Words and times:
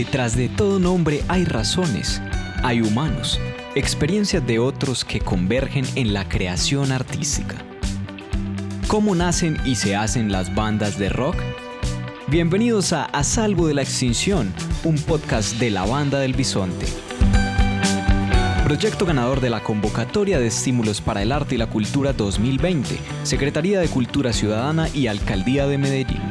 Detrás 0.00 0.34
de 0.34 0.48
todo 0.48 0.78
nombre 0.78 1.22
hay 1.28 1.44
razones, 1.44 2.22
hay 2.62 2.80
humanos, 2.80 3.38
experiencias 3.74 4.46
de 4.46 4.58
otros 4.58 5.04
que 5.04 5.20
convergen 5.20 5.84
en 5.94 6.14
la 6.14 6.26
creación 6.26 6.90
artística. 6.90 7.56
¿Cómo 8.88 9.14
nacen 9.14 9.58
y 9.66 9.74
se 9.74 9.96
hacen 9.96 10.32
las 10.32 10.54
bandas 10.54 10.98
de 10.98 11.10
rock? 11.10 11.36
Bienvenidos 12.28 12.94
a 12.94 13.04
A 13.04 13.22
Salvo 13.22 13.66
de 13.66 13.74
la 13.74 13.82
Extinción, 13.82 14.54
un 14.84 14.96
podcast 14.96 15.58
de 15.58 15.68
la 15.68 15.84
Banda 15.84 16.18
del 16.18 16.32
Bisonte. 16.32 16.86
Proyecto 18.64 19.04
ganador 19.04 19.42
de 19.42 19.50
la 19.50 19.62
Convocatoria 19.62 20.40
de 20.40 20.46
Estímulos 20.46 21.02
para 21.02 21.20
el 21.20 21.30
Arte 21.30 21.56
y 21.56 21.58
la 21.58 21.66
Cultura 21.66 22.14
2020, 22.14 22.98
Secretaría 23.24 23.80
de 23.80 23.88
Cultura 23.88 24.32
Ciudadana 24.32 24.88
y 24.94 25.08
Alcaldía 25.08 25.66
de 25.66 25.76
Medellín. 25.76 26.29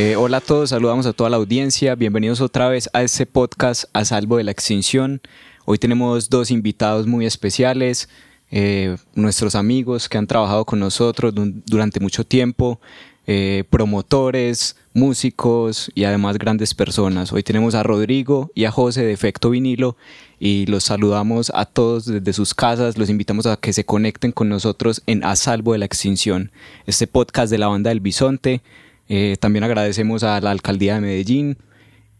Eh, 0.00 0.14
hola 0.14 0.36
a 0.36 0.40
todos, 0.40 0.70
saludamos 0.70 1.06
a 1.06 1.12
toda 1.12 1.28
la 1.28 1.38
audiencia, 1.38 1.96
bienvenidos 1.96 2.40
otra 2.40 2.68
vez 2.68 2.88
a 2.92 3.02
este 3.02 3.26
podcast 3.26 3.86
A 3.92 4.04
Salvo 4.04 4.36
de 4.36 4.44
la 4.44 4.52
Extinción. 4.52 5.20
Hoy 5.64 5.78
tenemos 5.78 6.30
dos 6.30 6.52
invitados 6.52 7.08
muy 7.08 7.26
especiales, 7.26 8.08
eh, 8.52 8.96
nuestros 9.16 9.56
amigos 9.56 10.08
que 10.08 10.16
han 10.16 10.28
trabajado 10.28 10.64
con 10.66 10.78
nosotros 10.78 11.34
durante 11.66 11.98
mucho 11.98 12.24
tiempo, 12.24 12.80
eh, 13.26 13.64
promotores, 13.70 14.76
músicos 14.94 15.90
y 15.96 16.04
además 16.04 16.38
grandes 16.38 16.74
personas. 16.74 17.32
Hoy 17.32 17.42
tenemos 17.42 17.74
a 17.74 17.82
Rodrigo 17.82 18.52
y 18.54 18.66
a 18.66 18.70
José 18.70 19.04
de 19.04 19.12
Efecto 19.12 19.50
Vinilo 19.50 19.96
y 20.38 20.66
los 20.66 20.84
saludamos 20.84 21.50
a 21.56 21.64
todos 21.64 22.06
desde 22.06 22.32
sus 22.34 22.54
casas, 22.54 22.98
los 22.98 23.10
invitamos 23.10 23.46
a 23.46 23.56
que 23.56 23.72
se 23.72 23.84
conecten 23.84 24.30
con 24.30 24.48
nosotros 24.48 25.02
en 25.06 25.24
A 25.24 25.34
Salvo 25.34 25.72
de 25.72 25.78
la 25.78 25.86
Extinción, 25.86 26.52
este 26.86 27.08
podcast 27.08 27.50
de 27.50 27.58
la 27.58 27.66
banda 27.66 27.88
del 27.88 27.98
Bisonte. 27.98 28.62
Eh, 29.08 29.36
también 29.40 29.64
agradecemos 29.64 30.22
a 30.22 30.40
la 30.40 30.50
alcaldía 30.50 30.94
de 30.94 31.00
Medellín. 31.00 31.58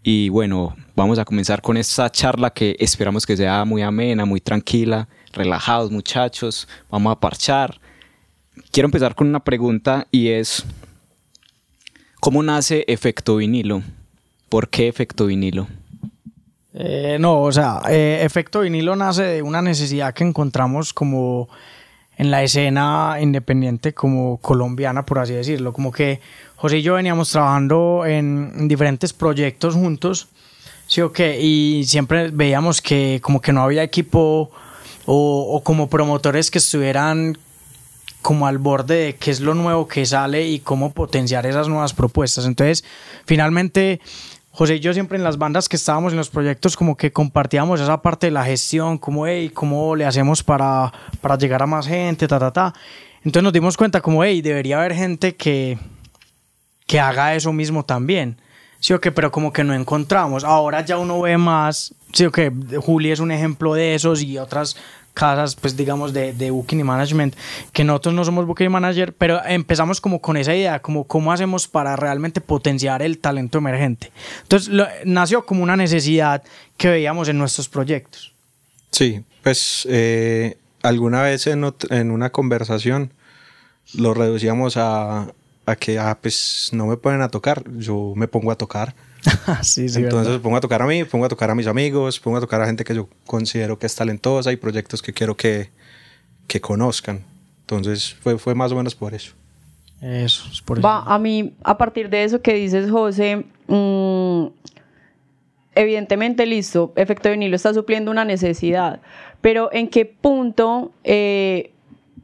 Y 0.03 0.31
bueno, 0.31 0.75
vamos 0.97 1.19
a 1.19 1.25
comenzar 1.25 1.61
con 1.61 1.77
esta 1.77 2.11
charla 2.11 2.51
que 2.51 2.77
esperamos 2.79 3.27
que 3.27 3.37
sea 3.37 3.65
muy 3.65 3.83
amena, 3.83 4.25
muy 4.25 4.41
tranquila, 4.41 5.09
relajados 5.33 5.91
muchachos, 5.91 6.67
vamos 6.91 7.13
a 7.13 7.21
parchar. 7.21 7.79
Quiero 8.71 8.87
empezar 8.87 9.15
con 9.15 9.29
una 9.29 9.41
pregunta 9.41 10.07
y 10.11 10.29
es, 10.29 10.65
¿cómo 12.21 12.43
nace 12.43 12.85
efecto 12.89 13.37
vinilo? 13.37 13.83
¿Por 14.49 14.69
qué 14.69 14.89
efecto 14.89 15.27
vinilo? 15.27 15.67
Eh, 16.75 17.19
no, 17.21 17.43
o 17.43 17.53
sea, 17.53 17.83
eh, 17.91 18.21
efecto 18.23 18.61
vinilo 18.61 18.95
nace 18.97 19.25
de 19.25 19.43
una 19.43 19.61
necesidad 19.61 20.15
que 20.15 20.25
encontramos 20.25 20.95
como 20.95 21.49
en 22.17 22.31
la 22.31 22.43
escena 22.43 23.17
independiente 23.21 23.95
como 23.95 24.39
colombiana, 24.39 25.05
por 25.05 25.21
así 25.21 25.35
decirlo. 25.35 25.73
Como 25.73 25.93
que 25.93 26.21
José 26.59 26.79
y 26.79 26.83
yo 26.83 26.95
veníamos 26.95 27.31
trabajando 27.31 28.05
en 28.05 28.67
diferentes 28.69 29.13
proyectos 29.13 29.75
juntos, 29.75 30.29
¿sí 30.89 31.01
o 31.01 31.13
qué? 31.13 31.41
Y 31.41 31.85
siempre 31.85 32.31
veíamos 32.31 32.83
que 32.83 33.21
como 33.23 33.41
que 33.41 33.53
no 33.53 33.63
había 33.63 33.85
equipo 33.85 34.51
o, 35.07 35.57
o 35.57 35.63
como 35.63 35.89
promotores 35.89 36.51
que 36.51 36.59
estuvieran 36.59 37.39
como 38.23 38.49
al 38.49 38.59
borde 38.59 38.97
de 38.97 39.15
qué 39.15 39.31
es 39.31 39.41
lo 39.41 39.55
nuevo 39.55 39.87
que 39.87 40.05
sale 40.05 40.49
y 40.49 40.59
cómo 40.59 40.93
potenciar 40.93 41.47
esas 41.47 41.69
nuevas 41.69 41.95
propuestas. 41.95 42.45
Entonces, 42.45 42.85
finalmente 43.25 44.01
José 44.59 44.75
y 44.75 44.81
yo 44.81 44.93
siempre 44.93 45.17
en 45.17 45.23
las 45.23 45.39
bandas 45.39 45.69
que 45.69 45.77
estábamos 45.77 46.13
en 46.13 46.17
los 46.17 46.31
proyectos 46.31 46.77
como 46.77 46.97
que 46.97 47.13
compartíamos 47.13 47.81
esa 47.81 48.03
parte 48.03 48.27
de 48.27 48.33
la 48.33 48.45
gestión, 48.45 48.99
como, 48.99 49.25
hey, 49.29 49.53
cómo 49.55 49.95
le 49.95 50.05
hacemos 50.05 50.43
para, 50.43 50.93
para 51.21 51.39
llegar 51.39 51.63
a 51.63 51.67
más 51.67 51.87
gente, 51.87 52.27
ta, 52.27 52.41
ta, 52.41 52.53
ta. 52.53 52.75
Entonces 53.19 53.45
nos 53.45 53.53
dimos 53.53 53.77
cuenta 53.77 54.01
como, 54.01 54.25
hey, 54.25 54.43
debería 54.43 54.79
haber 54.81 54.97
gente 54.97 55.37
que, 55.37 55.79
que 56.89 56.99
haga 56.99 57.37
eso 57.37 57.53
mismo 57.53 57.85
también. 57.85 58.37
Sí, 58.81 58.93
o 58.93 59.01
pero 59.01 59.31
como 59.31 59.53
que 59.53 59.63
no 59.63 59.75
encontramos. 59.75 60.43
Ahora 60.43 60.85
ya 60.85 60.99
uno 60.99 61.21
ve 61.21 61.37
más, 61.37 61.95
sí, 62.13 62.25
o 62.25 62.33
que 62.33 62.51
Juli 62.81 63.13
es 63.13 63.21
un 63.21 63.31
ejemplo 63.31 63.75
de 63.75 63.95
esos 63.95 64.23
y 64.23 64.39
otras 64.39 64.77
casas, 65.15 65.57
pues 65.57 65.77
digamos, 65.77 66.13
de, 66.13 66.33
de 66.33 66.51
booking 66.51 66.81
y 66.81 66.85
management, 66.85 67.35
que 67.73 67.83
nosotros 67.83 68.15
no 68.15 68.25
somos 68.25 68.47
booking 68.47 68.71
manager, 68.71 69.13
pero 69.13 69.45
empezamos 69.45 70.01
como 70.01 70.21
con 70.21 70.37
esa 70.37 70.55
idea, 70.55 70.81
como 70.81 71.05
cómo 71.05 71.33
hacemos 71.33 71.67
para 71.67 71.97
realmente 71.97 72.41
potenciar 72.41 73.03
el 73.03 73.19
talento 73.19 73.59
emergente. 73.59 74.13
Entonces, 74.43 74.73
nació 75.05 75.45
como 75.45 75.63
una 75.65 75.77
necesidad 75.77 76.43
que 76.77 76.89
veíamos 76.89 77.29
en 77.29 77.37
nuestros 77.37 77.69
proyectos. 77.69 78.33
Sí, 78.93 79.21
pues 79.43 79.87
eh, 79.91 80.57
alguna 80.83 81.23
vez 81.23 81.49
en, 81.49 81.71
en, 81.91 82.11
una 82.13 82.31
conversación 82.31 83.11
lo 83.95 84.15
reducíamos 84.15 84.77
a, 84.77 85.27
a 85.69 85.77
que, 85.77 85.99
ah, 85.99 86.19
pues 86.21 86.71
no 86.73 86.87
me 86.87 86.97
ponen 86.97 87.21
a 87.21 87.29
tocar, 87.29 87.63
yo 87.77 88.15
me 88.17 88.27
pongo 88.27 88.51
a 88.51 88.57
tocar. 88.57 88.95
sí, 89.63 89.89
sí, 89.89 90.01
Entonces 90.01 90.39
pongo 90.39 90.57
a 90.57 90.61
tocar 90.61 90.81
a 90.81 90.87
mí, 90.87 91.05
pongo 91.05 91.27
a 91.27 91.29
tocar 91.29 91.51
a 91.51 91.55
mis 91.55 91.67
amigos, 91.67 92.19
pongo 92.19 92.39
a 92.39 92.41
tocar 92.41 92.63
a 92.63 92.67
gente 92.67 92.85
que 92.85 92.95
yo 92.95 93.09
considero 93.27 93.79
que 93.79 93.87
es 93.87 93.95
talentosa 93.95 94.51
y 94.51 94.57
proyectos 94.57 95.03
que 95.03 95.13
quiero 95.13 95.37
que, 95.37 95.71
que 96.47 96.61
conozcan. 96.61 97.23
Entonces 97.61 98.15
fue, 98.21 98.39
fue 98.39 98.55
más 98.55 98.73
o 98.73 98.77
menos 98.77 98.95
por 98.95 99.13
eso. 99.13 99.35
Eso, 100.01 100.49
es 100.51 100.63
por 100.63 100.79
eso. 100.79 100.87
Va, 100.87 101.03
a 101.03 101.19
mí, 101.19 101.55
a 101.63 101.77
partir 101.77 102.09
de 102.09 102.25
eso 102.25 102.41
que 102.41 102.55
dices, 102.55 102.91
José, 102.91 103.45
mmm, 103.67 104.47
evidentemente, 105.75 106.47
listo, 106.47 106.95
efecto 106.97 107.31
vinilo 107.31 107.57
está 107.57 107.75
supliendo 107.75 108.11
una 108.11 108.25
necesidad, 108.25 109.01
pero 109.43 109.71
¿en 109.73 109.89
qué 109.89 110.07
punto 110.07 110.93
eh, 111.05 111.73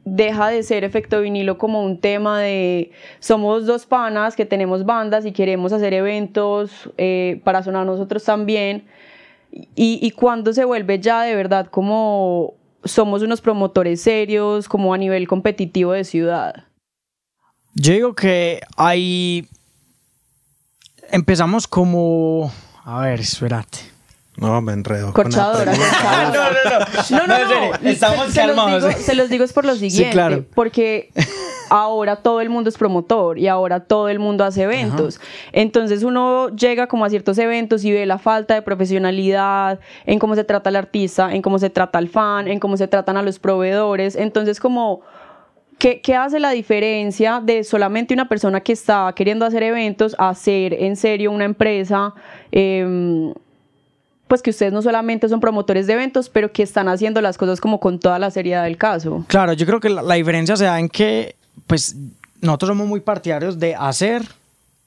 deja 0.05 0.49
de 0.49 0.61
ser 0.61 0.83
efecto 0.83 1.19
vinilo 1.21 1.57
como 1.57 1.83
un 1.83 1.99
tema 1.99 2.39
de 2.39 2.91
somos 3.19 3.65
dos 3.65 3.87
panas 3.87 4.35
que 4.35 4.45
tenemos 4.45 4.85
bandas 4.85 5.25
y 5.25 5.31
queremos 5.31 5.73
hacer 5.73 5.93
eventos 5.93 6.89
eh, 6.97 7.41
para 7.43 7.63
sonar 7.63 7.85
nosotros 7.85 8.23
también. 8.23 8.85
Y, 9.51 9.99
y 10.01 10.11
cuando 10.11 10.53
se 10.53 10.63
vuelve 10.63 10.99
ya 10.99 11.23
de 11.23 11.35
verdad 11.35 11.67
como 11.67 12.53
somos 12.83 13.23
unos 13.23 13.41
promotores 13.41 14.01
serios 14.01 14.69
como 14.69 14.93
a 14.93 14.97
nivel 14.97 15.27
competitivo 15.27 15.93
de 15.93 16.03
ciudad. 16.03 16.65
Yo 17.73 17.93
digo 17.93 18.13
que 18.13 18.61
hay 18.77 19.47
empezamos 21.09 21.67
como 21.67 22.51
a 22.83 23.01
ver 23.01 23.19
espérate 23.21 23.94
no, 24.37 24.61
me 24.61 24.73
enredo. 24.73 25.13
Corchadora. 25.13 25.71
no, 25.71 25.77
no, 25.77 27.27
no. 27.27 27.27
No, 27.27 27.27
no, 27.27 27.69
no. 27.81 27.89
Estamos 27.89 28.27
se, 28.31 28.41
calmados. 28.41 28.83
Se 28.83 28.87
los, 28.87 28.95
digo, 28.95 29.05
se 29.05 29.15
los 29.15 29.29
digo 29.29 29.43
es 29.43 29.53
por 29.53 29.65
lo 29.65 29.73
siguiente. 29.75 30.09
Sí, 30.09 30.11
claro. 30.11 30.45
Porque 30.53 31.11
ahora 31.69 32.17
todo 32.17 32.41
el 32.41 32.49
mundo 32.49 32.69
es 32.69 32.77
promotor 32.77 33.37
y 33.37 33.47
ahora 33.47 33.81
todo 33.81 34.09
el 34.09 34.19
mundo 34.19 34.43
hace 34.43 34.63
eventos. 34.63 35.19
Entonces 35.51 36.03
uno 36.03 36.49
llega 36.49 36.87
como 36.87 37.05
a 37.05 37.09
ciertos 37.09 37.37
eventos 37.37 37.83
y 37.85 37.91
ve 37.91 38.05
la 38.05 38.17
falta 38.17 38.53
de 38.53 38.61
profesionalidad 38.61 39.79
en 40.05 40.19
cómo 40.19 40.35
se 40.35 40.43
trata 40.43 40.69
al 40.69 40.75
artista, 40.75 41.33
en 41.33 41.41
cómo 41.41 41.59
se 41.59 41.69
trata 41.69 41.99
al 41.99 42.09
fan, 42.09 42.47
en 42.47 42.59
cómo 42.59 42.77
se 42.77 42.87
tratan 42.87 43.17
a 43.17 43.21
los 43.21 43.39
proveedores. 43.39 44.15
Entonces 44.15 44.59
como... 44.59 45.01
¿Qué, 45.77 45.99
¿Qué, 45.99 46.15
hace 46.15 46.39
la 46.39 46.51
diferencia 46.51 47.41
de 47.43 47.65
solamente 47.65 48.13
una 48.13 48.29
persona 48.29 48.61
que 48.61 48.71
está 48.71 49.11
queriendo 49.13 49.45
hacer 49.45 49.61
eventos 49.61 50.15
a 50.17 50.33
ser 50.33 50.73
en 50.73 50.95
serio 50.95 51.33
una 51.33 51.43
empresa 51.43 52.13
eh, 52.53 53.33
pues 54.27 54.41
que 54.41 54.49
ustedes 54.49 54.73
no 54.73 54.81
solamente 54.81 55.29
son 55.29 55.39
promotores 55.39 55.87
de 55.87 55.93
eventos, 55.93 56.29
pero 56.29 56.51
que 56.51 56.63
están 56.63 56.87
haciendo 56.87 57.21
las 57.21 57.37
cosas 57.37 57.61
como 57.61 57.79
con 57.79 57.99
toda 57.99 58.19
la 58.19 58.31
seriedad 58.31 58.63
del 58.63 58.77
caso. 58.77 59.23
Claro, 59.27 59.53
yo 59.53 59.65
creo 59.65 59.79
que 59.79 59.89
la, 59.89 60.15
diferencia 60.15 60.55
se 60.55 60.65
da 60.65 60.79
en 60.79 60.89
que, 60.89 61.35
pues, 61.67 61.95
nosotros 62.41 62.69
somos 62.69 62.87
muy 62.87 62.99
partidarios 62.99 63.59
de 63.59 63.75
hacer 63.75 64.23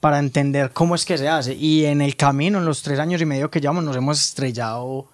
para 0.01 0.19
entender 0.19 0.71
cómo 0.73 0.95
es 0.95 1.05
que 1.05 1.19
se 1.19 1.29
hace. 1.29 1.55
Y 1.55 1.85
en 1.85 2.01
el 2.01 2.17
camino, 2.17 2.59
en 2.59 2.65
los 2.65 2.83
tres 2.83 2.99
años 2.99 3.21
y 3.21 3.27
medio 3.27 3.51
que 3.51 3.61
llevamos, 3.61 3.85
nos 3.85 3.97
hemos 3.97 4.21
estrellado 4.21 5.07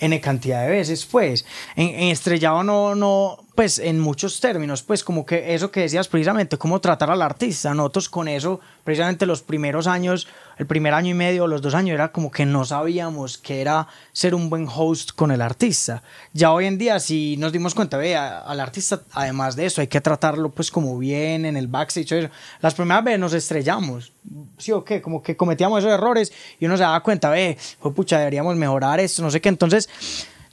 N 0.00 0.20
cantidad 0.20 0.62
de 0.62 0.70
veces, 0.70 1.06
pues. 1.06 1.44
En, 1.76 1.88
en, 1.88 2.08
estrellado 2.08 2.62
no, 2.62 2.94
no, 2.94 3.38
pues 3.60 3.78
en 3.78 4.00
muchos 4.00 4.40
términos, 4.40 4.82
pues 4.82 5.04
como 5.04 5.26
que 5.26 5.54
eso 5.54 5.70
que 5.70 5.80
decías 5.80 6.08
precisamente, 6.08 6.56
cómo 6.56 6.80
tratar 6.80 7.10
al 7.10 7.20
artista. 7.20 7.74
Nosotros 7.74 8.08
con 8.08 8.26
eso, 8.26 8.58
precisamente 8.84 9.26
los 9.26 9.42
primeros 9.42 9.86
años, 9.86 10.28
el 10.56 10.64
primer 10.64 10.94
año 10.94 11.10
y 11.10 11.12
medio, 11.12 11.46
los 11.46 11.60
dos 11.60 11.74
años, 11.74 11.92
era 11.92 12.10
como 12.10 12.30
que 12.30 12.46
no 12.46 12.64
sabíamos 12.64 13.36
que 13.36 13.60
era 13.60 13.86
ser 14.14 14.34
un 14.34 14.48
buen 14.48 14.66
host 14.66 15.10
con 15.14 15.30
el 15.30 15.42
artista. 15.42 16.02
Ya 16.32 16.52
hoy 16.52 16.64
en 16.64 16.78
día, 16.78 16.98
si 17.00 17.36
nos 17.36 17.52
dimos 17.52 17.74
cuenta, 17.74 17.98
ve, 17.98 18.16
al 18.16 18.60
artista, 18.60 19.02
además 19.12 19.56
de 19.56 19.66
eso, 19.66 19.82
hay 19.82 19.88
que 19.88 20.00
tratarlo 20.00 20.48
pues 20.48 20.70
como 20.70 20.96
bien 20.96 21.44
en 21.44 21.58
el 21.58 21.66
backstage. 21.66 22.30
Las 22.62 22.72
primeras 22.72 23.04
veces 23.04 23.20
nos 23.20 23.34
estrellamos, 23.34 24.14
¿sí 24.56 24.72
o 24.72 24.82
qué? 24.82 25.02
Como 25.02 25.22
que 25.22 25.36
cometíamos 25.36 25.80
esos 25.80 25.92
errores 25.92 26.32
y 26.58 26.64
uno 26.64 26.78
se 26.78 26.82
daba 26.82 27.02
cuenta, 27.02 27.28
ve, 27.28 27.58
pues 27.78 27.94
pucha, 27.94 28.20
deberíamos 28.20 28.56
mejorar 28.56 29.00
esto, 29.00 29.20
no 29.20 29.30
sé 29.30 29.38
qué. 29.42 29.50
Entonces, 29.50 29.90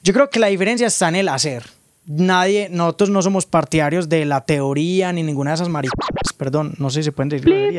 yo 0.04 0.12
creo 0.14 0.30
que 0.30 0.42
la 0.42 0.48
diferencia 0.48 0.88
está 0.88 1.08
en 1.08 1.16
el 1.16 1.30
hacer. 1.30 1.77
Nadie, 2.08 2.70
nosotros 2.72 3.10
no 3.10 3.22
somos 3.22 3.46
partidarios 3.46 4.08
de 4.08 4.24
la 4.26 4.42
teoría 4.42 5.12
ni 5.12 5.24
ninguna 5.24 5.52
de 5.52 5.56
esas 5.56 5.70
mariconas. 5.70 6.34
Perdón, 6.38 6.74
no 6.78 6.90
sé 6.90 7.02
si 7.02 7.06
se 7.06 7.12
pueden 7.12 7.30
decir 7.30 7.78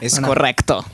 Es 0.00 0.20
correcto. 0.24 0.84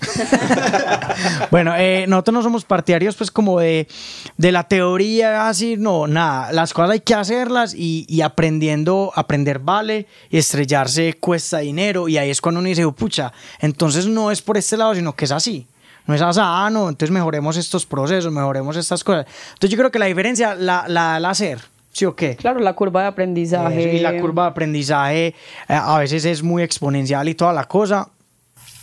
bueno, 1.50 1.74
eh, 1.76 2.04
nosotros 2.06 2.34
no 2.34 2.42
somos 2.42 2.64
partidarios 2.64 3.16
pues 3.16 3.30
como 3.30 3.60
de, 3.60 3.88
de, 4.36 4.52
la 4.52 4.64
teoría 4.64 5.48
así, 5.48 5.76
no, 5.78 6.06
nada. 6.06 6.52
Las 6.52 6.74
cosas 6.74 6.90
hay 6.90 7.00
que 7.00 7.14
hacerlas 7.14 7.74
y, 7.74 8.04
y, 8.08 8.20
aprendiendo, 8.20 9.12
aprender 9.14 9.58
vale 9.58 10.06
y 10.28 10.36
estrellarse 10.38 11.14
cuesta 11.14 11.58
dinero 11.58 12.08
y 12.08 12.18
ahí 12.18 12.30
es 12.30 12.40
cuando 12.40 12.60
uno 12.60 12.68
dice, 12.68 12.84
oh, 12.84 12.92
pucha, 12.92 13.32
entonces 13.60 14.06
no 14.06 14.30
es 14.30 14.42
por 14.42 14.58
este 14.58 14.76
lado, 14.76 14.94
sino 14.94 15.14
que 15.14 15.24
es 15.24 15.32
así. 15.32 15.66
No 16.06 16.14
es 16.14 16.22
así, 16.22 16.40
ah, 16.42 16.68
no, 16.72 16.88
entonces 16.88 17.12
mejoremos 17.12 17.56
estos 17.56 17.86
procesos, 17.86 18.32
mejoremos 18.32 18.76
estas 18.76 19.04
cosas. 19.04 19.26
Entonces 19.54 19.70
yo 19.70 19.78
creo 19.78 19.90
que 19.90 19.98
la 19.98 20.06
diferencia 20.06 20.54
la 20.54 20.86
da 20.88 21.16
el 21.16 21.24
hacer. 21.24 21.60
¿Sí 21.92 22.04
o 22.04 22.14
qué? 22.14 22.36
Claro, 22.36 22.60
la 22.60 22.74
curva 22.74 23.02
de 23.02 23.08
aprendizaje. 23.08 23.94
y 23.96 24.00
la 24.00 24.18
curva 24.20 24.44
de 24.44 24.50
aprendizaje 24.50 25.26
eh, 25.26 25.34
a 25.68 25.98
veces 25.98 26.24
es 26.24 26.42
muy 26.42 26.62
exponencial 26.62 27.28
y 27.28 27.34
toda 27.34 27.52
la 27.52 27.66
cosa. 27.66 28.08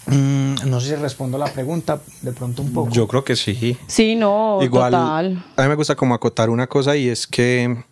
Mm, 0.07 0.69
no 0.69 0.79
sé 0.79 0.89
si 0.89 0.95
respondo 0.95 1.37
la 1.37 1.47
pregunta, 1.47 1.99
de 2.21 2.31
pronto 2.31 2.61
un 2.61 2.73
poco. 2.73 2.91
Yo 2.91 3.07
creo 3.07 3.23
que 3.23 3.35
sí. 3.35 3.77
Sí, 3.87 4.15
no, 4.15 4.59
Igual, 4.61 4.91
total. 4.91 5.45
A 5.55 5.63
mí 5.63 5.67
me 5.67 5.75
gusta 5.75 5.95
como 5.95 6.15
acotar 6.15 6.49
una 6.49 6.67
cosa 6.67 6.95
y 6.95 7.09
es 7.09 7.27
que 7.27 7.83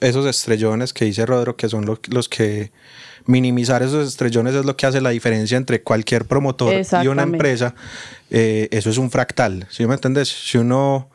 esos 0.00 0.26
estrellones 0.26 0.92
que 0.92 1.04
dice 1.04 1.24
Rodro, 1.26 1.56
que 1.56 1.68
son 1.68 1.86
los 1.86 2.28
que 2.28 2.70
minimizar 3.26 3.82
esos 3.82 4.08
estrellones 4.08 4.54
es 4.54 4.64
lo 4.64 4.76
que 4.76 4.86
hace 4.86 5.00
la 5.00 5.10
diferencia 5.10 5.56
entre 5.56 5.82
cualquier 5.82 6.26
promotor 6.26 6.74
y 7.02 7.06
una 7.08 7.22
empresa. 7.22 7.74
Eh, 8.30 8.68
eso 8.70 8.90
es 8.90 8.98
un 8.98 9.10
fractal, 9.10 9.66
¿sí 9.70 9.86
me 9.86 9.94
entiendes? 9.94 10.28
Si 10.28 10.58
uno 10.58 11.08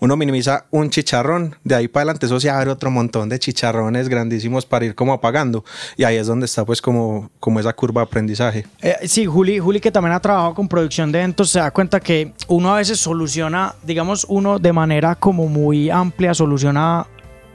uno 0.00 0.16
minimiza 0.16 0.66
un 0.70 0.90
chicharrón, 0.90 1.56
de 1.64 1.74
ahí 1.74 1.88
para 1.88 2.02
adelante 2.02 2.26
eso 2.26 2.40
se 2.40 2.50
abre 2.50 2.70
otro 2.70 2.90
montón 2.90 3.28
de 3.28 3.38
chicharrones 3.38 4.08
grandísimos 4.08 4.66
para 4.66 4.86
ir 4.86 4.94
como 4.94 5.12
apagando. 5.12 5.64
Y 5.96 6.04
ahí 6.04 6.16
es 6.16 6.26
donde 6.26 6.46
está 6.46 6.64
pues 6.64 6.82
como, 6.82 7.30
como 7.38 7.60
esa 7.60 7.72
curva 7.72 8.02
de 8.02 8.06
aprendizaje. 8.06 8.66
Eh, 8.80 8.96
sí, 9.04 9.26
Juli, 9.26 9.58
Juli 9.58 9.80
que 9.80 9.90
también 9.90 10.14
ha 10.14 10.20
trabajado 10.20 10.54
con 10.54 10.68
producción 10.68 11.12
de 11.12 11.18
eventos, 11.20 11.50
se 11.50 11.58
da 11.58 11.70
cuenta 11.70 12.00
que 12.00 12.32
uno 12.48 12.74
a 12.74 12.78
veces 12.78 12.98
soluciona, 12.98 13.74
digamos, 13.82 14.26
uno 14.28 14.58
de 14.58 14.72
manera 14.72 15.14
como 15.14 15.46
muy 15.46 15.90
amplia, 15.90 16.34
soluciona 16.34 17.06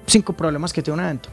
cinco 0.05 0.33
problemas 0.33 0.71
que 0.71 0.81
tiene 0.81 0.99
un 0.99 1.05
evento. 1.05 1.29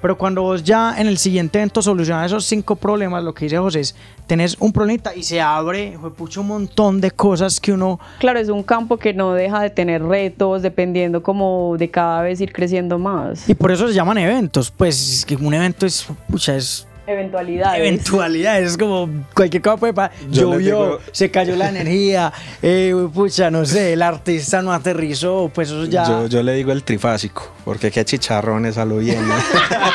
Pero 0.00 0.16
cuando 0.18 0.42
vos 0.42 0.62
ya 0.62 0.94
en 0.98 1.06
el 1.06 1.18
siguiente 1.18 1.58
evento 1.58 1.82
solucionas 1.82 2.26
esos 2.26 2.44
cinco 2.44 2.76
problemas, 2.76 3.24
lo 3.24 3.34
que 3.34 3.46
dice 3.46 3.58
José 3.58 3.80
es, 3.80 3.96
tenés 4.26 4.56
un 4.60 4.72
problemita 4.72 5.14
y 5.14 5.22
se 5.22 5.40
abre 5.40 5.96
un 5.96 6.46
montón 6.46 7.00
de 7.00 7.10
cosas 7.10 7.60
que 7.60 7.72
uno... 7.72 7.98
Claro, 8.18 8.38
es 8.38 8.48
un 8.48 8.62
campo 8.62 8.98
que 8.98 9.14
no 9.14 9.32
deja 9.32 9.60
de 9.62 9.70
tener 9.70 10.02
retos, 10.02 10.62
dependiendo 10.62 11.22
como 11.22 11.76
de 11.78 11.90
cada 11.90 12.22
vez 12.22 12.40
ir 12.40 12.52
creciendo 12.52 12.98
más. 12.98 13.48
Y 13.48 13.54
por 13.54 13.72
eso 13.72 13.88
se 13.88 13.94
llaman 13.94 14.18
eventos, 14.18 14.70
pues 14.70 15.18
es 15.18 15.24
que 15.24 15.36
un 15.36 15.54
evento 15.54 15.86
es, 15.86 16.06
pucha, 16.28 16.56
es 16.56 16.86
Eventualidades. 17.06 17.80
Eventualidades, 17.80 18.70
es 18.70 18.76
como 18.76 19.08
cualquier 19.32 19.62
cosa 19.62 19.76
puede 19.76 19.94
pasar. 19.94 20.16
Llovió, 20.28 20.98
se 21.12 21.30
cayó 21.30 21.54
la 21.54 21.68
energía, 21.68 22.32
eh, 22.60 22.92
pucha, 23.14 23.48
no 23.48 23.64
sé, 23.64 23.92
el 23.92 24.02
artista 24.02 24.60
no 24.60 24.72
aterrizó, 24.72 25.48
pues 25.54 25.68
eso 25.68 25.84
ya. 25.84 26.26
Yo, 26.26 26.42
le 26.42 26.54
digo 26.54 26.72
el 26.72 26.82
trifásico, 26.82 27.52
porque 27.64 27.92
qué 27.92 28.04
chicharrones 28.04 28.76
a 28.76 28.84
lo 28.84 28.98
bien. 28.98 29.24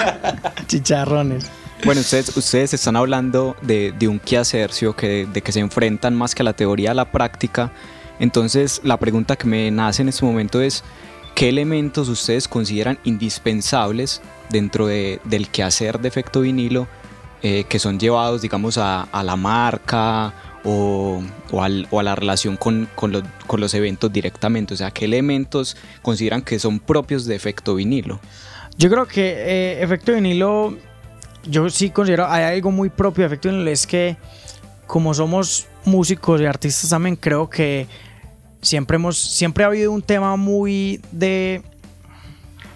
chicharrones. 0.68 1.52
Bueno, 1.84 2.00
ustedes, 2.00 2.38
ustedes 2.38 2.74
están 2.76 2.96
hablando 2.96 3.58
de, 3.62 3.92
de 3.98 4.08
un 4.08 4.20
quehacer, 4.20 4.72
¿sí? 4.72 4.86
que, 4.96 5.28
de 5.32 5.42
que 5.42 5.52
se 5.52 5.60
enfrentan 5.60 6.16
más 6.16 6.34
que 6.34 6.44
a 6.44 6.46
la 6.46 6.54
teoría 6.54 6.92
a 6.92 6.94
la 6.94 7.12
práctica. 7.12 7.74
Entonces, 8.20 8.80
la 8.84 8.98
pregunta 8.98 9.36
que 9.36 9.48
me 9.48 9.70
nace 9.72 10.04
en 10.04 10.10
este 10.10 10.24
momento 10.24 10.62
es, 10.62 10.84
¿qué 11.36 11.50
elementos 11.50 12.08
ustedes 12.08 12.48
consideran 12.48 13.00
indispensables 13.04 14.22
dentro 14.50 14.88
de, 14.88 15.20
del 15.26 15.50
quehacer 15.50 16.00
de 16.00 16.08
efecto 16.08 16.42
vinilo 16.42 16.88
eh, 17.44 17.64
que 17.68 17.80
son 17.80 18.00
llevados, 18.00 18.42
digamos, 18.42 18.78
a, 18.78 19.08
la 19.24 19.36
marca 19.36 20.34
o, 20.64 21.22
o, 21.52 22.00
a 22.00 22.04
la 22.04 22.16
relación 22.16 22.58
con, 22.58 22.88
los, 23.58 23.74
eventos 23.74 24.12
directamente? 24.12 24.74
O 24.74 24.78
sea, 24.78 24.92
¿qué 24.92 25.06
elementos 25.06 25.76
consideran 26.02 26.42
que 26.42 26.60
son 26.60 26.80
propios 26.80 27.26
de 27.26 27.36
efecto 27.36 27.76
vinilo? 27.76 28.20
Yo 28.78 28.90
creo 28.90 29.08
que 29.08 29.32
eh, 29.32 29.84
efecto 29.84 30.14
vinilo, 30.14 30.78
yo 31.44 31.70
sí 31.70 31.90
considero, 31.90 32.28
hay 32.28 32.44
algo 32.44 32.72
muy 32.72 32.90
propio 32.90 33.24
de 33.24 33.28
efecto 33.28 33.50
vinilo, 33.50 33.70
es 33.70 33.88
que 33.88 34.18
como 34.88 35.14
somos 35.14 35.68
músicos 35.86 36.42
y 36.42 36.46
artistas 36.46 36.90
también, 36.90 37.16
creo 37.16 37.50
que 37.50 37.88
siempre, 38.62 38.96
hemos, 38.96 39.18
siempre 39.18 39.64
ha 39.64 39.68
habido 39.68 39.92
un 39.92 40.02
tema 40.02 40.36
muy 40.36 41.02
de 41.12 41.64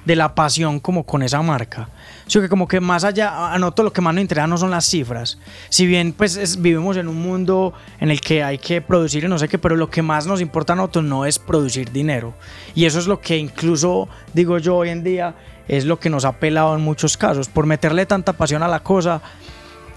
de 0.06 0.16
la 0.16 0.36
pasión 0.36 0.80
como 0.80 1.04
con 1.04 1.24
esa 1.24 1.42
marca. 1.42 1.90
O 2.28 2.42
que 2.42 2.50
como 2.50 2.68
que 2.68 2.80
más 2.80 3.04
allá, 3.04 3.54
anoto 3.54 3.84
lo 3.84 3.94
que 3.94 4.02
más 4.02 4.14
nos 4.14 4.22
interesa 4.22 4.48
no 4.48 4.58
son 4.58 4.72
las 4.72 4.86
cifras. 4.86 5.38
Si 5.70 5.86
bien 5.86 6.14
pues 6.14 6.62
vivimos 6.62 6.98
en 6.98 7.08
un 7.08 7.22
mundo 7.22 7.74
en 8.00 8.10
el 8.12 8.22
que 8.22 8.44
hay 8.44 8.58
que 8.58 8.82
producir 8.82 9.24
y 9.24 9.28
no 9.28 9.38
sé 9.38 9.48
qué, 9.48 9.58
pero 9.58 9.76
lo 9.76 9.90
que 9.90 10.02
más 10.02 10.26
nos 10.26 10.42
importa 10.42 10.74
a 10.74 10.76
nosotros 10.76 11.06
no 11.06 11.26
es 11.26 11.38
producir 11.40 11.92
dinero. 11.92 12.34
Y 12.74 12.86
eso 12.86 13.00
es 13.00 13.08
lo 13.08 13.20
que 13.20 13.38
incluso, 13.38 14.08
digo 14.34 14.58
yo 14.58 14.78
hoy 14.78 14.90
en 14.90 15.04
día, 15.04 15.36
es 15.68 15.86
lo 15.86 16.00
que 16.00 16.10
nos 16.10 16.26
ha 16.26 16.34
pelado 16.34 16.76
en 16.76 16.82
muchos 16.82 17.18
casos. 17.18 17.48
Por 17.48 17.66
meterle 17.66 18.06
tanta 18.06 18.34
pasión 18.34 18.64
a 18.64 18.68
la 18.68 18.82
cosa, 18.82 19.22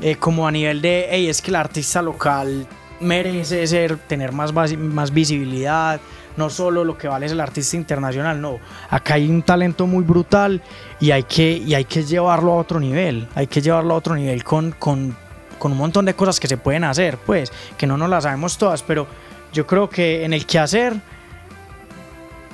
eh, 0.00 0.16
como 0.16 0.46
a 0.46 0.50
nivel 0.50 0.81
de, 0.81 1.08
hey, 1.11 1.28
es 1.28 1.43
que 1.43 1.50
el 1.50 1.56
artista 1.56 2.02
local 2.02 2.66
merece 3.00 3.66
ser, 3.66 3.96
tener 3.96 4.32
más, 4.32 4.52
más 4.52 5.12
visibilidad, 5.12 6.00
no 6.38 6.49
solo 6.49 6.85
lo 6.85 6.96
que 6.96 7.08
vale 7.08 7.26
es 7.26 7.32
el 7.32 7.40
artista 7.40 7.76
internacional, 7.76 8.40
no. 8.40 8.61
Acá 8.88 9.14
hay 9.14 9.29
un 9.29 9.43
talento 9.43 9.88
muy 9.88 10.05
brutal 10.05 10.62
y 11.00 11.11
hay 11.11 11.25
que, 11.25 11.58
y 11.58 11.75
hay 11.75 11.85
que 11.85 12.05
llevarlo 12.05 12.52
a 12.52 12.56
otro 12.56 12.79
nivel. 12.79 13.26
Hay 13.35 13.49
que 13.49 13.61
llevarlo 13.61 13.94
a 13.94 13.96
otro 13.96 14.14
nivel 14.14 14.44
con, 14.44 14.70
con, 14.70 15.17
con 15.58 15.73
un 15.73 15.79
montón 15.79 16.05
de 16.05 16.14
cosas 16.14 16.38
que 16.38 16.46
se 16.46 16.56
pueden 16.56 16.85
hacer, 16.85 17.19
pues, 17.19 17.52
que 17.76 17.88
no 17.88 17.96
nos 17.96 18.08
las 18.08 18.23
sabemos 18.23 18.56
todas, 18.56 18.85
pero 18.85 19.08
yo 19.52 19.67
creo 19.67 19.90
que 19.90 20.25
en 20.25 20.32
el 20.32 20.46
que 20.46 20.61
hacer, 20.61 20.94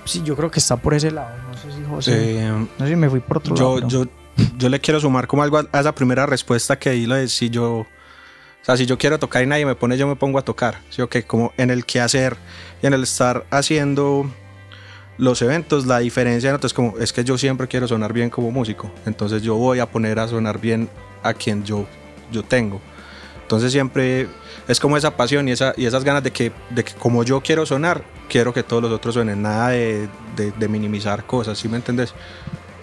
sí, 0.06 0.22
yo 0.24 0.34
creo 0.34 0.50
que 0.50 0.60
está 0.60 0.78
por 0.78 0.94
ese 0.94 1.10
lado. 1.10 1.36
No 1.50 1.58
sé 1.58 1.70
si 1.70 1.84
José, 1.84 2.38
eh, 2.38 2.48
no 2.50 2.68
sé 2.78 2.88
si 2.88 2.96
me 2.96 3.10
fui 3.10 3.20
por 3.20 3.36
otro 3.38 3.54
yo, 3.54 3.76
lado. 3.76 3.88
Yo, 3.88 4.04
yo 4.56 4.68
le 4.70 4.80
quiero 4.80 4.98
sumar 4.98 5.26
como 5.26 5.42
algo 5.42 5.58
a, 5.58 5.78
esa 5.78 5.94
primera 5.94 6.24
respuesta 6.24 6.78
que 6.78 6.90
di, 6.90 7.04
lo 7.04 7.16
de 7.16 7.28
si 7.28 7.50
yo 7.50 7.86
o 8.64 8.66
sea, 8.66 8.78
si 8.78 8.86
yo 8.86 8.96
quiero 8.96 9.18
tocar 9.18 9.42
y 9.42 9.46
nadie 9.46 9.66
me 9.66 9.74
pone, 9.74 9.98
yo 9.98 10.08
me 10.08 10.16
pongo 10.16 10.38
a 10.38 10.42
tocar. 10.42 10.80
¿sí? 10.88 11.02
que 11.10 11.24
como 11.24 11.52
en 11.58 11.68
el 11.68 11.84
que 11.84 12.00
hacer 12.00 12.38
y 12.82 12.86
en 12.86 12.94
el 12.94 13.02
estar 13.02 13.44
haciendo 13.50 14.24
los 15.18 15.42
eventos, 15.42 15.84
la 15.84 15.98
diferencia 15.98 16.48
entonces 16.48 16.72
como 16.72 16.98
es 16.98 17.12
que 17.12 17.24
yo 17.24 17.36
siempre 17.36 17.68
quiero 17.68 17.86
sonar 17.86 18.14
bien 18.14 18.30
como 18.30 18.50
músico. 18.50 18.90
Entonces 19.04 19.42
yo 19.42 19.56
voy 19.56 19.80
a 19.80 19.90
poner 19.90 20.18
a 20.18 20.28
sonar 20.28 20.58
bien 20.58 20.88
a 21.22 21.34
quien 21.34 21.62
yo, 21.62 21.86
yo 22.32 22.42
tengo. 22.42 22.80
Entonces 23.42 23.70
siempre 23.70 24.28
es 24.66 24.80
como 24.80 24.96
esa 24.96 25.14
pasión 25.14 25.46
y, 25.46 25.52
esa, 25.52 25.74
y 25.76 25.84
esas 25.84 26.02
ganas 26.02 26.22
de 26.22 26.30
que, 26.30 26.50
de 26.70 26.84
que 26.84 26.94
como 26.94 27.22
yo 27.22 27.42
quiero 27.42 27.66
sonar, 27.66 28.02
quiero 28.30 28.54
que 28.54 28.62
todos 28.62 28.82
los 28.82 28.92
otros 28.92 29.12
suenen. 29.12 29.42
Nada 29.42 29.68
de, 29.68 30.08
de, 30.36 30.52
de 30.52 30.68
minimizar 30.68 31.26
cosas, 31.26 31.58
¿sí 31.58 31.68
me 31.68 31.76
entendés? 31.76 32.14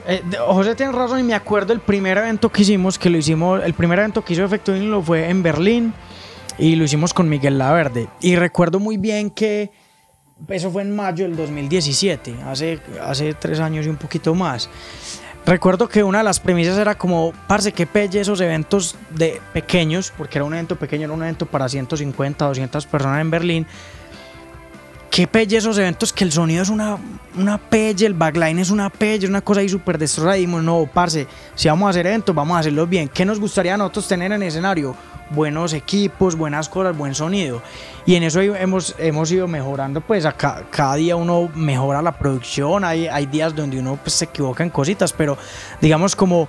Eh, 0.08 0.22
José 0.48 0.76
tiene 0.76 0.92
razón 0.92 1.20
y 1.20 1.24
me 1.24 1.34
acuerdo 1.34 1.74
el 1.74 1.80
primer 1.80 2.18
evento 2.18 2.50
que 2.50 2.64
hicimos, 2.64 2.98
que 2.98 3.10
lo 3.10 3.18
hicimos, 3.18 3.62
el 3.64 3.74
primer 3.74 4.00
evento 4.00 4.24
que 4.24 4.34
hizo 4.34 4.44
Efecto 4.44 4.74
lo 4.74 5.02
fue 5.02 5.30
en 5.30 5.44
Berlín 5.44 5.94
y 6.58 6.76
lo 6.76 6.84
hicimos 6.84 7.14
con 7.14 7.30
Miguel 7.30 7.58
Laverde. 7.58 8.08
Y 8.20 8.36
recuerdo 8.36 8.80
muy 8.80 8.98
bien 8.98 9.30
que 9.30 9.72
eso 10.48 10.72
fue 10.72 10.82
en 10.82 10.96
mayo 10.96 11.26
del 11.26 11.36
2017, 11.36 12.36
hace, 12.46 12.80
hace 13.04 13.34
tres 13.34 13.60
años 13.60 13.86
y 13.86 13.90
un 13.90 13.98
poquito 13.98 14.34
más. 14.34 14.70
Recuerdo 15.46 15.88
que 15.88 16.04
una 16.04 16.20
de 16.20 16.24
las 16.24 16.40
premisas 16.40 16.78
era 16.78 16.96
como, 16.96 17.34
parce, 17.48 17.72
que 17.72 17.88
pelle 17.88 18.22
esos 18.22 18.42
eventos 18.42 18.96
de 19.10 19.42
pequeños, 19.54 20.14
porque 20.16 20.38
era 20.38 20.46
un 20.46 20.54
evento 20.54 20.76
pequeño, 20.76 21.06
era 21.06 21.14
un 21.14 21.24
evento 21.24 21.48
para 21.48 21.68
150, 21.68 22.46
200 22.46 22.86
personas 22.86 23.22
en 23.22 23.32
Berlín, 23.32 23.68
qué 25.12 25.28
pelle 25.28 25.58
esos 25.58 25.78
eventos 25.78 26.14
que 26.14 26.24
el 26.24 26.32
sonido 26.32 26.64
es 26.64 26.70
una, 26.70 26.98
una 27.36 27.58
pelle, 27.58 28.06
el 28.06 28.14
backline 28.14 28.60
es 28.60 28.72
una 28.72 28.90
pelle, 28.90 29.28
una 29.28 29.42
cosa 29.42 29.60
ahí 29.60 29.68
súper 29.68 29.98
destrozada. 29.98 30.38
Y 30.38 30.42
dijimos, 30.42 30.64
no, 30.64 30.90
parce, 30.92 31.28
si 31.54 31.68
vamos 31.68 31.88
a 31.88 31.90
hacer 31.90 32.08
eventos, 32.08 32.34
vamos 32.34 32.56
a 32.56 32.62
hacerlos 32.62 32.90
bien. 32.90 33.10
¿Qué 33.10 33.26
nos 33.26 33.40
gustaría 33.40 33.74
a 33.74 33.78
nosotros 33.78 34.08
tener 34.08 34.32
en 34.32 34.42
el 34.42 34.48
escenario? 34.48 34.96
Buenos 35.30 35.74
equipos, 35.74 36.36
buenas 36.36 36.70
cosas, 36.70 36.98
buen 36.98 37.14
sonido. 37.14 37.62
Y 38.06 38.16
en 38.16 38.24
eso 38.24 38.42
hemos, 38.42 38.96
hemos 38.98 39.30
ido 39.32 39.48
mejorando, 39.48 40.00
pues 40.02 40.26
cada 40.36 40.96
día 40.96 41.18
uno 41.18 41.50
mejora 41.56 42.02
la 42.02 42.18
producción, 42.18 42.84
hay, 42.84 43.08
hay 43.08 43.26
días 43.26 43.56
donde 43.56 43.80
uno 43.80 44.00
pues, 44.02 44.14
se 44.14 44.26
equivoca 44.26 44.64
en 44.64 44.70
cositas, 44.70 45.14
pero 45.14 45.38
digamos 45.82 46.16
como, 46.16 46.48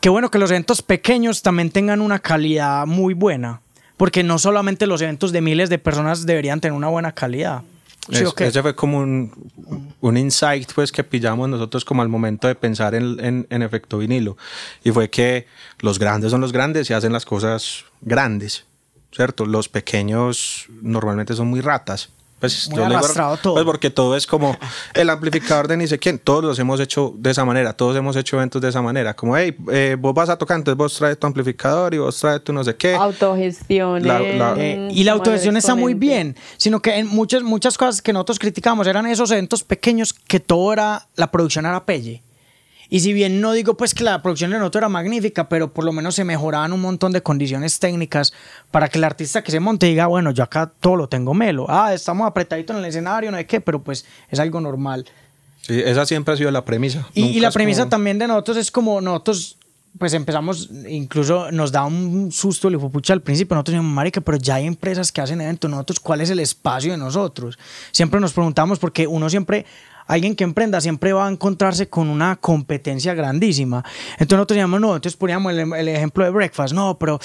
qué 0.00 0.10
bueno 0.10 0.30
que 0.30 0.38
los 0.38 0.50
eventos 0.50 0.82
pequeños 0.82 1.42
también 1.42 1.70
tengan 1.70 2.02
una 2.02 2.18
calidad 2.18 2.86
muy 2.86 3.14
buena. 3.14 3.62
Porque 3.96 4.22
no 4.22 4.38
solamente 4.38 4.86
los 4.86 5.00
eventos 5.00 5.32
de 5.32 5.40
miles 5.40 5.70
de 5.70 5.78
personas 5.78 6.26
deberían 6.26 6.60
tener 6.60 6.76
una 6.76 6.88
buena 6.88 7.12
calidad. 7.12 7.62
Ese 8.08 8.62
fue 8.62 8.74
como 8.74 8.98
un, 8.98 9.92
un, 10.00 10.16
insight 10.16 10.72
pues 10.74 10.92
que 10.92 11.02
pillamos 11.02 11.48
nosotros 11.48 11.84
como 11.84 12.02
al 12.02 12.08
momento 12.08 12.46
de 12.46 12.54
pensar 12.54 12.94
en, 12.94 13.46
en, 13.50 13.62
efecto 13.62 13.98
vinilo. 13.98 14.36
Y 14.84 14.92
fue 14.92 15.10
que 15.10 15.46
los 15.80 15.98
grandes 15.98 16.30
son 16.30 16.40
los 16.40 16.52
grandes 16.52 16.88
y 16.90 16.94
hacen 16.94 17.12
las 17.12 17.24
cosas 17.24 17.84
grandes, 18.00 18.64
¿cierto? 19.12 19.44
Los 19.46 19.68
pequeños 19.68 20.66
normalmente 20.82 21.34
son 21.34 21.48
muy 21.48 21.60
ratas. 21.60 22.12
Pues, 22.38 22.68
Muy 22.68 22.82
arrastrado 22.82 23.38
todo. 23.38 23.54
Pues 23.54 23.64
porque 23.64 23.88
todo 23.88 24.14
es 24.14 24.26
como 24.26 24.56
el 24.94 25.08
amplificador 25.08 25.68
de 25.68 25.76
ni 25.78 25.86
sé 25.86 25.98
quién. 25.98 26.18
Todos 26.18 26.44
los 26.44 26.58
hemos 26.58 26.80
hecho 26.80 27.14
de 27.16 27.30
esa 27.30 27.44
manera. 27.46 27.72
Todos 27.72 27.96
hemos 27.96 28.14
hecho 28.14 28.36
eventos 28.36 28.60
de 28.60 28.68
esa 28.68 28.82
manera. 28.82 29.14
Como, 29.14 29.36
hey, 29.36 29.56
eh, 29.72 29.96
vos 29.98 30.12
vas 30.12 30.28
a 30.28 30.36
tocar, 30.36 30.58
entonces 30.58 30.76
vos 30.76 30.94
traes 30.94 31.18
tu 31.18 31.26
amplificador 31.26 31.94
y 31.94 31.98
vos 31.98 32.18
traes 32.18 32.44
tu 32.44 32.52
no 32.52 32.62
sé 32.62 32.76
qué. 32.76 32.94
Autogestión. 32.94 34.02
Eh, 34.06 34.88
y 34.92 35.04
la 35.04 35.12
autogestión 35.12 35.56
está 35.56 35.74
muy 35.74 35.94
bien. 35.94 36.36
Sino 36.58 36.80
que 36.80 36.96
en 36.96 37.06
muchas, 37.06 37.42
muchas 37.42 37.78
cosas 37.78 38.02
que 38.02 38.12
nosotros 38.12 38.38
criticamos 38.38 38.86
eran 38.86 39.06
esos 39.06 39.30
eventos 39.30 39.64
pequeños 39.64 40.12
que 40.12 40.38
todo 40.38 40.72
era, 40.74 41.08
la 41.16 41.30
producción 41.30 41.64
era 41.64 41.86
pelle. 41.86 42.22
Y 42.88 43.00
si 43.00 43.12
bien 43.12 43.40
no 43.40 43.52
digo 43.52 43.76
pues 43.76 43.94
que 43.94 44.04
la 44.04 44.22
producción 44.22 44.50
de 44.50 44.58
Noto 44.58 44.78
era 44.78 44.88
magnífica, 44.88 45.48
pero 45.48 45.72
por 45.72 45.84
lo 45.84 45.92
menos 45.92 46.14
se 46.14 46.24
mejoraban 46.24 46.72
un 46.72 46.80
montón 46.80 47.12
de 47.12 47.22
condiciones 47.22 47.78
técnicas 47.78 48.32
para 48.70 48.88
que 48.88 48.98
el 48.98 49.04
artista 49.04 49.42
que 49.42 49.50
se 49.50 49.60
monte 49.60 49.86
diga, 49.86 50.06
bueno, 50.06 50.30
yo 50.30 50.44
acá 50.44 50.70
todo 50.80 50.96
lo 50.96 51.08
tengo 51.08 51.34
melo. 51.34 51.66
Ah, 51.68 51.92
estamos 51.94 52.26
apretaditos 52.26 52.74
en 52.76 52.82
el 52.82 52.88
escenario, 52.88 53.30
no 53.30 53.36
hay 53.36 53.44
qué, 53.44 53.60
pero 53.60 53.82
pues 53.82 54.04
es 54.30 54.38
algo 54.38 54.60
normal. 54.60 55.06
Sí, 55.62 55.80
esa 55.84 56.06
siempre 56.06 56.34
ha 56.34 56.36
sido 56.36 56.50
la 56.50 56.64
premisa. 56.64 57.06
Y, 57.14 57.40
la 57.40 57.50
premisa 57.50 57.88
también 57.88 58.18
de 58.18 58.28
nosotros 58.28 58.56
es 58.56 58.70
como 58.70 59.00
nosotros 59.00 59.56
pues 59.98 60.12
empezamos, 60.12 60.68
incluso 60.88 61.50
nos 61.52 61.72
da 61.72 61.84
un 61.84 62.30
susto 62.30 62.68
el 62.68 62.78
pucha 62.78 63.14
al 63.14 63.22
principio, 63.22 63.54
nosotros 63.54 63.76
decimos, 63.76 63.92
marica, 63.92 64.20
pero 64.20 64.36
ya 64.36 64.56
hay 64.56 64.66
empresas 64.66 65.10
que 65.10 65.20
hacen 65.20 65.40
eventos, 65.40 65.70
nosotros, 65.70 66.00
¿cuál 66.00 66.20
es 66.20 66.30
el 66.30 66.38
espacio 66.40 66.92
de 66.92 66.98
nosotros? 66.98 67.58
Siempre 67.92 68.20
nos 68.20 68.32
preguntamos 68.32 68.78
porque 68.78 69.06
uno 69.06 69.30
siempre 69.30 69.64
alguien 70.06 70.34
que 70.34 70.44
emprenda 70.44 70.80
siempre 70.80 71.12
va 71.12 71.26
a 71.26 71.30
encontrarse 71.30 71.88
con 71.88 72.08
una 72.08 72.36
competencia 72.36 73.14
grandísima. 73.14 73.84
Entonces 74.12 74.36
nosotros 74.36 74.56
decíamos, 74.56 74.80
no, 74.80 74.96
entonces 74.96 75.16
poníamos 75.16 75.52
el, 75.52 75.88
ejemplo 75.88 76.24
de 76.24 76.30
Breakfast, 76.30 76.74
no, 76.74 76.96
pero, 76.98 77.18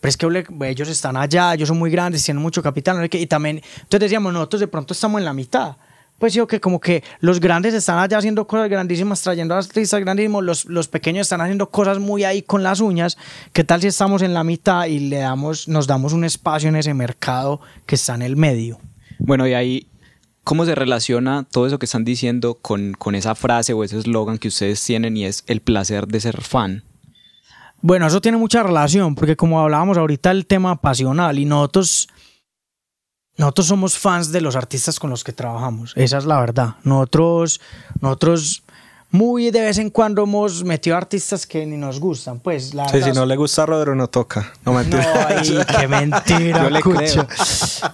pero 0.00 0.08
es 0.08 0.16
que 0.16 0.44
ellos 0.68 0.88
están 0.88 1.16
allá, 1.16 1.54
ellos 1.54 1.68
son 1.68 1.78
muy 1.78 1.90
grandes, 1.90 2.24
tienen 2.24 2.42
mucho 2.42 2.62
capital, 2.62 3.08
y 3.10 3.26
también, 3.26 3.62
entonces 3.82 4.00
decíamos, 4.00 4.32
nosotros 4.32 4.60
de 4.60 4.68
pronto 4.68 4.94
estamos 4.94 5.18
en 5.20 5.24
la 5.24 5.32
mitad. 5.32 5.76
Pues 6.18 6.34
yo 6.34 6.48
que 6.48 6.60
como 6.60 6.80
que 6.80 7.04
los 7.20 7.38
grandes 7.38 7.74
están 7.74 8.00
allá 8.00 8.18
haciendo 8.18 8.44
cosas 8.44 8.68
grandísimas, 8.68 9.22
trayendo 9.22 9.54
artistas 9.54 10.00
grandísimos, 10.00 10.42
los, 10.42 10.64
los 10.64 10.88
pequeños 10.88 11.26
están 11.26 11.40
haciendo 11.40 11.70
cosas 11.70 12.00
muy 12.00 12.24
ahí 12.24 12.42
con 12.42 12.64
las 12.64 12.80
uñas. 12.80 13.16
¿Qué 13.52 13.62
tal 13.62 13.80
si 13.80 13.86
estamos 13.86 14.22
en 14.22 14.34
la 14.34 14.42
mitad 14.42 14.86
y 14.86 14.98
le 14.98 15.18
damos, 15.18 15.68
nos 15.68 15.86
damos 15.86 16.12
un 16.12 16.24
espacio 16.24 16.70
en 16.70 16.74
ese 16.74 16.92
mercado 16.92 17.60
que 17.86 17.94
está 17.94 18.16
en 18.16 18.22
el 18.22 18.34
medio? 18.34 18.80
Bueno, 19.20 19.46
y 19.46 19.54
ahí 19.54 19.86
¿Cómo 20.48 20.64
se 20.64 20.74
relaciona 20.74 21.44
todo 21.44 21.66
eso 21.66 21.78
que 21.78 21.84
están 21.84 22.06
diciendo 22.06 22.54
con, 22.54 22.94
con 22.94 23.14
esa 23.14 23.34
frase 23.34 23.74
o 23.74 23.84
ese 23.84 23.98
eslogan 23.98 24.38
que 24.38 24.48
ustedes 24.48 24.82
tienen 24.82 25.14
y 25.14 25.26
es 25.26 25.44
el 25.46 25.60
placer 25.60 26.06
de 26.08 26.20
ser 26.20 26.40
fan? 26.40 26.84
Bueno, 27.82 28.06
eso 28.06 28.22
tiene 28.22 28.38
mucha 28.38 28.62
relación, 28.62 29.14
porque 29.14 29.36
como 29.36 29.60
hablábamos 29.60 29.98
ahorita, 29.98 30.30
el 30.30 30.46
tema 30.46 30.80
pasional 30.80 31.38
y 31.38 31.44
nosotros, 31.44 32.08
nosotros 33.36 33.66
somos 33.66 33.98
fans 33.98 34.32
de 34.32 34.40
los 34.40 34.56
artistas 34.56 34.98
con 34.98 35.10
los 35.10 35.22
que 35.22 35.34
trabajamos, 35.34 35.92
esa 35.96 36.16
es 36.16 36.24
la 36.24 36.40
verdad. 36.40 36.76
Nosotros, 36.82 37.60
nosotros 38.00 38.62
muy 39.10 39.50
de 39.50 39.62
vez 39.62 39.78
en 39.78 39.88
cuando 39.88 40.24
hemos 40.24 40.64
metido 40.64 40.96
artistas 40.96 41.46
que 41.46 41.64
ni 41.64 41.76
nos 41.76 41.98
gustan, 41.98 42.40
pues 42.40 42.74
la 42.74 42.88
sí, 42.88 43.02
si 43.02 43.12
no 43.12 43.24
le 43.24 43.36
gusta 43.36 43.62
a 43.62 43.66
Rodero 43.66 43.94
no 43.94 44.08
toca. 44.08 44.52
No 44.64 44.74
mentira. 44.74 45.30
No, 45.44 45.78
qué 45.78 45.88
mentira. 45.88 46.62
Yo 46.62 46.70
le 46.70 46.80
creo. 46.80 47.26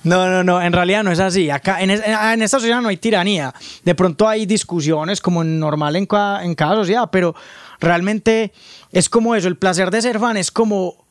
No, 0.03 0.29
no, 0.29 0.43
no, 0.43 0.61
en 0.61 0.73
realidad 0.73 1.05
no 1.05 1.13
es 1.13 1.21
así. 1.21 1.51
Acá 1.51 1.81
en, 1.83 1.91
en, 1.91 2.43
esta 2.43 2.59
sociedad 2.59 2.81
no 2.81 2.89
hay 2.89 2.97
tiranía. 2.97 3.55
De 3.85 3.95
pronto 3.95 4.29
hay 4.29 4.45
discusiones 4.45 5.21
como 5.21 5.45
normal 5.45 5.95
en 5.97 6.09
en 6.43 6.55
cada 6.55 6.75
sociedad, 6.75 7.09
pero 7.13 7.35
realmente 7.81 8.53
es 8.91 9.09
como 9.09 9.35
eso, 9.35 9.49
el 9.49 9.57
placer 9.57 9.91
de 9.91 10.03
ser 10.03 10.19
fan 10.19 10.37
es 10.37 10.51
como 10.51 11.04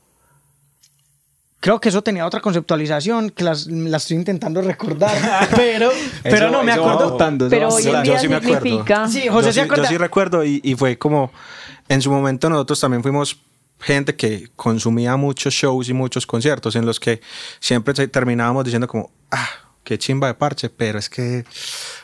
Creo 1.64 1.80
que 1.80 1.88
eso 1.88 2.02
tenía 2.02 2.26
otra 2.26 2.42
conceptualización 2.42 3.30
que 3.30 3.46
las, 3.46 3.68
la 3.68 3.96
estoy 3.96 4.18
intentando 4.18 4.62
recordar, 4.62 5.48
pero, 5.56 5.92
pero 6.22 6.52
no 6.52 6.62
me 6.62 6.74
acuerdo. 6.74 7.18
pero 7.50 7.70
hoy 7.70 7.88
en 7.88 8.04
día 8.04 8.20
significa... 8.20 9.08
Sí, 9.08 9.30
José 9.30 9.54
yo, 9.54 9.64
sí, 9.64 9.70
yo 9.74 9.86
sí 9.86 9.98
recuerdo 9.98 10.44
y, 10.44 10.60
y 10.62 10.76
fue 10.76 10.98
como, 10.98 11.32
en 11.88 12.02
su 12.02 12.12
momento 12.12 12.50
nosotros 12.50 12.82
también 12.82 13.02
fuimos 13.02 13.40
gente 13.80 14.14
que 14.14 14.50
consumía 14.58 15.16
muchos 15.16 15.54
shows 15.54 15.88
y 15.88 15.94
muchos 15.94 16.28
conciertos 16.28 16.76
en 16.76 16.86
los 16.86 17.00
que 17.00 17.22
siempre 17.62 17.94
terminábamos 18.10 18.66
diciendo 18.66 18.90
como, 18.90 19.14
ah, 19.32 19.48
qué 19.86 19.98
chimba 19.98 20.28
de 20.28 20.34
parche, 20.34 20.70
pero 20.70 21.00
es 21.00 21.10
que 21.10 21.46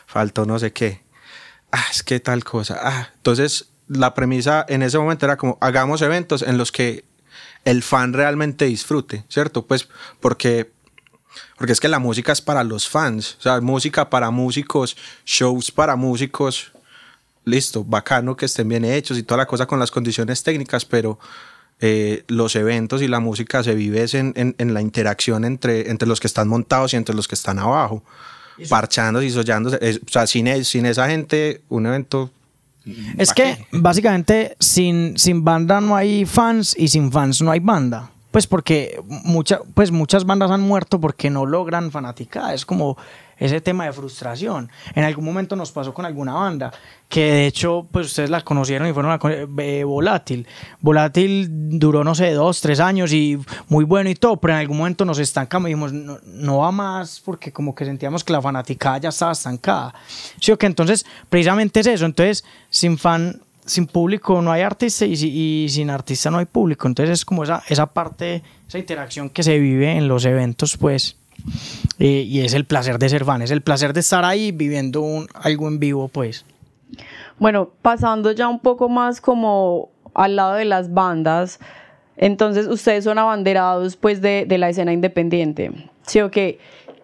faltó 0.06 0.46
no 0.46 0.58
sé 0.58 0.72
qué. 0.72 1.02
Ah, 1.70 1.84
es 1.90 2.02
que 2.02 2.18
tal 2.18 2.44
cosa. 2.44 2.80
Ah, 2.82 3.10
entonces 3.14 3.66
la 3.88 4.14
premisa 4.14 4.64
en 4.70 4.80
ese 4.80 4.96
momento 4.96 5.26
era 5.26 5.36
como, 5.36 5.58
hagamos 5.60 6.00
eventos 6.00 6.40
en 6.40 6.56
los 6.56 6.72
que 6.72 7.09
el 7.64 7.82
fan 7.82 8.12
realmente 8.12 8.64
disfrute, 8.64 9.24
¿cierto? 9.28 9.66
Pues 9.66 9.88
porque, 10.20 10.70
porque 11.58 11.72
es 11.72 11.80
que 11.80 11.88
la 11.88 11.98
música 11.98 12.32
es 12.32 12.40
para 12.40 12.64
los 12.64 12.88
fans, 12.88 13.36
o 13.38 13.42
sea, 13.42 13.60
música 13.60 14.08
para 14.08 14.30
músicos, 14.30 14.96
shows 15.24 15.70
para 15.70 15.96
músicos, 15.96 16.72
listo, 17.44 17.84
bacano 17.84 18.36
que 18.36 18.46
estén 18.46 18.68
bien 18.68 18.84
hechos 18.84 19.18
y 19.18 19.22
toda 19.22 19.38
la 19.38 19.46
cosa 19.46 19.66
con 19.66 19.78
las 19.78 19.90
condiciones 19.90 20.42
técnicas, 20.42 20.84
pero 20.84 21.18
eh, 21.80 22.24
los 22.28 22.56
eventos 22.56 23.00
y 23.02 23.08
la 23.08 23.20
música 23.20 23.62
se 23.62 23.74
vive 23.74 24.04
en, 24.12 24.54
en, 24.58 24.74
la 24.74 24.82
interacción 24.82 25.46
entre, 25.46 25.90
entre 25.90 26.06
los 26.06 26.20
que 26.20 26.26
están 26.26 26.46
montados 26.46 26.92
y 26.92 26.96
entre 26.96 27.14
los 27.14 27.26
que 27.26 27.34
están 27.34 27.58
abajo, 27.58 28.02
parchando 28.68 29.22
y 29.22 29.30
soñando. 29.30 29.70
O 29.70 30.10
sea, 30.10 30.26
sin, 30.26 30.64
sin 30.66 30.84
esa 30.84 31.08
gente, 31.08 31.62
un 31.70 31.86
evento 31.86 32.30
es 33.18 33.32
que 33.32 33.66
básicamente 33.72 34.56
sin, 34.58 35.18
sin 35.18 35.44
banda 35.44 35.80
no 35.80 35.96
hay 35.96 36.24
fans 36.24 36.74
y 36.78 36.88
sin 36.88 37.12
fans 37.12 37.42
no 37.42 37.50
hay 37.50 37.60
banda. 37.60 38.10
Pues 38.30 38.46
porque 38.46 39.00
mucha, 39.06 39.60
pues 39.74 39.90
muchas 39.90 40.24
bandas 40.24 40.50
han 40.50 40.60
muerto 40.60 41.00
porque 41.00 41.30
no 41.30 41.46
logran 41.46 41.90
fanática. 41.90 42.54
Es 42.54 42.64
como 42.64 42.96
ese 43.40 43.60
tema 43.60 43.86
de 43.86 43.92
frustración. 43.92 44.70
En 44.94 45.02
algún 45.02 45.24
momento 45.24 45.56
nos 45.56 45.72
pasó 45.72 45.94
con 45.94 46.04
alguna 46.04 46.34
banda, 46.34 46.72
que 47.08 47.32
de 47.32 47.46
hecho, 47.46 47.86
pues 47.90 48.06
ustedes 48.06 48.28
la 48.28 48.42
conocieron 48.42 48.86
y 48.86 48.92
fueron 48.92 49.12
a 49.12 49.18
eh, 49.62 49.82
Volátil. 49.82 50.46
Volátil 50.80 51.48
duró, 51.78 52.04
no 52.04 52.14
sé, 52.14 52.32
dos, 52.32 52.60
tres 52.60 52.80
años 52.80 53.12
y 53.12 53.38
muy 53.68 53.84
bueno 53.84 54.10
y 54.10 54.14
todo, 54.14 54.36
pero 54.36 54.52
en 54.52 54.60
algún 54.60 54.76
momento 54.76 55.06
nos 55.06 55.18
estancamos 55.18 55.68
y 55.68 55.72
dijimos, 55.72 55.92
no, 55.92 56.18
no 56.22 56.58
va 56.58 56.70
más 56.70 57.20
porque 57.24 57.50
como 57.50 57.74
que 57.74 57.86
sentíamos 57.86 58.22
que 58.22 58.32
la 58.32 58.42
fanática 58.42 58.98
ya 58.98 59.08
estaba 59.08 59.32
estancada. 59.32 59.94
Sí, 60.38 60.54
que 60.56 60.66
entonces, 60.66 61.06
precisamente 61.30 61.80
es 61.80 61.86
eso. 61.86 62.04
Entonces, 62.04 62.44
sin 62.68 62.98
fan 62.98 63.40
sin 63.64 63.86
público 63.86 64.42
no 64.42 64.52
hay 64.52 64.62
artista 64.62 65.04
y, 65.04 65.66
sin 65.68 65.90
artista 65.90 66.30
no 66.30 66.38
hay 66.38 66.46
público. 66.46 66.88
Entonces 66.88 67.20
es 67.20 67.24
como 67.24 67.44
esa, 67.44 67.62
esa 67.68 67.86
parte, 67.86 68.42
esa 68.66 68.78
interacción 68.78 69.30
que 69.30 69.42
se 69.42 69.58
vive 69.58 69.96
en 69.96 70.08
los 70.08 70.24
eventos, 70.24 70.76
pues. 70.76 71.16
y 71.98 72.40
es 72.40 72.54
el 72.54 72.64
placer 72.64 72.98
de 72.98 73.08
ser 73.08 73.24
fan, 73.24 73.42
es 73.42 73.50
el 73.50 73.62
placer 73.62 73.92
de 73.92 74.00
estar 74.00 74.24
ahí 74.24 74.52
viviendo 74.52 75.26
algo 75.34 75.68
en 75.68 75.78
vivo, 75.78 76.08
pues. 76.08 76.44
Bueno, 77.38 77.70
pasando 77.80 78.32
ya 78.32 78.48
un 78.48 78.60
poco 78.60 78.88
más 78.88 79.20
como 79.20 79.90
al 80.14 80.36
lado 80.36 80.54
de 80.54 80.64
las 80.64 80.92
bandas, 80.92 81.58
entonces 82.16 82.66
ustedes 82.66 83.04
son 83.04 83.18
abanderados 83.18 83.96
pues 83.96 84.20
de, 84.20 84.44
de 84.46 84.58
la 84.58 84.68
escena 84.68 84.92
independiente. 84.92 85.72
¿Sí 86.02 86.20
o 86.20 86.30
qué? 86.30 86.58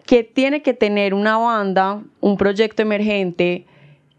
Que 0.05 0.23
tiene 0.23 0.61
que 0.61 0.73
tener 0.73 1.13
una 1.13 1.37
banda, 1.37 2.01
un 2.21 2.37
proyecto 2.37 2.83
emergente, 2.83 3.65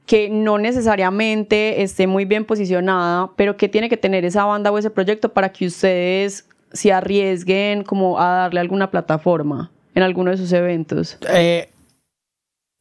que 0.09 0.31
no 0.31 0.57
necesariamente 0.57 1.83
esté 1.83 2.07
muy 2.07 2.25
bien 2.25 2.47
posicionada, 2.47 3.31
pero 3.37 3.59
que 3.59 3.69
tiene 3.69 3.91
que 3.91 3.99
tener 3.99 4.25
esa 4.25 4.47
banda 4.47 4.73
o 4.73 4.79
ese 4.79 4.89
proyecto 4.89 5.35
para 5.35 5.53
que 5.53 5.67
ustedes 5.67 6.47
se 6.73 6.93
arriesguen 6.95 7.85
como 7.85 8.19
a 8.19 8.29
darle 8.29 8.61
alguna 8.61 8.91
plataforma 8.91 9.71
en 9.95 10.03
alguno 10.03 10.31
de 10.31 10.39
sus 10.39 10.51
eventos? 10.53 11.19
Eh, 11.29 11.69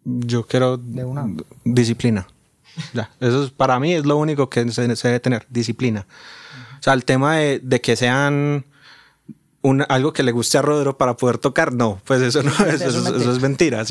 yo 0.06 0.48
quiero 0.48 0.78
de 0.78 1.04
una. 1.04 1.28
disciplina. 1.66 2.26
Ya, 2.94 3.10
eso 3.20 3.44
es, 3.44 3.50
para 3.50 3.78
mí 3.78 3.94
es 3.94 4.06
lo 4.06 4.16
único 4.16 4.50
que 4.50 4.70
se, 4.72 4.88
debe 4.88 5.20
tener, 5.20 5.46
disciplina. 5.50 6.06
O 6.80 6.84
sea, 6.84 6.94
el 6.94 7.04
tema 7.04 7.36
de, 7.36 7.60
de 7.60 7.82
que 7.82 7.98
sean 7.98 8.64
algo 9.90 10.14
que 10.14 10.24
le 10.24 10.32
guste 10.32 10.58
a 10.58 10.62
Rodero 10.62 10.98
para 10.98 11.18
poder 11.18 11.38
tocar, 11.38 11.74
no, 11.74 12.02
pues 12.06 12.22
eso 12.22 12.44
no 12.44 12.52
eso, 12.66 13.32
es 13.32 13.42
mentira. 13.42 13.84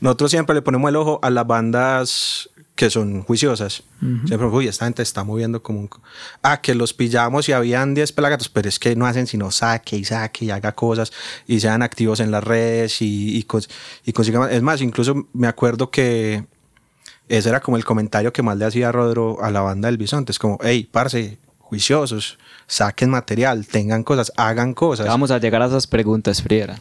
Nosotros 0.00 0.30
siempre 0.30 0.54
le 0.54 0.62
ponemos 0.62 0.88
el 0.88 0.96
ojo 0.96 1.18
a 1.22 1.30
las 1.30 1.46
bandas 1.46 2.50
que 2.76 2.90
son 2.90 3.22
juiciosas. 3.22 3.84
Siempre, 4.26 4.46
uy, 4.46 4.68
esta 4.68 4.84
gente 4.84 5.02
está 5.02 5.24
moviendo 5.24 5.62
como 5.62 5.80
un... 5.80 5.90
Ah, 6.42 6.60
que 6.60 6.74
los 6.74 6.92
pillamos 6.92 7.48
y 7.48 7.52
habían 7.52 7.94
10 7.94 8.12
pelagatos, 8.12 8.50
pero 8.50 8.68
es 8.68 8.78
que 8.78 8.94
no 8.94 9.06
hacen 9.06 9.26
sino 9.26 9.50
saque 9.50 9.96
y 9.96 10.04
saque 10.04 10.44
y 10.44 10.50
haga 10.50 10.72
cosas 10.72 11.10
y 11.46 11.60
sean 11.60 11.82
activos 11.82 12.20
en 12.20 12.30
las 12.30 12.44
redes 12.44 13.00
y, 13.00 13.38
y, 13.38 13.46
y 14.04 14.12
consigan... 14.12 14.52
Es 14.52 14.60
más, 14.60 14.82
incluso 14.82 15.26
me 15.32 15.48
acuerdo 15.48 15.90
que 15.90 16.44
ese 17.28 17.48
era 17.48 17.60
como 17.60 17.78
el 17.78 17.84
comentario 17.84 18.32
que 18.32 18.42
más 18.42 18.58
le 18.58 18.66
hacía 18.66 18.92
Rodero 18.92 19.42
a 19.42 19.50
la 19.50 19.62
banda 19.62 19.88
del 19.88 19.96
Bisonte. 19.96 20.32
Es 20.32 20.38
como, 20.38 20.58
hey, 20.62 20.88
parce, 20.90 21.38
juiciosos, 21.68 22.38
saquen 22.66 23.10
material, 23.10 23.66
tengan 23.66 24.04
cosas, 24.04 24.32
hagan 24.36 24.72
cosas. 24.72 25.06
vamos 25.06 25.30
a 25.30 25.38
llegar 25.38 25.62
a 25.62 25.66
esas 25.66 25.86
preguntas, 25.86 26.40
Friera. 26.40 26.76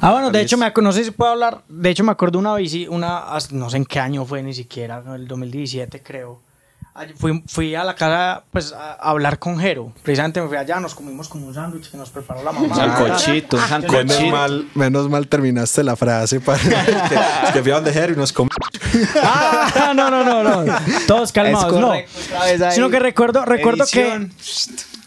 Ah, 0.00 0.12
bueno, 0.12 0.30
de 0.30 0.42
hecho, 0.42 0.58
me, 0.58 0.70
no 0.82 0.92
sé 0.92 1.04
si 1.04 1.10
puedo 1.10 1.32
hablar, 1.32 1.62
de 1.68 1.90
hecho 1.90 2.04
me 2.04 2.12
acuerdo 2.12 2.38
una 2.38 2.54
bici, 2.54 2.86
una, 2.86 3.24
no 3.52 3.70
sé 3.70 3.78
en 3.78 3.86
qué 3.86 3.98
año 3.98 4.24
fue 4.26 4.42
ni 4.42 4.52
siquiera, 4.52 5.02
en 5.04 5.12
el 5.12 5.26
2017 5.26 6.02
creo. 6.02 6.40
Fui, 7.18 7.42
fui, 7.46 7.74
a 7.74 7.84
la 7.84 7.94
casa 7.94 8.42
pues 8.50 8.72
a, 8.72 8.94
hablar 8.94 9.38
con 9.38 9.58
Jero. 9.58 9.92
Precisamente 10.02 10.40
me 10.40 10.48
fui 10.48 10.56
allá, 10.56 10.80
nos 10.80 10.94
comimos 10.94 11.28
como 11.28 11.46
un 11.46 11.52
sándwich 11.52 11.90
que 11.90 11.98
nos 11.98 12.08
preparó 12.08 12.42
la 12.42 12.52
mamá. 12.52 12.74
Sancochito, 12.74 13.58
ah, 13.60 13.80
Menos 13.80 14.22
mal, 14.30 14.68
menos 14.74 15.10
mal 15.10 15.28
terminaste 15.28 15.84
la 15.84 15.94
frase 15.94 16.40
para 16.46 16.58
que, 16.58 17.52
que 17.52 17.62
fui 17.62 17.70
a 17.70 17.74
donde 17.74 17.92
Jero 17.92 18.14
y 18.14 18.16
nos 18.16 18.32
comimos. 18.32 18.56
ah, 19.22 19.92
no, 19.94 20.10
no, 20.10 20.24
no, 20.24 20.42
no. 20.42 20.74
Todos 21.06 21.32
calmados, 21.32 21.80
no. 21.80 21.92
Sino 22.70 22.90
que 22.90 22.98
recuerdo, 22.98 23.44
recuerdo 23.44 23.84
que 23.90 24.28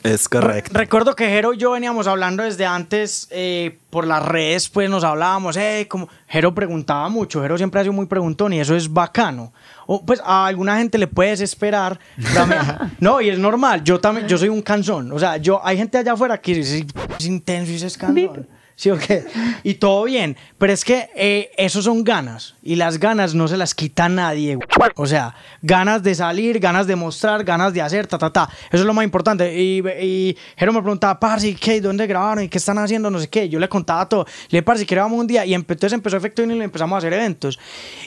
es 0.04 0.30
correcto. 0.30 0.72
recuerdo 0.74 1.16
que 1.16 1.28
Jero 1.28 1.54
y 1.54 1.58
yo 1.58 1.72
veníamos 1.72 2.08
hablando 2.08 2.44
desde 2.44 2.66
antes 2.66 3.28
eh, 3.32 3.80
por 3.90 4.08
las 4.08 4.24
redes, 4.24 4.70
pues 4.70 4.90
nos 4.90 5.04
hablábamos, 5.04 5.58
eh, 5.58 5.88
como 5.90 6.08
Jero 6.28 6.56
preguntaba 6.56 7.10
mucho, 7.10 7.42
Jero 7.42 7.58
siempre 7.58 7.82
ha 7.82 7.84
sido 7.84 7.94
muy 7.94 8.06
preguntón 8.06 8.54
y 8.54 8.62
eso 8.62 8.76
es 8.76 8.92
bacano. 8.92 9.52
O, 9.88 10.06
pues 10.06 10.22
a 10.24 10.46
alguna 10.46 10.78
gente 10.78 10.98
le 10.98 11.08
puedes 11.08 11.42
esperar. 11.42 12.00
no, 13.00 13.20
y 13.20 13.30
es 13.30 13.40
normal, 13.40 13.84
yo 13.84 14.00
también, 14.00 14.28
yo 14.28 14.38
soy 14.38 14.50
un 14.50 14.62
cansón. 14.62 15.12
O 15.12 15.20
sea, 15.20 15.38
yo, 15.38 15.60
hay 15.66 15.78
gente 15.78 15.98
allá 15.98 16.14
afuera 16.14 16.40
que 16.40 16.60
es, 16.60 16.72
es 16.72 17.26
intenso 17.26 17.72
y 17.72 17.76
es 17.76 17.98
cansón. 17.98 18.48
¿Sí 18.80 18.90
o 18.92 18.98
qué? 18.98 19.26
Y 19.66 19.74
todo 19.74 20.06
bien. 20.06 20.38
Pero 20.58 20.72
es 20.72 20.86
que 20.86 21.10
eh, 21.14 21.52
eso 21.58 21.82
son 21.82 22.02
ganas. 22.02 22.56
Y 22.64 22.78
las 22.78 22.98
ganas 22.98 23.36
no 23.36 23.50
se 23.50 23.58
las 23.58 23.76
quita 23.76 24.08
nadie. 24.08 24.58
O 24.96 25.06
sea, 25.06 25.36
ganas 25.62 26.02
de 26.02 26.16
salir, 26.16 26.62
ganas 26.62 26.88
de 26.88 26.96
mostrar, 26.96 27.44
ganas 27.44 27.74
de 27.74 27.82
hacer, 27.82 28.08
ta, 28.08 28.18
ta, 28.18 28.32
ta. 28.32 28.50
Eso 28.72 28.84
es 28.84 28.86
lo 28.86 28.94
más 28.94 29.04
importante. 29.04 29.54
Y, 29.62 29.80
y 29.80 30.38
me 30.62 30.72
preguntaba, 30.82 31.20
Parsi, 31.20 31.56
¿qué? 31.56 31.82
¿Dónde 31.82 32.08
grabaron? 32.08 32.46
¿Y 32.46 32.48
qué 32.48 32.58
están 32.58 32.78
haciendo? 32.78 33.12
No 33.12 33.20
sé 33.20 33.28
qué. 33.28 33.50
Yo 33.50 33.60
le 33.60 33.68
contaba 33.68 34.08
todo. 34.08 34.24
Le 34.24 34.60
dije, 34.60 34.64
Parsi, 34.64 34.86
que 34.86 34.96
grabamos 34.96 35.20
un 35.20 35.28
día. 35.28 35.46
Y 35.46 35.56
entonces 35.56 35.92
empezó 35.92 36.16
Efecto 36.16 36.42
y 36.42 36.50
empezamos 36.50 36.96
a 36.96 37.00
hacer 37.00 37.12
eventos. 37.12 37.60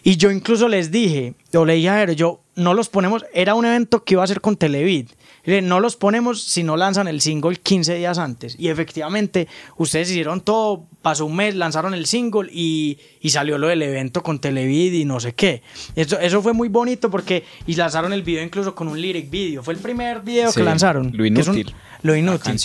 Y 0.02 0.16
yo 0.16 0.30
incluso 0.30 0.68
les 0.68 0.90
dije, 0.90 1.34
o 1.52 1.66
le 1.66 1.74
dije 1.74 1.90
a 1.90 1.98
Jero, 1.98 2.14
yo, 2.14 2.40
no 2.54 2.72
los 2.72 2.88
ponemos. 2.88 3.26
Era 3.34 3.54
un 3.54 3.66
evento 3.66 4.04
que 4.04 4.14
iba 4.14 4.24
a 4.24 4.26
ser 4.26 4.40
con 4.40 4.56
Televid 4.56 5.10
no 5.44 5.80
los 5.80 5.96
ponemos 5.96 6.42
si 6.42 6.62
no 6.62 6.76
lanzan 6.76 7.08
el 7.08 7.20
single 7.20 7.56
15 7.56 7.96
días 7.96 8.18
antes. 8.18 8.54
Y 8.58 8.68
efectivamente, 8.68 9.49
ustedes 9.76 10.11
hicieron 10.11 10.40
todo, 10.40 10.84
pasó 11.02 11.26
un 11.26 11.34
mes, 11.34 11.56
lanzaron 11.56 11.94
el 11.94 12.06
single 12.06 12.49
y, 12.52 12.99
y 13.20 13.30
salió 13.30 13.58
lo 13.58 13.66
del 13.66 13.82
evento 13.82 14.22
con 14.22 14.38
Televid 14.38 14.92
y 14.92 15.04
no 15.04 15.18
sé 15.18 15.34
qué. 15.34 15.62
Eso, 15.96 16.18
eso 16.20 16.42
fue 16.42 16.52
muy 16.52 16.68
bonito 16.68 17.11
porque 17.11 17.44
y 17.66 17.75
lanzaron 17.75 18.12
el 18.12 18.22
video 18.22 18.42
incluso 18.44 18.75
con 18.75 18.87
un 18.87 19.00
lyric 19.00 19.30
video. 19.30 19.62
Fue 19.62 19.75
el 19.75 19.80
primer 19.80 20.20
video 20.20 20.52
que 20.52 20.62
lanzaron. 20.62 21.11
Lo 21.12 21.26
inútil. 21.26 21.75
lo 22.02 22.14
inútil. 22.14 22.56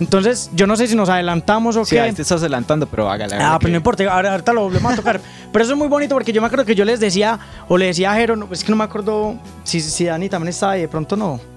Entonces, 0.00 0.50
yo 0.54 0.66
no 0.66 0.74
sé 0.74 0.88
si 0.88 0.96
nos 0.96 1.08
adelantamos 1.08 1.76
o 1.76 1.84
sí, 1.84 1.94
qué. 1.94 2.12
Te 2.12 2.22
estás 2.22 2.40
adelantando, 2.40 2.86
pero 2.88 3.08
hágale. 3.08 3.36
Ah, 3.38 3.58
pero 3.60 3.70
no 3.70 3.76
importa, 3.76 4.04
ahorita 4.12 4.52
lo 4.52 4.62
volvemos 4.62 4.92
a 4.92 4.96
tocar. 4.96 5.20
pero 5.52 5.64
eso 5.64 5.74
es 5.74 5.78
muy 5.78 5.88
bonito 5.88 6.14
porque 6.14 6.32
yo 6.32 6.40
me 6.40 6.48
acuerdo 6.48 6.64
que 6.64 6.74
yo 6.74 6.84
les 6.84 6.98
decía, 6.98 7.38
o 7.68 7.78
le 7.78 7.86
decía 7.86 8.12
a 8.12 8.16
Jero, 8.16 8.48
es 8.50 8.64
que 8.64 8.70
no 8.70 8.76
me 8.76 8.84
acuerdo 8.84 9.38
si, 9.62 9.80
si 9.80 10.04
Dani 10.04 10.28
también 10.28 10.48
estaba 10.48 10.72
ahí, 10.72 10.80
de 10.80 10.88
pronto 10.88 11.16
no 11.16 11.55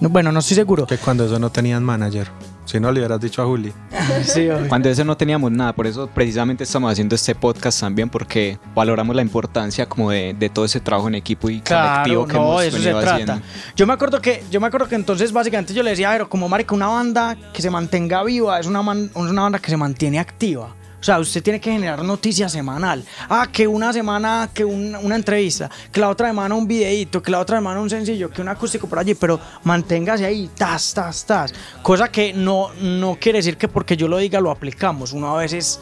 bueno, 0.00 0.32
no 0.32 0.40
estoy 0.40 0.56
seguro. 0.56 0.86
Que 0.86 0.98
cuando 0.98 1.26
eso 1.26 1.38
no 1.38 1.50
tenían 1.50 1.82
manager. 1.84 2.28
Si 2.64 2.78
no, 2.78 2.92
le 2.92 3.00
hubieras 3.00 3.18
dicho 3.18 3.40
a 3.40 3.46
Juli. 3.46 3.72
sí, 4.24 4.46
cuando 4.68 4.90
eso 4.90 5.02
no 5.02 5.16
teníamos 5.16 5.50
nada. 5.50 5.72
Por 5.72 5.86
eso 5.86 6.06
precisamente 6.06 6.64
estamos 6.64 6.92
haciendo 6.92 7.14
este 7.14 7.34
podcast 7.34 7.80
también, 7.80 8.10
porque 8.10 8.58
valoramos 8.74 9.16
la 9.16 9.22
importancia 9.22 9.86
como 9.86 10.10
de, 10.10 10.34
de 10.38 10.50
todo 10.50 10.66
ese 10.66 10.78
trabajo 10.78 11.08
en 11.08 11.14
equipo 11.14 11.48
y 11.48 11.60
colectivo 11.60 12.26
que 12.26 12.34
no, 12.34 12.60
eso 12.60 12.78
se 12.78 12.90
trata. 12.92 13.40
Yo 13.74 13.86
me 13.86 13.94
acuerdo 13.94 14.20
que, 14.20 14.44
yo 14.50 14.60
me 14.60 14.66
acuerdo 14.66 14.86
que 14.86 14.96
entonces 14.96 15.32
básicamente 15.32 15.72
yo 15.72 15.82
le 15.82 15.90
decía, 15.90 16.10
pero 16.12 16.28
como 16.28 16.46
marica, 16.46 16.74
una 16.74 16.88
banda 16.88 17.36
que 17.54 17.62
se 17.62 17.70
mantenga 17.70 18.22
viva 18.22 18.60
es 18.60 18.66
una, 18.66 18.80
es 18.80 19.16
una 19.16 19.42
banda 19.42 19.58
que 19.58 19.70
se 19.70 19.76
mantiene 19.78 20.18
activa. 20.18 20.74
O 21.00 21.04
sea, 21.04 21.18
usted 21.20 21.42
tiene 21.42 21.60
que 21.60 21.70
generar 21.70 22.04
noticias 22.04 22.50
semanal. 22.50 23.04
Ah, 23.28 23.46
que 23.50 23.66
una 23.66 23.92
semana, 23.92 24.50
que 24.52 24.64
una 24.64 25.14
entrevista, 25.14 25.70
que 25.92 26.00
la 26.00 26.08
otra 26.08 26.28
semana 26.28 26.54
un 26.54 26.66
videito, 26.66 27.22
que 27.22 27.30
la 27.30 27.38
otra 27.38 27.58
semana 27.58 27.80
un 27.80 27.88
sencillo, 27.88 28.30
que 28.30 28.42
un 28.42 28.48
acústico 28.48 28.88
por 28.88 28.98
allí, 28.98 29.14
pero 29.14 29.38
manténgase 29.64 30.24
ahí, 30.24 30.50
tas, 30.56 30.92
tas, 30.92 31.24
tas. 31.24 31.54
Cosa 31.82 32.08
que 32.08 32.32
no, 32.32 32.70
no 32.80 33.16
quiere 33.20 33.38
decir 33.38 33.56
que 33.56 33.68
porque 33.68 33.96
yo 33.96 34.08
lo 34.08 34.18
diga 34.18 34.40
lo 34.40 34.50
aplicamos. 34.50 35.12
Uno 35.12 35.36
a 35.36 35.40
veces 35.40 35.80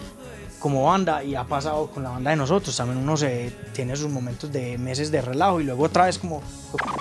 como 0.59 0.85
banda 0.85 1.23
y 1.23 1.35
ha 1.35 1.45
pasado 1.45 1.87
con 1.89 2.03
la 2.03 2.11
banda 2.11 2.31
de 2.31 2.37
nosotros, 2.37 2.77
también 2.77 2.99
uno 2.99 3.17
se 3.17 3.53
tiene 3.73 3.95
sus 3.95 4.11
momentos 4.11 4.51
de 4.51 4.77
meses 4.79 5.11
de 5.11 5.21
relajo 5.21 5.61
y 5.61 5.65
luego 5.65 5.85
otra 5.85 6.07
vez 6.07 6.19
como 6.19 6.43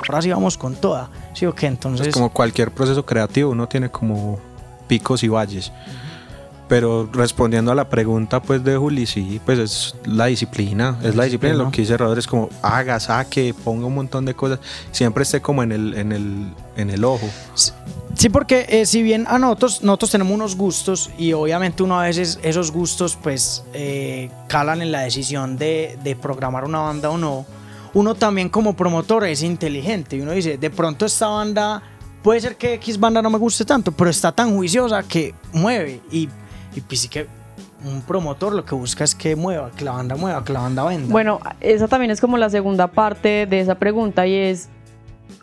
ahora 0.07 0.21
sí 0.21 0.29
vamos 0.29 0.57
con 0.57 0.75
toda, 0.75 1.09
¿sí 1.33 1.45
o 1.45 1.55
qué? 1.55 1.65
Entonces... 1.67 2.07
Es 2.07 2.13
como 2.13 2.31
cualquier 2.31 2.71
proceso 2.71 3.05
creativo, 3.05 3.49
uno 3.51 3.67
tiene 3.67 3.89
como 3.89 4.39
picos 4.87 5.23
y 5.23 5.29
valles. 5.29 5.71
Pero 6.67 7.07
respondiendo 7.13 7.71
a 7.71 7.75
la 7.75 7.89
pregunta 7.89 8.41
pues 8.41 8.63
de 8.63 8.75
Juli, 8.75 9.05
sí, 9.05 9.39
pues 9.45 9.59
es 9.59 9.95
la 10.05 10.25
disciplina, 10.25 10.97
es 11.03 11.15
la 11.15 11.25
disciplina, 11.25 11.55
lo 11.55 11.69
que 11.69 11.81
dice 11.81 11.95
Rodríguez, 11.95 12.25
como 12.25 12.49
haga, 12.63 12.99
saque, 12.99 13.53
ponga 13.53 13.85
un 13.85 13.93
montón 13.93 14.25
de 14.25 14.33
cosas, 14.33 14.59
siempre 14.91 15.23
esté 15.23 15.41
como 15.41 15.61
en 15.61 15.71
el, 15.71 15.93
en 15.93 16.11
el, 16.11 16.53
en 16.75 16.89
el 16.89 17.03
ojo. 17.03 17.29
Sí, 18.15 18.29
porque 18.29 18.65
eh, 18.69 18.85
si 18.87 19.03
bien 19.03 19.25
a 19.27 19.37
nosotros, 19.37 19.83
nosotros 19.83 20.11
tenemos 20.11 20.33
unos 20.33 20.55
gustos 20.55 21.11
y 21.17 21.33
obviamente 21.33 21.83
uno 21.83 21.99
a 21.99 22.03
veces 22.03 22.39
esos 22.41 22.71
gustos 22.71 23.15
pues 23.21 23.63
eh, 23.73 24.31
calan 24.47 24.81
en 24.81 24.91
la 24.91 25.01
decisión 25.01 25.57
de, 25.57 25.99
de 26.03 26.15
programar 26.15 26.63
una 26.63 26.79
banda 26.79 27.11
o 27.11 27.17
no, 27.17 27.45
uno 27.93 28.15
también 28.15 28.49
como 28.49 28.75
promotor 28.75 29.25
es 29.25 29.43
inteligente 29.43 30.15
y 30.15 30.21
uno 30.21 30.31
dice, 30.31 30.57
de 30.57 30.69
pronto 30.69 31.05
esta 31.05 31.27
banda 31.27 31.83
puede 32.23 32.41
ser 32.41 32.55
que 32.55 32.73
X 32.73 32.99
banda 32.99 33.21
no 33.21 33.29
me 33.29 33.37
guste 33.37 33.65
tanto, 33.65 33.91
pero 33.91 34.09
está 34.09 34.31
tan 34.31 34.55
juiciosa 34.55 35.03
que 35.03 35.35
mueve 35.53 36.01
y 36.11 36.27
y 36.75 36.81
pues 36.81 37.07
que 37.07 37.27
un 37.85 38.01
promotor 38.01 38.53
lo 38.53 38.65
que 38.65 38.75
busca 38.75 39.03
es 39.03 39.15
que 39.15 39.35
mueva, 39.35 39.71
que 39.75 39.85
la 39.85 39.91
banda 39.91 40.15
mueva, 40.15 40.43
que 40.43 40.53
la 40.53 40.61
banda 40.61 40.83
venda. 40.83 41.11
Bueno, 41.11 41.39
esa 41.61 41.87
también 41.87 42.11
es 42.11 42.19
como 42.19 42.37
la 42.37 42.49
segunda 42.49 42.87
parte 42.87 43.45
de 43.45 43.59
esa 43.59 43.75
pregunta 43.75 44.25
y 44.27 44.35
es, 44.35 44.69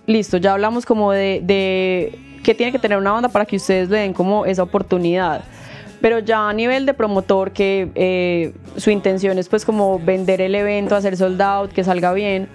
listo, 0.07 0.37
ya 0.37 0.53
hablamos 0.53 0.85
como 0.85 1.13
de, 1.13 1.41
de 1.45 2.19
qué 2.43 2.55
tiene 2.55 2.73
que 2.73 2.79
tener 2.79 2.99
una 2.99 3.13
banda 3.13 3.29
para 3.29 3.47
que 3.47 3.57
ustedes 3.57 3.89
le 3.89 3.99
den 3.99 4.13
como 4.13 4.45
esa 4.45 4.63
oportunidad. 4.63 5.45
Pero 6.01 6.19
ya 6.19 6.49
a 6.49 6.53
nivel 6.53 6.85
de 6.85 6.95
promotor, 6.95 7.53
que 7.53 7.91
eh, 7.95 8.55
su 8.77 8.91
intención 8.91 9.39
es 9.39 9.49
pues 9.49 9.65
como 9.65 10.01
vender 10.01 10.41
el 10.41 10.55
evento, 10.57 10.97
hacer 10.97 11.17
sold 11.17 11.41
out, 11.41 11.71
que 11.71 11.85
salga 11.85 12.13
bien, 12.13 12.49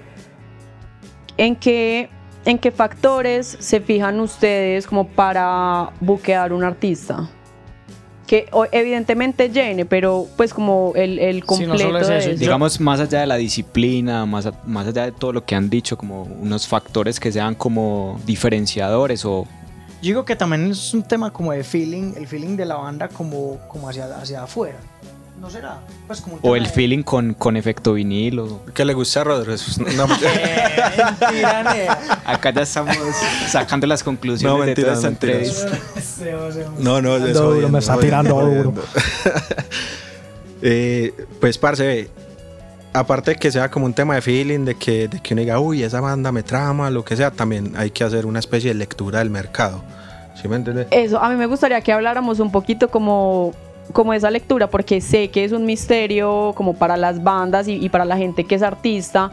¿en 1.37 1.55
qué, 1.55 2.09
¿en 2.43 2.57
qué 2.57 2.71
factores 2.71 3.55
se 3.59 3.79
fijan 3.79 4.19
ustedes 4.19 4.85
como 4.85 5.07
para 5.07 5.91
buquear 6.01 6.51
un 6.51 6.65
artista? 6.65 7.29
Que 8.27 8.49
evidentemente 8.73 9.49
llene, 9.49 9.85
pero 9.85 10.27
pues 10.35 10.53
como 10.53 10.91
el, 10.95 11.17
el 11.17 11.45
completo 11.45 12.07
de 12.07 12.35
Digamos, 12.35 12.79
más 12.81 12.99
allá 12.99 13.21
de 13.21 13.25
la 13.25 13.37
disciplina, 13.37 14.25
más, 14.25 14.49
más 14.65 14.85
allá 14.85 15.05
de 15.05 15.13
todo 15.13 15.31
lo 15.31 15.45
que 15.45 15.55
han 15.55 15.69
dicho, 15.69 15.97
como 15.97 16.23
unos 16.23 16.67
factores 16.67 17.19
que 17.19 17.31
sean 17.31 17.55
como 17.55 18.19
diferenciadores 18.25 19.23
o... 19.25 19.47
Yo 20.01 20.09
digo 20.09 20.25
que 20.25 20.35
también 20.35 20.69
es 20.69 20.93
un 20.93 21.03
tema 21.03 21.31
como 21.31 21.53
de 21.53 21.63
feeling, 21.63 22.13
el 22.17 22.27
feeling 22.27 22.55
de 22.57 22.65
la 22.65 22.75
banda 22.75 23.07
como, 23.07 23.57
como 23.69 23.89
hacia, 23.89 24.05
hacia 24.17 24.43
afuera. 24.43 24.77
¿No 25.39 25.49
será? 25.51 25.81
Pues 26.07 26.21
como 26.21 26.39
o 26.41 26.55
el 26.55 26.65
feeling 26.65 27.03
con, 27.03 27.35
con 27.35 27.57
efecto 27.57 27.93
vinil. 27.93 28.39
O... 28.39 28.65
Que 28.73 28.83
le 28.83 28.93
gusta 28.93 29.21
a 29.21 29.23
Rodríguez. 29.25 29.77
No, 29.95 30.05
Acá 32.25 32.51
ya 32.51 32.61
estamos 32.61 32.95
sacando 33.47 33.85
las 33.85 34.03
conclusiones 34.03 34.65
de 34.65 34.75
toda 34.75 34.93
esta 34.93 35.07
entrevista. 35.07 35.77
no, 36.79 37.01
no, 37.01 37.17
eso 37.17 37.53
duro, 37.53 37.69
me 37.69 37.79
está 37.79 37.97
tirando 37.97 38.33
duro. 38.35 38.73
eh, 40.61 41.13
pues, 41.39 41.57
parce, 41.57 42.09
aparte 42.93 43.31
de 43.31 43.37
que 43.37 43.51
sea 43.51 43.69
como 43.69 43.85
un 43.85 43.93
tema 43.93 44.15
de 44.15 44.21
feeling, 44.21 44.65
de 44.65 44.75
que, 44.75 45.07
de 45.07 45.19
que 45.19 45.33
uno 45.33 45.41
diga, 45.41 45.59
uy, 45.59 45.83
esa 45.83 46.01
banda 46.01 46.31
me 46.31 46.41
trama, 46.43 46.89
lo 46.89 47.05
que 47.05 47.15
sea, 47.15 47.29
también 47.31 47.73
hay 47.77 47.91
que 47.91 48.03
hacer 48.03 48.25
una 48.25 48.39
especie 48.39 48.69
de 48.69 48.75
lectura 48.75 49.19
del 49.19 49.29
mercado. 49.29 49.83
¿Sí 50.41 50.47
me 50.47 50.55
entiendes? 50.55 50.87
Eso, 50.91 51.21
a 51.21 51.29
mí 51.29 51.35
me 51.35 51.45
gustaría 51.45 51.81
que 51.81 51.91
habláramos 51.91 52.39
un 52.39 52.51
poquito 52.51 52.89
como 52.89 53.53
como 53.93 54.13
esa 54.13 54.29
lectura 54.29 54.67
porque 54.67 55.01
sé 55.01 55.29
que 55.29 55.43
es 55.43 55.51
un 55.51 55.65
misterio 55.65 56.53
como 56.55 56.73
para 56.75 56.97
las 56.97 57.23
bandas 57.23 57.67
y, 57.67 57.89
para 57.89 58.05
la 58.05 58.17
gente 58.17 58.43
que 58.43 58.55
es 58.55 58.61
artista 58.61 59.31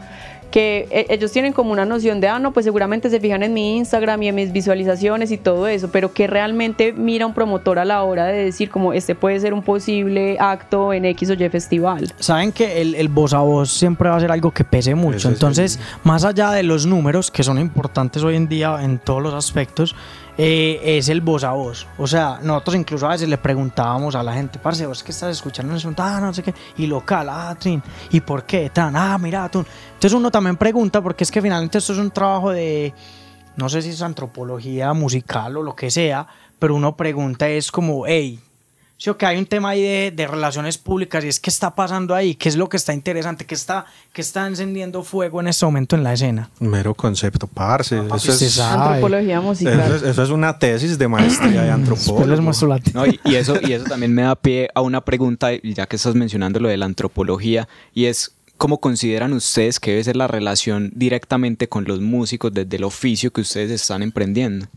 que 0.51 0.87
e, 0.89 1.07
ellos 1.09 1.33
tienen 1.33 1.51
como 1.51 1.73
una 1.73 1.83
noción 1.83 2.21
de, 2.21 2.29
ah, 2.29 2.39
no, 2.39 2.53
pues 2.53 2.63
seguramente 2.63 3.09
se 3.09 3.19
fijan 3.19 3.43
en 3.43 3.53
mi 3.53 3.77
Instagram 3.77 4.23
y 4.23 4.27
en 4.29 4.35
mis 4.35 4.53
visualizaciones 4.53 5.31
y 5.31 5.37
todo 5.37 5.67
eso, 5.67 5.89
pero 5.91 6.13
que 6.13 6.27
realmente 6.27 6.93
mira 6.93 7.25
un 7.25 7.33
promotor 7.33 7.77
a 7.77 7.83
la 7.83 8.03
hora 8.03 8.25
de 8.25 8.45
decir 8.45 8.69
como 8.69 8.93
este 8.93 9.15
puede 9.15 9.37
ser 9.41 9.53
un 9.53 9.61
posible 9.61 10.37
acto 10.39 10.93
en 10.93 11.03
X 11.05 11.31
o 11.31 11.33
Y 11.33 11.49
festival. 11.49 12.13
Saben 12.19 12.53
que 12.53 12.81
el, 12.81 12.95
el 12.95 13.09
voz 13.09 13.33
a 13.33 13.39
voz 13.39 13.69
siempre 13.69 14.07
va 14.07 14.15
a 14.15 14.19
ser 14.19 14.31
algo 14.31 14.51
que 14.51 14.63
pese 14.63 14.95
mucho, 14.95 15.27
entonces, 15.27 15.77
más 16.03 16.23
allá 16.23 16.51
de 16.51 16.63
los 16.63 16.85
números, 16.85 17.31
que 17.31 17.43
son 17.43 17.59
importantes 17.59 18.23
hoy 18.23 18.35
en 18.35 18.47
día 18.47 18.77
en 18.81 18.99
todos 18.99 19.21
los 19.21 19.33
aspectos, 19.33 19.93
eh, 20.37 20.81
es 20.83 21.09
el 21.09 21.21
voz 21.21 21.43
a 21.43 21.51
voz. 21.51 21.87
O 21.97 22.07
sea, 22.07 22.39
nosotros 22.41 22.75
incluso 22.75 23.05
a 23.07 23.11
veces 23.11 23.29
le 23.29 23.37
preguntábamos 23.37 24.15
a 24.15 24.23
la 24.23 24.33
gente, 24.33 24.59
parce, 24.59 24.85
vos 24.85 25.03
que 25.03 25.11
estás 25.11 25.31
escuchando 25.31 25.75
eso, 25.75 25.93
ah, 25.97 26.19
no 26.21 26.33
sé 26.33 26.43
qué, 26.43 26.53
y 26.77 26.87
local, 26.87 27.27
ah, 27.29 27.55
trin, 27.59 27.81
¿y 28.11 28.19
por 28.21 28.43
qué? 28.43 28.69
Tan, 28.69 28.95
ah, 28.95 29.17
mira, 29.17 29.49
tú. 29.49 29.65
Entonces 29.93 30.13
uno 30.13 30.31
también 30.31 30.57
pregunta, 30.57 31.01
porque 31.01 31.23
es 31.23 31.31
que 31.31 31.41
finalmente 31.41 31.77
esto 31.77 31.93
es 31.93 31.99
un 31.99 32.11
trabajo 32.11 32.51
de, 32.51 32.93
no 33.55 33.69
sé 33.69 33.81
si 33.81 33.89
es 33.89 34.01
antropología 34.01 34.93
musical 34.93 35.57
o 35.57 35.63
lo 35.63 35.75
que 35.75 35.89
sea, 35.89 36.27
pero 36.59 36.75
uno 36.75 36.95
pregunta 36.95 37.47
es 37.47 37.71
como, 37.71 38.05
hey, 38.05 38.39
Sí, 38.97 39.11
que 39.17 39.25
hay 39.25 39.37
un 39.37 39.45
tema 39.45 39.69
ahí 39.69 39.81
de, 39.81 40.11
de, 40.11 40.27
relaciones 40.27 40.77
públicas 40.77 41.23
y 41.25 41.27
es 41.27 41.39
qué 41.39 41.49
está 41.49 41.75
pasando 41.75 42.15
ahí, 42.15 42.35
qué 42.35 42.47
es 42.47 42.55
lo 42.55 42.69
que 42.69 42.77
está 42.77 42.93
interesante, 42.93 43.45
qué 43.45 43.53
está, 43.53 43.85
qué 44.13 44.21
está 44.21 44.47
encendiendo 44.47 45.03
fuego 45.03 45.41
en 45.41 45.47
este 45.47 45.65
momento 45.65 45.97
en 45.97 46.03
la 46.03 46.13
escena. 46.13 46.49
Mero 46.59 46.95
concepto, 46.95 47.45
parce. 47.45 47.97
Ah, 48.09 48.15
eso 48.15 48.31
es 48.31 48.59
antropología 48.59 49.41
musical. 49.41 50.01
Eso 50.03 50.23
es, 50.23 50.29
una 50.29 50.57
tesis 50.57 50.97
de 50.97 51.07
maestría 51.09 51.63
de 51.63 51.71
antropología. 51.71 52.81
No, 52.93 53.05
y, 53.05 53.19
y, 53.25 53.35
eso, 53.35 53.59
y 53.61 53.73
eso 53.73 53.83
también 53.89 54.13
me 54.13 54.21
da 54.21 54.35
pie 54.35 54.69
a 54.73 54.81
una 54.81 55.01
pregunta, 55.01 55.49
ya 55.61 55.87
que 55.87 55.97
estás 55.97 56.15
mencionando 56.15 56.61
lo 56.61 56.69
de 56.69 56.77
la 56.77 56.85
antropología, 56.85 57.67
y 57.93 58.05
es 58.05 58.31
¿Cómo 58.57 58.79
consideran 58.79 59.33
ustedes 59.33 59.81
que 59.81 59.91
debe 59.91 60.03
ser 60.05 60.15
la 60.15 60.27
relación 60.27 60.91
directamente 60.95 61.67
con 61.67 61.83
los 61.83 61.99
músicos 61.99 62.53
desde 62.53 62.77
el 62.77 62.85
oficio 62.85 63.31
que 63.33 63.41
ustedes 63.41 63.69
están 63.69 64.01
emprendiendo? 64.01 64.67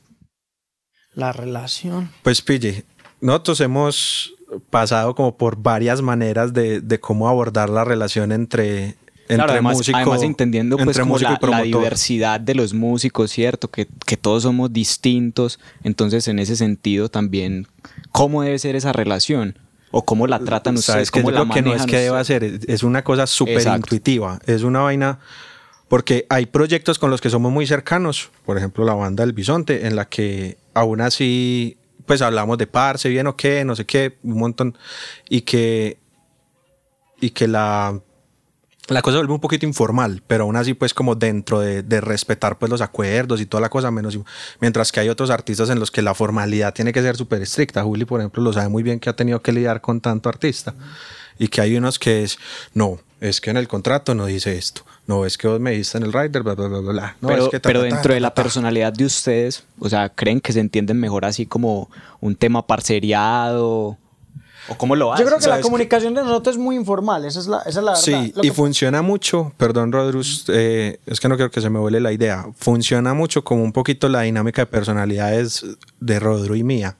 La 1.14 1.32
relación. 1.32 2.10
Pues 2.22 2.42
pille, 2.42 2.84
nosotros 3.20 3.60
hemos 3.60 4.34
pasado 4.70 5.14
como 5.14 5.36
por 5.36 5.56
varias 5.56 6.02
maneras 6.02 6.52
de, 6.52 6.80
de 6.80 7.00
cómo 7.00 7.28
abordar 7.28 7.68
la 7.68 7.84
relación 7.84 8.32
entre, 8.32 8.96
entre 9.28 9.52
además, 9.52 9.80
además, 9.92 10.22
entendiendo 10.22 10.76
pues 10.78 10.98
como 10.98 11.18
la, 11.18 11.38
la, 11.40 11.62
diversidad 11.62 12.40
de 12.40 12.54
los 12.54 12.72
músicos, 12.72 13.30
¿cierto? 13.30 13.70
Que, 13.70 13.86
que, 14.06 14.16
todos 14.16 14.44
somos 14.44 14.72
distintos. 14.72 15.60
Entonces, 15.82 16.28
en 16.28 16.38
ese 16.38 16.56
sentido 16.56 17.10
también, 17.10 17.66
¿cómo 18.10 18.42
debe 18.42 18.58
ser 18.58 18.74
esa 18.74 18.92
relación? 18.92 19.58
¿O 19.90 20.04
cómo 20.04 20.26
la 20.26 20.38
tratan 20.38 20.76
ustedes? 20.76 21.10
¿Cómo 21.10 21.30
la 21.30 21.46
que 21.48 21.62
no 21.62 21.74
es 21.74 21.86
que 21.86 21.98
deba 21.98 22.22
ser, 22.24 22.44
es 22.44 22.82
una 22.82 23.04
cosa 23.04 23.26
súper 23.26 23.66
intuitiva. 23.66 24.38
Es 24.46 24.62
una 24.62 24.80
vaina... 24.80 25.18
Porque 25.88 26.26
hay 26.28 26.44
proyectos 26.44 26.98
con 26.98 27.10
los 27.10 27.22
que 27.22 27.30
somos 27.30 27.50
muy 27.50 27.66
cercanos, 27.66 28.28
por 28.44 28.58
ejemplo 28.58 28.84
la 28.84 28.92
banda 28.92 29.24
del 29.24 29.32
Bisonte, 29.32 29.86
en 29.86 29.96
la 29.96 30.04
que 30.04 30.58
aún 30.74 31.00
así 31.00 31.77
pues 32.08 32.22
hablamos 32.22 32.58
de 32.58 32.66
parse, 32.66 33.08
bien 33.08 33.28
o 33.28 33.36
qué, 33.36 33.64
no 33.64 33.76
sé 33.76 33.86
qué, 33.86 34.18
un 34.24 34.38
montón, 34.38 34.76
y 35.28 35.42
que, 35.42 35.98
y 37.20 37.30
que 37.30 37.46
la, 37.46 38.00
la 38.88 39.02
cosa 39.02 39.18
vuelve 39.18 39.34
un 39.34 39.40
poquito 39.40 39.66
informal, 39.66 40.22
pero 40.26 40.44
aún 40.44 40.56
así 40.56 40.72
pues 40.74 40.94
como 40.94 41.14
dentro 41.14 41.60
de, 41.60 41.82
de, 41.82 42.00
respetar 42.00 42.58
pues 42.58 42.70
los 42.70 42.80
acuerdos 42.80 43.40
y 43.40 43.46
toda 43.46 43.60
la 43.60 43.68
cosa, 43.68 43.90
menos, 43.90 44.18
mientras 44.60 44.90
que 44.90 45.00
hay 45.00 45.10
otros 45.10 45.30
artistas 45.30 45.68
en 45.70 45.78
los 45.78 45.90
que 45.90 46.02
la 46.02 46.14
formalidad 46.14 46.72
tiene 46.74 46.92
que 46.92 47.02
ser 47.02 47.16
súper 47.16 47.42
estricta. 47.42 47.84
Juli, 47.84 48.06
por 48.06 48.20
ejemplo, 48.20 48.42
lo 48.42 48.52
sabe 48.52 48.70
muy 48.70 48.82
bien 48.82 48.98
que 48.98 49.10
ha 49.10 49.16
tenido 49.16 49.42
que 49.42 49.52
lidiar 49.52 49.80
con 49.82 50.00
tanto 50.00 50.28
artista. 50.28 50.74
Y 51.38 51.46
que 51.48 51.60
hay 51.60 51.76
unos 51.76 52.00
que 52.00 52.24
es, 52.24 52.36
no, 52.74 52.98
es 53.20 53.40
que 53.40 53.50
en 53.50 53.56
el 53.56 53.68
contrato 53.68 54.14
no 54.14 54.26
dice 54.26 54.56
esto 54.56 54.82
no, 55.08 55.24
es 55.24 55.38
que 55.38 55.48
vos 55.48 55.58
me 55.58 55.70
diste 55.70 55.96
en 55.96 56.04
el 56.04 56.12
rider, 56.12 56.42
bla, 56.42 56.54
bla, 56.54 56.68
bla, 56.68 56.80
bla. 56.80 57.16
pero, 57.26 57.50
pero 57.62 57.80
dentro 57.80 58.12
de 58.12 58.20
la 58.20 58.34
personalidad 58.34 58.92
de 58.92 59.06
ustedes, 59.06 59.64
o 59.78 59.88
sea, 59.88 60.10
¿creen 60.10 60.38
que 60.38 60.52
se 60.52 60.60
entienden 60.60 61.00
mejor 61.00 61.24
así 61.24 61.46
como 61.46 61.88
un 62.20 62.36
tema 62.36 62.66
parceriado? 62.66 63.96
¿O 64.68 64.76
cómo 64.76 64.94
lo 64.94 65.10
hacen? 65.10 65.24
Yo 65.24 65.30
creo 65.30 65.40
que 65.40 65.48
la 65.48 65.62
comunicación 65.62 66.12
de 66.12 66.20
nosotros 66.20 66.56
es 66.56 66.60
muy 66.60 66.76
informal, 66.76 67.24
esa 67.24 67.40
es 67.40 67.46
la, 67.46 67.60
esa 67.60 67.68
es 67.70 67.76
la 67.76 67.92
verdad. 67.92 68.02
Sí, 68.02 68.34
y 68.42 68.50
funciona 68.50 69.00
mucho, 69.00 69.50
perdón 69.56 69.92
Rodrus, 69.92 70.44
eh, 70.48 71.00
es 71.06 71.20
que 71.20 71.28
no 71.30 71.36
quiero 71.36 71.50
que 71.50 71.62
se 71.62 71.70
me 71.70 71.78
vuele 71.78 72.00
la 72.00 72.12
idea, 72.12 72.44
funciona 72.54 73.14
mucho 73.14 73.42
como 73.42 73.62
un 73.62 73.72
poquito 73.72 74.10
la 74.10 74.20
dinámica 74.20 74.60
de 74.60 74.66
personalidades 74.66 75.64
de 76.00 76.20
Rodru 76.20 76.54
y 76.54 76.64
mía 76.64 76.96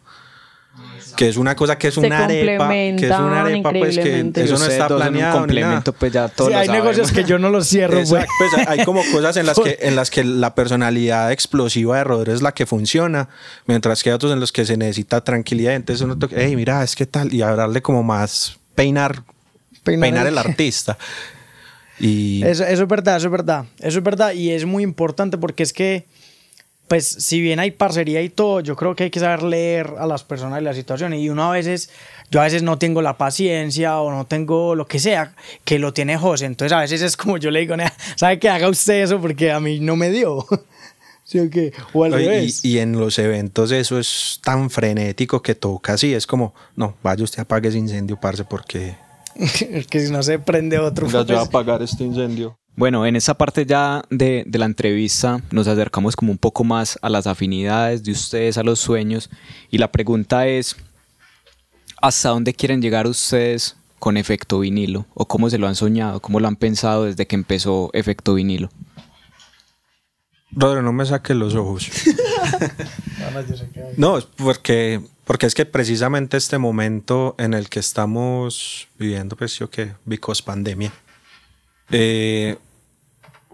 que 1.18 1.28
es 1.28 1.37
una 1.37 1.57
cosa 1.57 1.76
que 1.76 1.88
es 1.88 1.96
una 1.96 2.26
arepa, 2.26 2.68
que 2.68 2.94
es 2.94 3.11
una 3.11 3.40
arepa, 3.40 3.72
pues 3.72 3.98
que 3.98 4.31
eso 4.37 4.57
no 4.57 4.64
está 4.64 4.87
planeado. 4.87 5.38
complemento, 5.38 5.92
pues 5.92 6.12
ya 6.12 6.28
todos 6.28 6.52
sí, 6.52 6.57
hay 6.57 6.68
negocios 6.68 7.11
que 7.11 7.24
yo 7.24 7.40
no 7.40 7.50
los 7.50 7.68
cierro, 7.68 8.04
pues. 8.09 8.24
pues. 8.38 8.68
hay 8.68 8.85
como 8.85 9.02
cosas 9.11 9.37
en 9.37 9.44
las 9.44 9.59
que 9.59 9.78
en 9.83 9.96
las 9.96 10.12
que 10.12 10.22
la 10.22 10.54
personalidad 10.54 11.33
explosiva 11.33 11.96
de 11.98 12.04
Rodríguez 12.04 12.37
es 12.37 12.42
la 12.42 12.54
que 12.54 12.66
funciona, 12.66 13.28
mientras 13.66 14.04
que 14.04 14.11
hay 14.11 14.14
otros 14.14 14.33
en 14.33 14.38
los 14.38 14.52
que 14.52 14.64
se 14.64 14.76
necesita 14.76 15.24
tranquilidad. 15.24 15.74
Entonces 15.74 16.04
uno 16.04 16.16
toca, 16.16 16.37
hey, 16.38 16.54
mira, 16.54 16.85
es 16.85 16.94
que 16.94 17.04
tal, 17.04 17.35
y 17.35 17.42
hablarle 17.42 17.83
como 17.83 18.04
más 18.04 18.57
peinar, 18.76 19.24
peinar, 19.83 20.24
el 20.24 20.38
artista. 20.38 20.98
Y... 21.98 22.44
Eso, 22.44 22.62
eso 22.62 22.85
es 22.85 22.88
verdad, 22.88 23.16
eso 23.16 23.26
es 23.26 23.33
verdad. 23.33 23.64
Eso 23.81 23.98
es 23.98 24.04
verdad 24.04 24.35
y 24.35 24.52
es 24.52 24.64
muy 24.64 24.85
importante 24.85 25.37
porque 25.37 25.64
es 25.64 25.72
que 25.72 26.07
pues 26.88 27.07
si 27.07 27.40
bien 27.40 27.61
hay 27.61 27.70
parcería 27.70 28.22
y 28.22 28.31
todo, 28.31 28.61
yo 28.61 28.74
creo 28.74 28.96
que 28.96 29.05
hay 29.05 29.11
que 29.11 29.20
saber 29.20 29.42
leer 29.42 29.94
a 29.98 30.07
las 30.07 30.24
personas 30.24 30.61
y 30.61 30.64
la 30.64 30.72
situación. 30.72 31.12
Y 31.14 31.29
uno 31.29 31.44
a 31.44 31.53
veces, 31.53 31.90
yo 32.31 32.40
a 32.40 32.44
veces 32.44 32.62
no 32.62 32.79
tengo 32.79 33.03
la 33.03 33.18
paciencia 33.18 34.01
o 34.01 34.11
no 34.11 34.27
tengo 34.27 34.74
lo 34.74 34.87
que 34.87 34.98
sea 34.98 35.35
que 35.64 35.79
lo 35.79 35.92
tiene 35.92 36.16
José. 36.16 36.46
Entonces 36.46 36.74
a 36.74 36.81
veces 36.81 37.03
es 37.03 37.16
como 37.16 37.37
yo 37.37 37.51
le 37.51 37.61
digo, 37.61 37.77
¿sabe 38.16 38.38
que 38.38 38.48
haga 38.48 38.68
usted 38.68 39.03
eso? 39.03 39.20
Porque 39.20 39.53
a 39.53 39.61
mí 39.61 39.81
no 39.81 39.96
me 39.96 40.11
dio. 40.11 40.46
¿Sí 41.24 41.38
o 41.40 41.51
qué? 41.51 41.74
O 41.92 42.05
al 42.05 42.12
revés. 42.12 42.64
Y, 42.64 42.79
en 42.79 42.98
los 42.98 43.18
eventos 43.18 43.70
eso 43.70 43.98
es 43.98 44.40
tan 44.42 44.70
frenético 44.70 45.42
que 45.42 45.55
toca 45.55 45.92
así. 45.92 46.14
Es 46.14 46.27
como, 46.27 46.55
no, 46.74 46.96
vaya 47.03 47.22
usted 47.22 47.42
apague 47.42 47.68
ese 47.68 47.77
incendio, 47.77 48.18
parce, 48.18 48.44
porque... 48.44 48.96
que 49.90 50.01
si 50.01 50.11
no 50.11 50.22
se 50.22 50.38
prende 50.38 50.79
otro... 50.79 51.07
Ya, 51.07 51.27
pues... 51.27 51.38
a 51.38 51.42
apagar 51.42 51.83
este 51.83 52.03
incendio. 52.03 52.59
Bueno, 52.78 53.04
en 53.06 53.16
esa 53.16 53.36
parte 53.36 53.66
ya 53.66 54.04
de, 54.08 54.46
la 54.52 54.64
entrevista 54.64 55.42
nos 55.50 55.66
acercamos 55.66 56.14
como 56.14 56.30
un 56.30 56.38
poco 56.38 56.62
más 56.62 56.96
a 57.02 57.08
las 57.08 57.26
afinidades 57.26 58.04
de 58.04 58.12
ustedes, 58.12 58.56
a 58.56 58.62
los 58.62 58.78
sueños. 58.78 59.30
Y 59.68 59.78
la 59.78 59.90
pregunta 59.90 60.46
es, 60.46 60.76
¿hasta 62.00 62.28
dónde 62.28 62.54
quieren 62.54 62.80
llegar 62.80 63.08
ustedes 63.08 63.76
con 63.98 64.16
efecto 64.16 64.60
vinilo? 64.60 65.06
¿O 65.14 65.26
cómo 65.26 65.50
se 65.50 65.58
lo 65.58 65.66
han 65.66 65.74
soñado? 65.74 66.20
¿Cómo 66.20 66.38
lo 66.38 66.46
han 66.46 66.54
pensado 66.54 67.06
desde 67.06 67.26
que 67.26 67.34
empezó 67.34 67.90
efecto 67.94 68.34
vinilo? 68.34 68.70
Rodrigo, 70.52 70.82
no 70.82 70.92
me 70.92 71.04
saques 71.04 71.34
los 71.34 71.56
ojos. 71.56 71.90
no, 73.96 74.20
porque, 74.36 75.00
porque 75.24 75.46
es 75.46 75.56
que 75.56 75.66
precisamente 75.66 76.36
este 76.36 76.58
momento 76.58 77.34
en 77.38 77.54
el 77.54 77.70
que 77.70 77.80
estamos 77.80 78.86
viviendo, 78.96 79.34
pues 79.34 79.58
yo 79.58 79.68
que, 79.68 79.94
because 80.04 80.44
pandemia, 80.44 80.92
eh, 81.90 82.56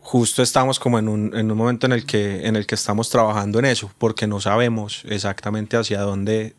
justo 0.04 0.42
estamos 0.42 0.78
como 0.78 0.98
en 0.98 1.08
un, 1.08 1.34
en 1.34 1.50
un, 1.50 1.56
momento 1.56 1.86
en 1.86 1.92
el, 1.92 2.04
que, 2.04 2.46
en 2.46 2.56
el 2.56 2.66
que 2.66 2.74
estamos 2.74 3.08
trabajando 3.08 3.58
en 3.58 3.64
eso, 3.64 3.90
porque 3.98 4.26
no 4.26 4.38
sabemos 4.38 5.02
exactamente 5.08 5.78
hacia 5.78 6.02
dónde, 6.02 6.54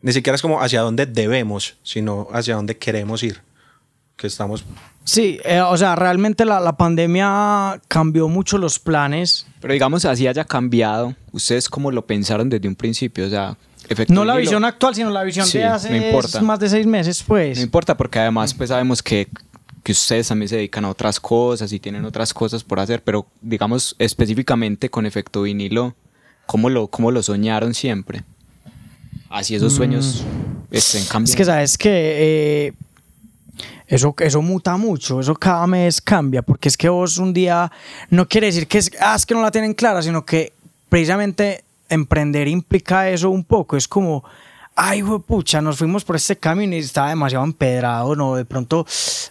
ni 0.00 0.12
siquiera 0.12 0.34
es 0.34 0.42
como 0.42 0.62
hacia 0.62 0.80
dónde 0.80 1.04
debemos, 1.04 1.76
sino 1.82 2.26
hacia 2.32 2.56
dónde 2.56 2.78
queremos 2.78 3.22
ir, 3.22 3.42
que 4.16 4.26
estamos... 4.26 4.64
Sí, 5.04 5.40
eh, 5.44 5.60
o 5.60 5.76
sea, 5.76 5.94
realmente 5.94 6.46
la, 6.46 6.58
la, 6.58 6.76
pandemia 6.76 7.80
cambió 7.86 8.28
mucho 8.28 8.58
los 8.58 8.78
planes. 8.78 9.46
Pero 9.60 9.74
digamos, 9.74 10.04
así 10.04 10.26
haya 10.26 10.44
cambiado, 10.44 11.14
¿ustedes 11.32 11.68
cómo 11.68 11.90
lo 11.90 12.06
pensaron 12.06 12.48
desde 12.48 12.66
un 12.66 12.76
principio? 12.76 13.26
O 13.26 13.30
sea, 13.30 13.56
no 14.08 14.24
la 14.24 14.36
visión 14.36 14.64
actual, 14.64 14.94
sino 14.94 15.10
la 15.10 15.22
visión 15.22 15.48
de 15.50 15.64
hace 15.64 16.40
más 16.40 16.60
de 16.60 16.68
seis 16.68 16.86
meses, 16.86 17.22
pues. 17.22 17.58
No 17.58 17.64
importa, 17.64 17.96
porque 17.96 18.18
además 18.18 18.54
pues 18.54 18.68
sabemos 18.68 19.02
que 19.02 19.28
que 19.82 19.92
ustedes 19.92 20.28
también 20.28 20.48
se 20.48 20.56
dedican 20.56 20.84
a 20.84 20.90
otras 20.90 21.20
cosas 21.20 21.72
y 21.72 21.80
tienen 21.80 22.04
otras 22.04 22.34
cosas 22.34 22.64
por 22.64 22.80
hacer, 22.80 23.02
pero 23.02 23.26
digamos 23.40 23.96
específicamente 23.98 24.90
con 24.90 25.06
efecto 25.06 25.42
vinilo, 25.42 25.94
¿cómo 26.46 26.68
lo, 26.68 26.88
cómo 26.88 27.10
lo 27.10 27.22
soñaron 27.22 27.74
siempre? 27.74 28.22
Así 29.28 29.54
esos 29.54 29.72
sueños 29.72 30.24
mm. 30.24 30.74
estén 30.74 31.04
cambiando. 31.04 31.30
Es 31.30 31.36
que 31.36 31.44
sabes 31.44 31.78
que 31.78 31.90
eh, 31.92 32.72
eso, 33.86 34.14
eso 34.18 34.42
muta 34.42 34.76
mucho, 34.76 35.20
eso 35.20 35.34
cada 35.34 35.66
mes 35.66 36.00
cambia, 36.00 36.42
porque 36.42 36.68
es 36.68 36.76
que 36.76 36.88
vos 36.88 37.18
un 37.18 37.32
día 37.32 37.70
no 38.10 38.28
quiere 38.28 38.48
decir 38.48 38.66
que 38.66 38.78
es, 38.78 38.90
ah, 39.00 39.14
es 39.16 39.24
que 39.24 39.34
no 39.34 39.42
la 39.42 39.50
tienen 39.50 39.74
clara, 39.74 40.02
sino 40.02 40.24
que 40.24 40.52
precisamente 40.88 41.64
emprender 41.88 42.48
implica 42.48 43.08
eso 43.08 43.30
un 43.30 43.44
poco, 43.44 43.76
es 43.76 43.88
como 43.88 44.24
ay, 44.82 45.02
pucha, 45.02 45.60
nos 45.60 45.76
fuimos 45.76 46.04
por 46.04 46.16
este 46.16 46.36
camino 46.36 46.74
y 46.74 46.78
estaba 46.78 47.10
demasiado 47.10 47.44
empedrado, 47.44 48.16
no, 48.16 48.34
de 48.34 48.46
pronto, 48.46 48.86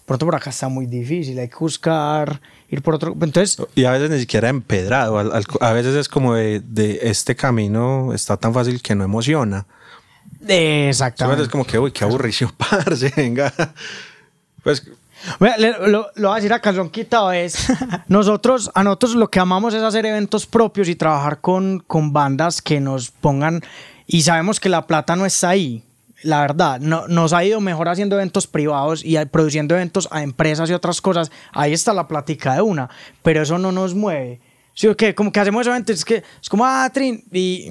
pronto 0.05 0.25
por 0.25 0.35
acá 0.35 0.51
está 0.51 0.69
muy 0.69 0.85
difícil, 0.85 1.39
hay 1.39 1.49
que 1.49 1.57
buscar 1.59 2.39
ir 2.69 2.83
por 2.83 2.93
otro, 2.93 3.15
entonces... 3.19 3.57
Y 3.73 3.85
a 3.85 3.91
veces 3.91 4.11
ni 4.11 4.19
siquiera 4.19 4.49
empedrado, 4.49 5.17
a 5.17 5.73
veces 5.73 5.95
es 5.95 6.07
como 6.07 6.35
de, 6.35 6.99
este 7.01 7.35
camino 7.35 8.13
está 8.13 8.37
tan 8.37 8.53
fácil 8.53 8.79
que 8.83 8.93
no 8.93 9.03
emociona. 9.03 9.65
Exactamente. 10.47 11.41
Es 11.41 11.49
como 11.49 11.65
que, 11.65 11.79
uy, 11.79 11.91
qué 11.91 12.03
aburrición, 12.03 12.51
parce, 12.57 13.11
venga. 13.17 13.51
Pues 14.61 14.83
lo, 15.39 15.87
lo, 15.87 16.11
voy 16.15 16.31
a 16.31 16.35
decir 16.35 16.53
a 16.53 16.59
calzón 16.59 16.91
quitado 16.91 17.31
es 17.31 17.67
nosotros 18.07 18.71
a 18.73 18.83
nosotros 18.83 19.15
lo 19.15 19.29
que 19.29 19.39
amamos 19.39 19.73
es 19.73 19.83
hacer 19.83 20.05
eventos 20.05 20.45
propios 20.45 20.87
y 20.87 20.95
trabajar 20.95 21.41
con, 21.41 21.83
con 21.85 22.13
bandas 22.13 22.61
que 22.61 22.79
nos 22.79 23.11
pongan 23.11 23.61
y 24.11 24.23
sabemos 24.23 24.59
que 24.59 24.69
la 24.69 24.87
plata 24.87 25.15
no 25.15 25.27
está 25.27 25.49
ahí. 25.49 25.83
La 26.23 26.41
verdad, 26.41 26.79
no, 26.79 27.07
nos 27.07 27.31
ha 27.31 27.45
ido 27.45 27.61
mejor 27.61 27.89
haciendo 27.89 28.15
eventos 28.15 28.47
privados 28.47 29.05
y 29.05 29.23
produciendo 29.27 29.75
eventos 29.75 30.09
a 30.11 30.23
empresas 30.23 30.67
y 30.69 30.73
otras 30.73 30.99
cosas. 30.99 31.31
Ahí 31.53 31.73
está 31.73 31.93
la 31.93 32.07
plática 32.07 32.55
de 32.55 32.61
una, 32.63 32.89
pero 33.21 33.43
eso 33.43 33.59
no 33.59 33.71
nos 33.71 33.93
mueve. 33.93 34.41
Sí, 34.73 34.87
que 34.95 35.13
como 35.13 35.31
que 35.31 35.39
hacemos 35.39 35.67
eventos, 35.67 35.97
es 35.97 36.05
que 36.05 36.23
es 36.41 36.49
como, 36.49 36.65
ah, 36.65 36.89
Trin, 36.91 37.23
y 37.31 37.69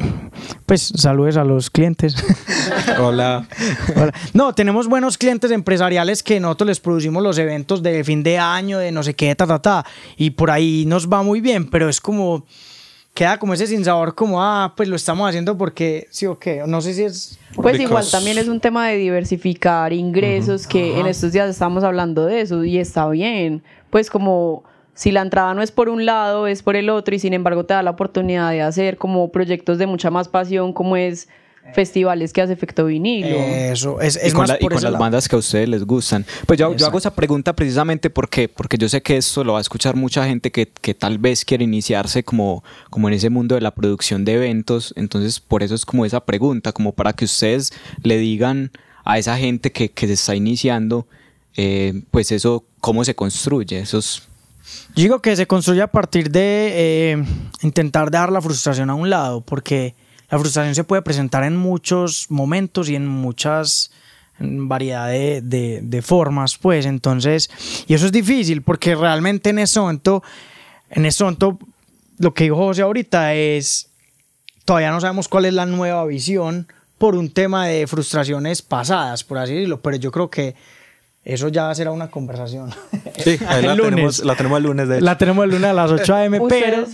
pues 0.65 0.93
saludes 0.95 1.37
a 1.37 1.43
los 1.43 1.71
clientes. 1.71 2.15
Hola. 3.01 3.49
Hola. 3.97 4.15
No, 4.33 4.55
tenemos 4.55 4.87
buenos 4.87 5.19
clientes 5.19 5.51
empresariales 5.51 6.23
que 6.23 6.39
nosotros 6.39 6.69
les 6.69 6.79
producimos 6.79 7.21
los 7.21 7.37
eventos 7.39 7.83
de 7.83 8.05
fin 8.05 8.23
de 8.23 8.39
año, 8.39 8.79
de 8.79 8.93
no 8.93 9.03
sé 9.03 9.15
qué, 9.15 9.35
ta, 9.35 9.47
ta, 9.47 9.59
ta, 9.61 9.85
y 10.17 10.31
por 10.31 10.53
ahí 10.53 10.85
nos 10.87 11.09
va 11.09 11.25
muy 11.25 11.41
bien, 11.41 11.69
pero 11.69 11.89
es 11.89 12.01
como, 12.01 12.45
queda 13.15 13.39
como 13.39 13.55
ese 13.55 13.67
sinsabor, 13.67 14.15
como, 14.15 14.43
ah, 14.43 14.75
pues 14.77 14.89
lo 14.89 14.97
estamos 14.97 15.29
haciendo 15.29 15.59
porque 15.59 16.07
sí 16.11 16.27
o 16.27 16.39
qué. 16.39 16.63
No 16.67 16.81
sé 16.81 16.95
si 16.95 17.03
es. 17.03 17.39
Pues 17.55 17.79
igual 17.81 18.05
también 18.11 18.39
es 18.39 18.49
un 18.49 18.61
tema 18.61 18.89
de 18.89 18.97
diversificar 18.97 19.93
ingresos, 19.93 20.67
que 20.67 20.99
en 21.01 21.07
estos 21.07 21.33
días 21.33 21.51
estamos 21.51 21.85
hablando 21.85 22.27
de 22.27 22.41
eso 22.41 22.65
y 22.65 22.79
está 22.79 23.09
bien. 23.09 23.63
Pues 23.91 24.11
como 24.11 24.65
si 24.95 25.13
la 25.13 25.23
entrada 25.23 25.55
no 25.55 25.63
es 25.63 25.71
por 25.71 25.89
un 25.89 26.07
lado, 26.07 26.47
es 26.47 26.63
por 26.63 26.77
el 26.77 26.91
otro 26.91 27.15
y 27.15 27.19
sin 27.19 27.33
embargo 27.33 27.65
te 27.65 27.75
da 27.75 27.83
la 27.83 27.91
oportunidad 27.91 28.51
de 28.51 28.63
hacer 28.63 28.97
como 28.97 29.31
proyectos 29.31 29.79
de 29.79 29.87
mucha 29.87 30.11
más 30.11 30.29
pasión 30.29 30.73
como 30.73 30.97
es 30.97 31.29
festivales 31.75 32.33
que 32.33 32.43
hace 32.43 32.53
efecto 32.53 32.87
vinilo. 32.87 33.29
Eso, 33.29 34.01
es, 34.01 34.17
es 34.17 34.31
y 34.31 34.33
con, 34.33 34.47
más 34.47 34.59
por 34.59 34.73
y 34.73 34.77
con 34.77 34.85
las 34.85 34.99
bandas 34.99 35.29
que 35.29 35.37
a 35.37 35.39
ustedes 35.39 35.69
les 35.69 35.85
gustan. 35.85 36.25
Pues 36.47 36.59
yo, 36.59 36.75
yo, 36.75 36.87
hago 36.87 36.99
esa 36.99 37.15
pregunta 37.15 37.55
precisamente 37.55 38.11
porque, 38.11 38.49
porque 38.49 38.79
yo 38.79 38.89
sé 38.89 39.03
que 39.03 39.17
esto 39.17 39.45
lo 39.45 39.55
va 39.55 39.59
a 39.59 39.63
escuchar 39.63 39.97
mucha 39.97 40.27
gente 40.27 40.51
que, 40.51 40.67
que, 40.67 40.95
tal 40.95 41.19
vez 41.19 41.45
quiere 41.45 41.65
iniciarse 41.65 42.23
como, 42.23 42.65
como 42.91 43.09
en 43.09 43.15
ese 43.15 43.31
mundo 43.31 43.55
de 43.55 43.61
la 43.61 43.75
producción 43.75 44.25
de 44.25 44.35
eventos. 44.35 44.93
Entonces, 44.97 45.41
por 45.41 45.63
eso 45.63 45.75
es 45.75 45.85
como 45.85 46.05
esa 46.05 46.25
pregunta, 46.25 46.73
como 46.73 46.93
para 46.93 47.13
que 47.13 47.25
ustedes 47.25 47.73
le 48.03 48.19
digan 48.19 48.71
a 49.05 49.19
esa 49.19 49.37
gente 49.37 49.73
que, 49.73 49.91
que 49.91 50.07
se 50.07 50.15
está 50.15 50.35
iniciando, 50.35 51.07
eh, 51.57 52.03
pues 52.11 52.33
eso, 52.33 52.65
cómo 52.81 53.05
se 53.05 53.15
construye. 53.15 53.81
Esos 53.81 54.29
yo 54.95 55.03
digo 55.03 55.23
que 55.23 55.37
se 55.37 55.47
construye 55.47 55.83
a 55.83 55.87
partir 55.87 56.31
de 56.31 56.73
eh, 56.75 57.25
intentar 57.63 58.11
dar 58.11 58.33
la 58.33 58.41
frustración 58.41 58.91
a 58.91 58.95
un 58.95 59.11
lado, 59.11 59.41
porque 59.41 59.95
la 60.31 60.39
frustración 60.39 60.75
se 60.75 60.85
puede 60.85 61.03
presentar 61.03 61.45
en 61.45 61.57
muchos 61.57 62.27
momentos 62.31 62.89
y 62.89 62.97
en 62.97 63.07
muchas 63.07 63.91
variedad 64.41 65.09
de, 65.09 65.81
de, 65.83 66.03
formas, 66.03 66.59
pues 66.59 66.87
entonces, 66.87 67.51
y 67.87 67.95
eso 67.95 68.07
es 68.07 68.13
difícil 68.13 68.63
porque 68.63 68.95
realmente 68.95 69.51
en 69.51 69.59
ese 69.59 69.81
momento, 69.81 70.23
en 70.91 71.07
ese 71.07 71.25
momento, 71.25 71.59
lo 72.19 72.35
que 72.35 72.45
dijo 72.45 72.57
José 72.57 72.83
ahorita 72.83 73.35
es, 73.35 73.89
todavía 74.65 74.91
no 74.91 75.01
sabemos 75.01 75.29
cuál 75.29 75.47
es 75.47 75.55
la 75.55 75.67
nueva 75.67 76.05
visión 76.05 76.69
por 76.99 77.15
un 77.15 77.31
tema 77.31 77.67
de 77.67 77.87
frustraciones 77.87 78.63
pasadas, 78.63 79.25
por 79.25 79.39
así 79.39 79.55
decirlo, 79.55 79.81
pero 79.81 79.97
yo 79.97 80.13
creo 80.13 80.31
que 80.31 80.55
eso 81.25 81.49
ya 81.49 81.75
será 81.75 81.91
una 81.91 82.11
conversación. 82.11 82.73
Sí, 83.19 83.37
ahí 83.49 83.67
la, 83.67 83.75
Tenemos, 83.75 84.25
la 84.25 84.37
tenemos 84.37 84.59
el 84.59 84.63
lunes, 84.63 84.89
de 84.89 84.97
hecho. 84.97 85.05
La 85.05 85.19
tenemos 85.19 85.43
el 85.43 85.51
lunes 85.51 85.65
a 85.65 85.73
las 85.73 85.91
8 85.91 86.15
a.m., 86.15 86.41
pero... 86.49 86.87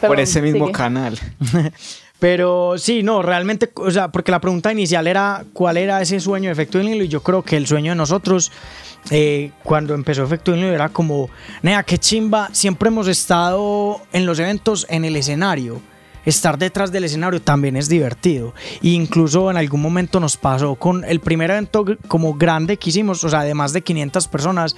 Por 0.00 0.18
ese 0.18 0.42
mismo 0.42 0.72
canal. 0.72 1.16
Pero 2.20 2.74
sí, 2.76 3.02
no, 3.02 3.22
realmente, 3.22 3.70
o 3.74 3.90
sea, 3.90 4.08
porque 4.08 4.30
la 4.30 4.40
pregunta 4.40 4.70
inicial 4.70 5.06
era 5.06 5.44
cuál 5.54 5.78
era 5.78 6.02
ese 6.02 6.20
sueño 6.20 6.48
de 6.48 6.52
efecto 6.52 6.78
vinilo 6.78 7.02
y 7.02 7.08
yo 7.08 7.22
creo 7.22 7.42
que 7.42 7.56
el 7.56 7.66
sueño 7.66 7.92
de 7.92 7.96
nosotros 7.96 8.52
eh, 9.10 9.52
cuando 9.64 9.94
empezó 9.94 10.22
efecto 10.22 10.52
vinilo 10.52 10.72
era 10.72 10.90
como, 10.90 11.30
nea, 11.62 11.82
qué 11.82 11.96
chimba, 11.96 12.50
siempre 12.52 12.88
hemos 12.88 13.08
estado 13.08 14.02
en 14.12 14.26
los 14.26 14.38
eventos 14.38 14.86
en 14.90 15.06
el 15.06 15.16
escenario. 15.16 15.80
Estar 16.26 16.58
detrás 16.58 16.92
del 16.92 17.04
escenario 17.04 17.40
también 17.40 17.76
es 17.76 17.88
divertido. 17.88 18.52
E 18.82 18.88
incluso 18.88 19.50
en 19.50 19.56
algún 19.56 19.80
momento 19.80 20.20
nos 20.20 20.36
pasó 20.36 20.74
con 20.74 21.02
el 21.04 21.20
primer 21.20 21.50
evento 21.50 21.86
como 22.06 22.34
grande 22.34 22.76
que 22.76 22.90
hicimos, 22.90 23.24
o 23.24 23.30
sea, 23.30 23.44
de 23.44 23.54
más 23.54 23.72
de 23.72 23.80
500 23.80 24.28
personas, 24.28 24.76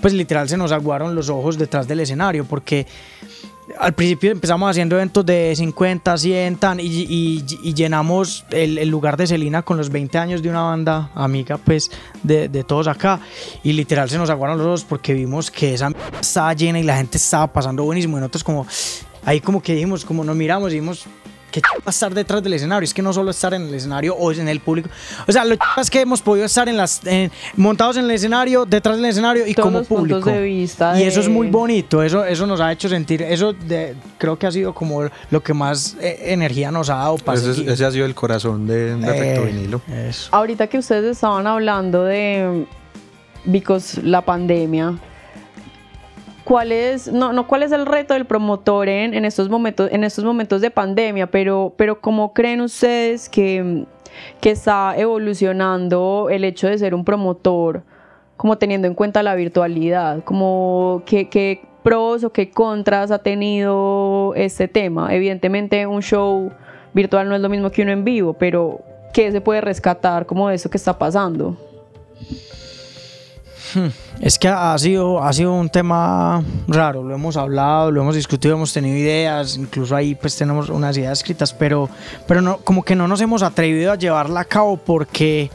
pues 0.00 0.12
literal 0.12 0.48
se 0.48 0.56
nos 0.56 0.72
aguaron 0.72 1.14
los 1.14 1.28
ojos 1.28 1.56
detrás 1.56 1.86
del 1.86 2.00
escenario 2.00 2.44
porque 2.44 2.88
al 3.78 3.92
principio 3.94 4.30
empezamos 4.30 4.70
haciendo 4.70 4.96
eventos 4.96 5.24
de 5.24 5.54
50, 5.54 6.16
100 6.16 6.58
y, 6.80 7.42
llenamos 7.74 8.44
el, 8.50 8.88
lugar 8.88 9.16
de 9.16 9.26
Celina 9.26 9.62
con 9.62 9.76
los 9.76 9.90
20 9.90 10.18
años 10.18 10.42
de 10.42 10.48
una 10.48 10.62
banda 10.62 11.10
amiga 11.14 11.58
pues 11.58 11.90
de, 12.22 12.48
todos 12.64 12.88
acá. 12.88 13.20
Y 13.62 13.72
literal 13.72 14.08
se 14.08 14.18
nos 14.18 14.30
aguaron 14.30 14.58
los 14.58 14.66
ojos 14.66 14.84
porque 14.84 15.14
vimos 15.14 15.50
que 15.50 15.74
esa 15.74 15.92
estaba 16.20 16.52
llena 16.54 16.80
y 16.80 16.82
la 16.82 16.96
gente 16.96 17.18
estaba 17.18 17.52
pasando 17.52 17.84
buenísimo. 17.84 18.16
Y 18.16 18.20
nosotros 18.20 18.44
como 18.44 18.66
ahí 19.24 19.40
como 19.40 19.62
que 19.62 19.74
dijimos, 19.74 20.04
como 20.04 20.24
nos 20.24 20.36
miramos 20.36 20.70
y 20.70 20.76
dijimos 20.76 21.06
que 21.50 21.60
va 21.60 21.82
a 21.86 21.90
estar 21.90 22.14
detrás 22.14 22.42
del 22.42 22.52
escenario. 22.54 22.84
Es 22.84 22.94
que 22.94 23.02
no 23.02 23.12
solo 23.12 23.30
estar 23.30 23.54
en 23.54 23.62
el 23.62 23.74
escenario 23.74 24.14
o 24.14 24.32
en 24.32 24.48
el 24.48 24.60
público. 24.60 24.88
O 25.26 25.32
sea, 25.32 25.44
lo 25.44 25.56
es 25.80 25.90
que 25.90 26.00
hemos 26.00 26.22
podido 26.22 26.46
estar 26.46 26.68
en 26.68 26.76
las 26.76 27.00
montados 27.56 27.96
en 27.96 28.04
el 28.04 28.10
escenario, 28.12 28.64
detrás 28.64 28.96
del 28.96 29.06
escenario 29.06 29.46
y 29.46 29.54
como 29.54 29.82
público. 29.84 30.30
De 30.30 30.42
vista 30.42 31.00
Y 31.00 31.04
eso 31.04 31.20
es 31.20 31.28
muy 31.28 31.48
bonito. 31.48 32.02
Eso, 32.02 32.24
eso 32.24 32.46
nos 32.46 32.60
ha 32.60 32.72
hecho 32.72 32.88
sentir. 32.88 33.22
Eso 33.22 33.52
de, 33.52 33.94
creo 34.18 34.38
que 34.38 34.46
ha 34.46 34.52
sido 34.52 34.74
como 34.74 35.08
lo 35.30 35.42
que 35.42 35.54
más 35.54 35.96
eh, 36.00 36.18
energía 36.26 36.70
nos 36.70 36.90
ha 36.90 36.96
dado. 36.96 37.16
Para 37.18 37.38
ese, 37.38 37.70
ese, 37.70 37.84
ha 37.84 37.90
sido 37.90 38.06
el 38.06 38.14
corazón 38.14 38.66
de, 38.66 38.96
de 38.96 39.16
Efecto 39.16 39.42
eh, 39.42 39.46
Vinilo. 39.46 39.80
Ahorita 40.30 40.66
que 40.66 40.78
ustedes 40.78 41.16
estaban 41.16 41.46
hablando 41.46 42.04
de. 42.04 42.66
Because 43.44 44.02
la 44.02 44.20
pandemia, 44.20 44.98
cuál 46.50 46.72
es, 46.72 47.06
no, 47.06 47.32
no 47.32 47.46
cuál 47.46 47.62
es 47.62 47.70
el 47.70 47.86
reto 47.86 48.12
del 48.12 48.24
promotor 48.24 48.88
en, 48.88 49.14
en, 49.14 49.24
estos, 49.24 49.48
momentos, 49.48 49.88
en 49.92 50.02
estos 50.02 50.24
momentos 50.24 50.60
de 50.60 50.72
pandemia, 50.72 51.28
pero, 51.30 51.74
pero 51.76 52.00
cómo 52.00 52.32
creen 52.32 52.60
ustedes 52.60 53.28
que, 53.28 53.84
que 54.40 54.50
está 54.50 54.94
evolucionando 54.96 56.26
el 56.28 56.42
hecho 56.42 56.66
de 56.66 56.76
ser 56.76 56.92
un 56.92 57.04
promotor, 57.04 57.84
como 58.36 58.58
teniendo 58.58 58.88
en 58.88 58.94
cuenta 58.94 59.22
la 59.22 59.36
virtualidad, 59.36 60.24
como 60.24 61.04
qué, 61.06 61.28
qué 61.28 61.62
pros 61.84 62.24
o 62.24 62.32
qué 62.32 62.50
contras 62.50 63.12
ha 63.12 63.20
tenido 63.20 64.32
este 64.34 64.66
tema. 64.66 65.14
Evidentemente 65.14 65.86
un 65.86 66.02
show 66.02 66.50
virtual 66.92 67.28
no 67.28 67.36
es 67.36 67.42
lo 67.42 67.48
mismo 67.48 67.70
que 67.70 67.82
uno 67.82 67.92
en 67.92 68.02
vivo, 68.02 68.32
pero 68.32 68.80
¿qué 69.14 69.30
se 69.30 69.40
puede 69.40 69.60
rescatar 69.60 70.26
como 70.26 70.48
de 70.48 70.56
eso 70.56 70.68
que 70.68 70.78
está 70.78 70.98
pasando? 70.98 71.56
Hmm. 73.74 73.88
Es 74.20 74.38
que 74.38 74.48
ha 74.48 74.76
sido, 74.78 75.22
ha 75.22 75.32
sido 75.32 75.52
un 75.52 75.68
tema 75.68 76.42
raro, 76.68 77.02
lo 77.02 77.14
hemos 77.14 77.36
hablado, 77.36 77.90
lo 77.90 78.02
hemos 78.02 78.14
discutido, 78.14 78.54
hemos 78.54 78.72
tenido 78.72 78.96
ideas, 78.96 79.56
incluso 79.56 79.96
ahí 79.96 80.14
pues 80.14 80.36
tenemos 80.36 80.68
unas 80.68 80.96
ideas 80.96 81.18
escritas, 81.18 81.52
pero, 81.52 81.88
pero 82.26 82.42
no, 82.42 82.58
como 82.58 82.82
que 82.82 82.94
no 82.94 83.08
nos 83.08 83.20
hemos 83.20 83.42
atrevido 83.42 83.92
a 83.92 83.96
llevarla 83.96 84.40
a 84.40 84.44
cabo 84.44 84.76
porque 84.76 85.50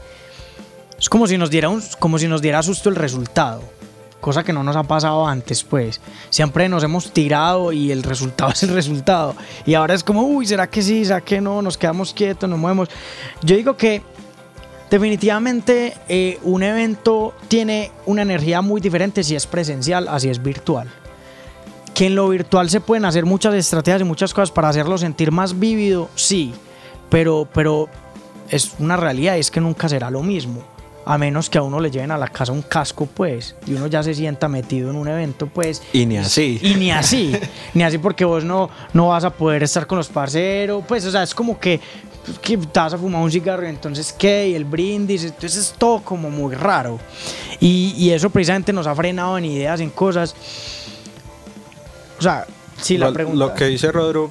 es 0.98 1.08
como 1.08 1.26
si 1.26 1.38
nos 1.38 1.50
diera, 1.50 1.68
un, 1.68 1.82
como 1.98 2.18
si 2.18 2.26
nos 2.26 2.42
diera 2.42 2.62
susto 2.62 2.88
el 2.88 2.96
resultado, 2.96 3.62
cosa 4.20 4.42
que 4.42 4.52
no 4.52 4.62
nos 4.62 4.76
ha 4.76 4.82
pasado 4.82 5.26
antes 5.26 5.62
pues. 5.62 6.00
Siempre 6.30 6.68
nos 6.68 6.82
hemos 6.82 7.12
tirado 7.12 7.72
y 7.72 7.92
el 7.92 8.02
resultado 8.02 8.50
es 8.52 8.62
el 8.62 8.70
resultado. 8.70 9.36
Y 9.64 9.74
ahora 9.74 9.94
es 9.94 10.02
como, 10.02 10.22
uy, 10.22 10.46
¿será 10.46 10.68
que 10.68 10.82
sí? 10.82 11.04
¿Será 11.04 11.20
que 11.20 11.40
no? 11.40 11.62
Nos 11.62 11.76
quedamos 11.76 12.12
quietos, 12.12 12.48
nos 12.48 12.58
movemos. 12.58 12.88
Yo 13.42 13.56
digo 13.56 13.76
que 13.76 14.02
Definitivamente 14.90 15.94
eh, 16.08 16.38
un 16.44 16.62
evento 16.62 17.34
tiene 17.48 17.90
una 18.06 18.22
energía 18.22 18.60
muy 18.62 18.80
diferente 18.80 19.24
si 19.24 19.34
es 19.34 19.46
presencial, 19.46 20.06
así 20.08 20.28
es 20.28 20.42
virtual. 20.42 20.88
Que 21.92 22.06
en 22.06 22.14
lo 22.14 22.28
virtual 22.28 22.70
se 22.70 22.80
pueden 22.80 23.04
hacer 23.04 23.24
muchas 23.24 23.54
estrategias 23.54 24.02
y 24.02 24.04
muchas 24.04 24.32
cosas 24.32 24.52
para 24.52 24.68
hacerlo 24.68 24.96
sentir 24.96 25.32
más 25.32 25.58
vívido, 25.58 26.08
sí, 26.14 26.54
pero, 27.08 27.48
pero 27.52 27.88
es 28.48 28.74
una 28.78 28.96
realidad, 28.96 29.38
es 29.38 29.50
que 29.50 29.60
nunca 29.60 29.88
será 29.88 30.10
lo 30.10 30.22
mismo. 30.22 30.62
A 31.04 31.18
menos 31.18 31.48
que 31.48 31.56
a 31.56 31.62
uno 31.62 31.78
le 31.78 31.90
lleven 31.90 32.10
a 32.10 32.18
la 32.18 32.26
casa 32.26 32.50
un 32.50 32.62
casco, 32.62 33.06
pues, 33.06 33.54
y 33.64 33.74
uno 33.74 33.86
ya 33.86 34.02
se 34.02 34.12
sienta 34.12 34.48
metido 34.48 34.90
en 34.90 34.96
un 34.96 35.06
evento, 35.06 35.46
pues. 35.46 35.80
Y 35.92 36.04
ni 36.04 36.18
así. 36.18 36.58
Y 36.60 36.74
ni 36.74 36.90
así. 36.90 37.32
ni 37.74 37.84
así 37.84 37.98
porque 37.98 38.24
vos 38.24 38.42
no, 38.42 38.68
no 38.92 39.08
vas 39.08 39.22
a 39.22 39.30
poder 39.30 39.62
estar 39.62 39.86
con 39.86 39.98
los 39.98 40.08
parceros. 40.08 40.84
Pues, 40.86 41.04
o 41.06 41.12
sea, 41.12 41.22
es 41.22 41.32
como 41.32 41.60
que 41.60 41.80
que 42.42 42.56
te 42.58 42.80
vas 42.80 42.92
a 42.92 42.98
fumar 42.98 43.22
un 43.22 43.30
cigarro, 43.30 43.66
entonces 43.66 44.12
qué, 44.12 44.48
y 44.48 44.54
el 44.54 44.64
brindis, 44.64 45.24
entonces 45.24 45.56
es 45.56 45.74
todo 45.76 46.00
como 46.02 46.30
muy 46.30 46.54
raro. 46.54 46.98
Y, 47.60 47.94
y, 47.96 48.10
eso 48.10 48.30
precisamente 48.30 48.72
nos 48.72 48.86
ha 48.86 48.94
frenado 48.94 49.38
en 49.38 49.44
ideas, 49.44 49.80
en 49.80 49.90
cosas. 49.90 50.34
O 52.18 52.22
sea, 52.22 52.46
si 52.80 52.98
la 52.98 53.12
pregunta. 53.12 53.38
Lo 53.38 53.54
que 53.54 53.66
dice 53.66 53.92
Rodro, 53.92 54.30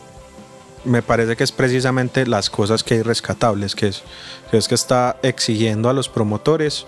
me 0.84 1.02
parece 1.02 1.36
que 1.36 1.44
es 1.44 1.52
precisamente 1.52 2.26
las 2.26 2.50
cosas 2.50 2.84
que 2.84 2.96
hay 2.96 3.02
rescatables, 3.02 3.76
que 3.76 3.88
es 3.88 4.04
que, 4.52 4.58
es 4.58 4.68
que 4.68 4.76
está 4.76 5.18
exigiendo 5.24 5.90
a 5.90 5.94
los 5.94 6.10
promotores 6.10 6.86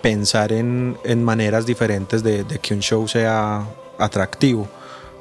pensar 0.00 0.52
en, 0.52 0.96
en 1.04 1.22
maneras 1.22 1.64
diferentes 1.64 2.22
de, 2.22 2.44
de 2.44 2.58
que 2.58 2.74
un 2.74 2.80
show 2.80 3.06
sea 3.06 3.66
atractivo 3.98 4.68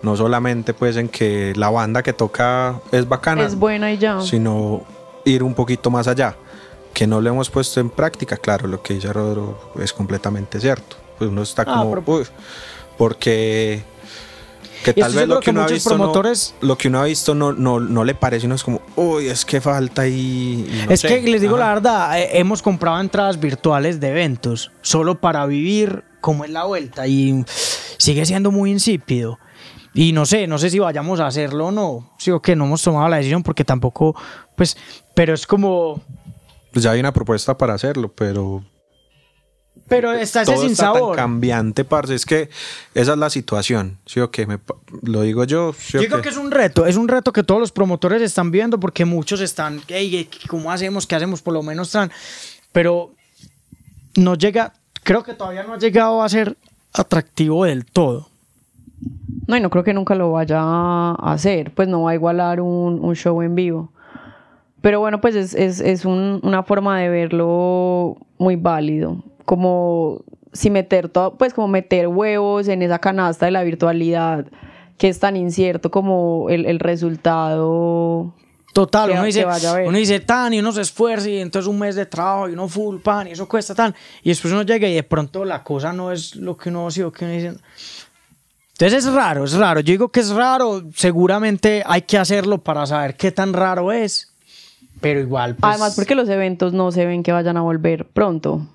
no 0.02 0.18
solamente 0.18 0.74
pues 0.74 0.98
en 0.98 1.10
que 1.10 1.54
la 1.56 1.70
banda 1.70 2.04
que 2.04 2.14
toca 2.14 2.80
es 2.92 3.08
bacana, 3.08 3.46
es 3.46 3.56
buena 3.56 3.92
y 3.92 3.98
ya, 3.98 4.22
sino 4.22 4.84
ir 5.26 5.44
un 5.44 5.54
poquito 5.54 5.90
más 5.90 6.08
allá, 6.08 6.36
que 6.94 7.08
no 7.08 7.22
lo 7.22 7.30
hemos 7.30 7.50
puesto 7.50 7.80
en 7.80 7.90
práctica, 7.90 8.38
claro, 8.38 8.68
lo 8.68 8.82
que 8.82 8.96
dice 8.96 9.12
Rodro 9.14 9.72
es 9.80 9.94
completamente 9.94 10.60
cierto, 10.60 10.98
pues 11.18 11.30
uno 11.30 11.42
está 11.42 11.64
ah, 11.68 11.84
como, 11.84 12.02
porque 12.98 13.84
que 14.84 14.94
tal 14.94 15.14
vez 15.14 15.28
lo 15.28 15.40
que, 15.40 15.52
uno 15.52 15.64
ha 15.64 15.68
visto 15.68 15.90
promotores... 15.90 16.56
no, 16.62 16.70
lo 16.70 16.78
que 16.78 16.88
uno 16.88 17.02
ha 17.02 17.06
visto 17.06 17.36
no, 17.36 17.54
no, 17.54 17.80
no 17.80 18.04
le 18.04 18.16
parece 18.16 18.48
uno 18.48 18.56
es 18.56 18.64
como 18.64 18.82
uy 18.96 19.28
es 19.28 19.46
que 19.46 19.62
falta 19.62 20.08
y, 20.08 20.86
es 20.90 21.02
que 21.02 21.22
les 21.22 21.42
digo 21.42 21.58
la 21.58 21.68
verdad 21.68 22.20
eh, 22.20 22.30
hemos 22.34 22.62
comprado 22.62 23.00
entradas 23.00 23.40
virtuales 23.40 24.00
de 24.00 24.10
eventos 24.10 24.72
solo 24.82 25.20
para 25.20 25.46
vivir 25.46 26.04
como 26.20 26.46
es 26.46 26.52
la 26.52 26.64
vuelta 26.64 27.08
y 27.08 27.46
sigue 27.98 28.26
siendo 28.26 28.52
muy 28.52 28.72
insípido 28.72 29.40
y 29.94 30.14
no 30.14 30.26
sé, 30.26 30.48
no 30.48 30.58
sé 30.58 30.70
si 30.70 30.80
vayamos 30.80 31.20
a 31.20 31.28
hacerlo 31.28 31.68
o 31.68 31.72
no. 31.72 32.12
Sí, 32.18 32.32
o 32.32 32.42
que 32.42 32.56
no 32.56 32.66
hemos 32.66 32.82
tomado 32.82 33.08
la 33.10 33.18
decisión 33.18 33.44
porque 33.44 33.66
tampoco, 33.66 34.16
pues, 34.56 34.78
pero 35.16 35.34
es 35.34 35.46
como... 35.46 36.02
Pues 36.72 36.84
ya 36.84 36.92
hay 36.92 37.00
una 37.02 37.12
propuesta 37.14 37.58
para 37.58 37.74
hacerlo, 37.74 38.12
pero 38.16 38.64
Pero 39.90 40.14
está 40.14 40.44
ese 40.44 40.54
todo 40.54 40.62
sin 40.62 40.72
está 40.72 40.86
sabor. 40.94 41.16
tan 41.18 41.26
cambiante, 41.26 41.84
parce. 41.84 42.16
Es 42.16 42.26
que 42.26 42.50
esa 42.94 43.12
es 43.12 43.18
la 43.18 43.30
situación. 43.30 43.98
¿Sí 44.06 44.22
o? 44.22 44.30
Me 44.48 44.58
pa- 44.58 44.76
lo 45.02 45.24
digo 45.24 45.44
yo. 45.44 45.74
¿sí 45.78 45.98
o 45.98 46.02
Yo 46.02 46.08
creo 46.08 46.22
que 46.22 46.30
es 46.30 46.38
un 46.38 46.50
reto, 46.50 46.86
es 46.86 46.96
un 46.96 47.10
reto 47.10 47.34
que 47.34 47.44
todos 47.44 47.60
los 47.60 47.74
promotores 47.74 48.22
están 48.22 48.52
viendo 48.52 48.80
porque 48.80 49.04
muchos 49.04 49.42
están, 49.42 49.82
"Ey, 49.90 50.30
¿cómo 50.48 50.72
hacemos? 50.72 51.06
¿Qué 51.06 51.16
hacemos? 51.16 51.42
Por 51.42 51.54
lo 51.54 51.62
menos 51.64 51.88
están. 51.90 52.10
Pero 52.72 53.12
no 54.16 54.36
llega, 54.36 54.72
creo 55.04 55.24
que 55.24 55.34
todavía 55.34 55.64
no 55.64 55.74
ha 55.74 55.78
llegado 55.78 56.24
a 56.24 56.30
ser 56.30 56.56
atractivo 56.94 57.66
del 57.66 57.86
todo. 57.86 58.30
No, 59.48 59.58
y 59.58 59.60
no 59.60 59.70
creo 59.70 59.84
que 59.84 59.94
nunca 59.94 60.16
lo 60.16 60.32
vaya 60.32 60.60
a 60.62 61.16
hacer, 61.34 61.74
pues 61.74 61.88
no 61.88 62.04
va 62.04 62.12
a 62.12 62.16
igualar 62.16 62.62
un, 62.62 63.00
un 63.04 63.16
show 63.16 63.42
en 63.42 63.56
vivo. 63.56 63.92
Pero 64.82 65.00
bueno, 65.00 65.20
pues 65.22 65.36
es, 65.36 65.54
es, 65.54 65.80
es 65.82 66.06
un- 66.06 66.40
una 66.44 66.64
forma 66.64 67.00
de 67.00 67.10
verlo 67.10 68.18
muy 68.38 68.56
válido. 68.56 69.24
Como 69.46 70.22
si 70.54 70.70
meter 70.70 71.10
todo, 71.10 71.36
pues 71.38 71.54
como 71.54 71.68
meter 71.68 72.08
huevos 72.08 72.68
en 72.68 72.82
esa 72.82 73.00
canasta 73.00 73.46
de 73.46 73.52
la 73.52 73.64
virtualidad 73.64 74.46
que 74.98 75.08
es 75.10 75.20
tan 75.20 75.36
incierto 75.36 75.92
como 75.92 76.48
el, 76.50 76.66
el 76.66 76.80
resultado. 76.80 78.34
Total, 78.74 79.10
Que- 79.10 79.14
uno 79.16 79.24
dice, 79.26 79.44
vaya 79.44 79.72
a 79.72 79.76
ver. 79.76 79.88
uno 79.88 79.96
didice 79.98 80.20
tan 80.22 80.54
y 80.54 80.60
uno 80.60 80.72
se 80.72 80.82
esfuerza 80.82 81.30
y 81.30 81.40
entonces 81.40 81.68
un 81.68 81.78
mes 81.80 81.96
de 81.96 82.06
trabajo 82.06 82.48
y 82.50 82.54
uno 82.54 82.68
full 82.70 83.00
pan 83.00 83.28
y 83.28 83.32
eso 83.32 83.48
cuesta 83.50 83.76
tan 83.76 83.94
y 84.24 84.30
después 84.30 84.54
uno 84.54 84.62
llega 84.64 84.88
y 84.88 84.94
de 84.96 85.04
pronto 85.04 85.44
la 85.44 85.62
cosa 85.64 85.92
no 85.92 86.12
es 86.12 86.36
lo 86.38 86.56
que 86.56 86.70
uno 86.70 86.90
sí 86.90 87.02
o 87.02 87.12
que 87.12 87.26
uno 87.26 87.34
dice. 87.34 87.54
Entonces 88.82 89.06
es 89.06 89.14
raro, 89.14 89.44
es 89.44 89.54
raro. 89.54 89.80
Yo 89.82 89.92
digo 89.92 90.10
que 90.10 90.22
es 90.22 90.30
raro, 90.32 90.84
seguramente 90.96 91.84
hay 91.86 92.02
que 92.02 92.18
hacerlo 92.18 92.58
para 92.58 92.86
saber 92.88 93.16
qué 93.16 93.32
tan 93.32 93.54
raro 93.54 93.92
es, 93.92 94.32
pero 95.02 95.20
igual. 95.20 95.56
pues, 95.56 95.70
Además, 95.72 95.94
porque 95.96 96.16
los 96.16 96.28
eventos 96.30 96.74
no 96.74 96.92
se 96.92 97.06
ven 97.06 97.22
que 97.22 97.32
vayan 97.32 97.58
a 97.58 97.62
volver 97.62 98.06
pronto. 98.06 98.66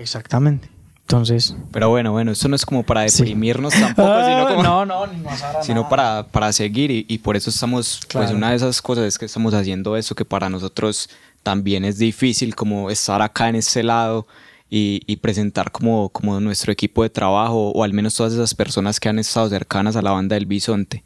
Exactamente. 0.00 0.68
Entonces. 1.02 1.54
Pero 1.70 1.88
bueno, 1.90 2.10
bueno, 2.10 2.32
esto 2.32 2.48
no 2.48 2.56
es 2.56 2.66
como 2.66 2.82
para 2.82 3.02
deprimirnos 3.02 3.72
tampoco, 3.74 4.08
sino 4.24 4.36
Ah, 4.46 4.48
como... 4.48 4.62
no, 4.64 4.84
no, 4.86 5.06
ni 5.06 5.18
más 5.18 5.40
sino 5.62 5.82
nada. 5.82 5.88
para, 5.88 6.22
para 6.24 6.52
seguir 6.52 6.90
y, 6.90 7.06
y 7.08 7.18
por 7.18 7.36
eso 7.36 7.50
estamos, 7.50 8.00
pues 8.12 8.24
Claro. 8.24 8.36
una 8.36 8.50
de 8.50 8.56
esas 8.56 8.82
cosas 8.82 9.04
es 9.04 9.16
que 9.16 9.26
estamos 9.26 9.54
haciendo 9.54 9.96
eso 9.96 10.16
que 10.16 10.24
para 10.24 10.48
nosotros 10.50 11.08
también 11.44 11.84
es 11.84 11.98
difícil 11.98 12.56
como 12.56 12.90
estar 12.90 13.22
acá 13.22 13.48
en 13.48 13.54
este 13.54 13.84
lado 13.84 14.26
y, 14.68 15.16
presentar 15.16 15.70
como, 15.70 16.08
como 16.08 16.40
nuestro 16.40 16.72
equipo 16.72 17.02
de 17.02 17.10
trabajo 17.10 17.70
o 17.70 17.84
al 17.84 17.92
menos 17.92 18.14
todas 18.14 18.32
esas 18.32 18.54
personas 18.54 19.00
que 19.00 19.08
han 19.08 19.18
estado 19.18 19.48
cercanas 19.48 19.96
a 19.96 20.02
la 20.02 20.10
banda 20.10 20.34
del 20.34 20.46
Bisonte. 20.46 21.04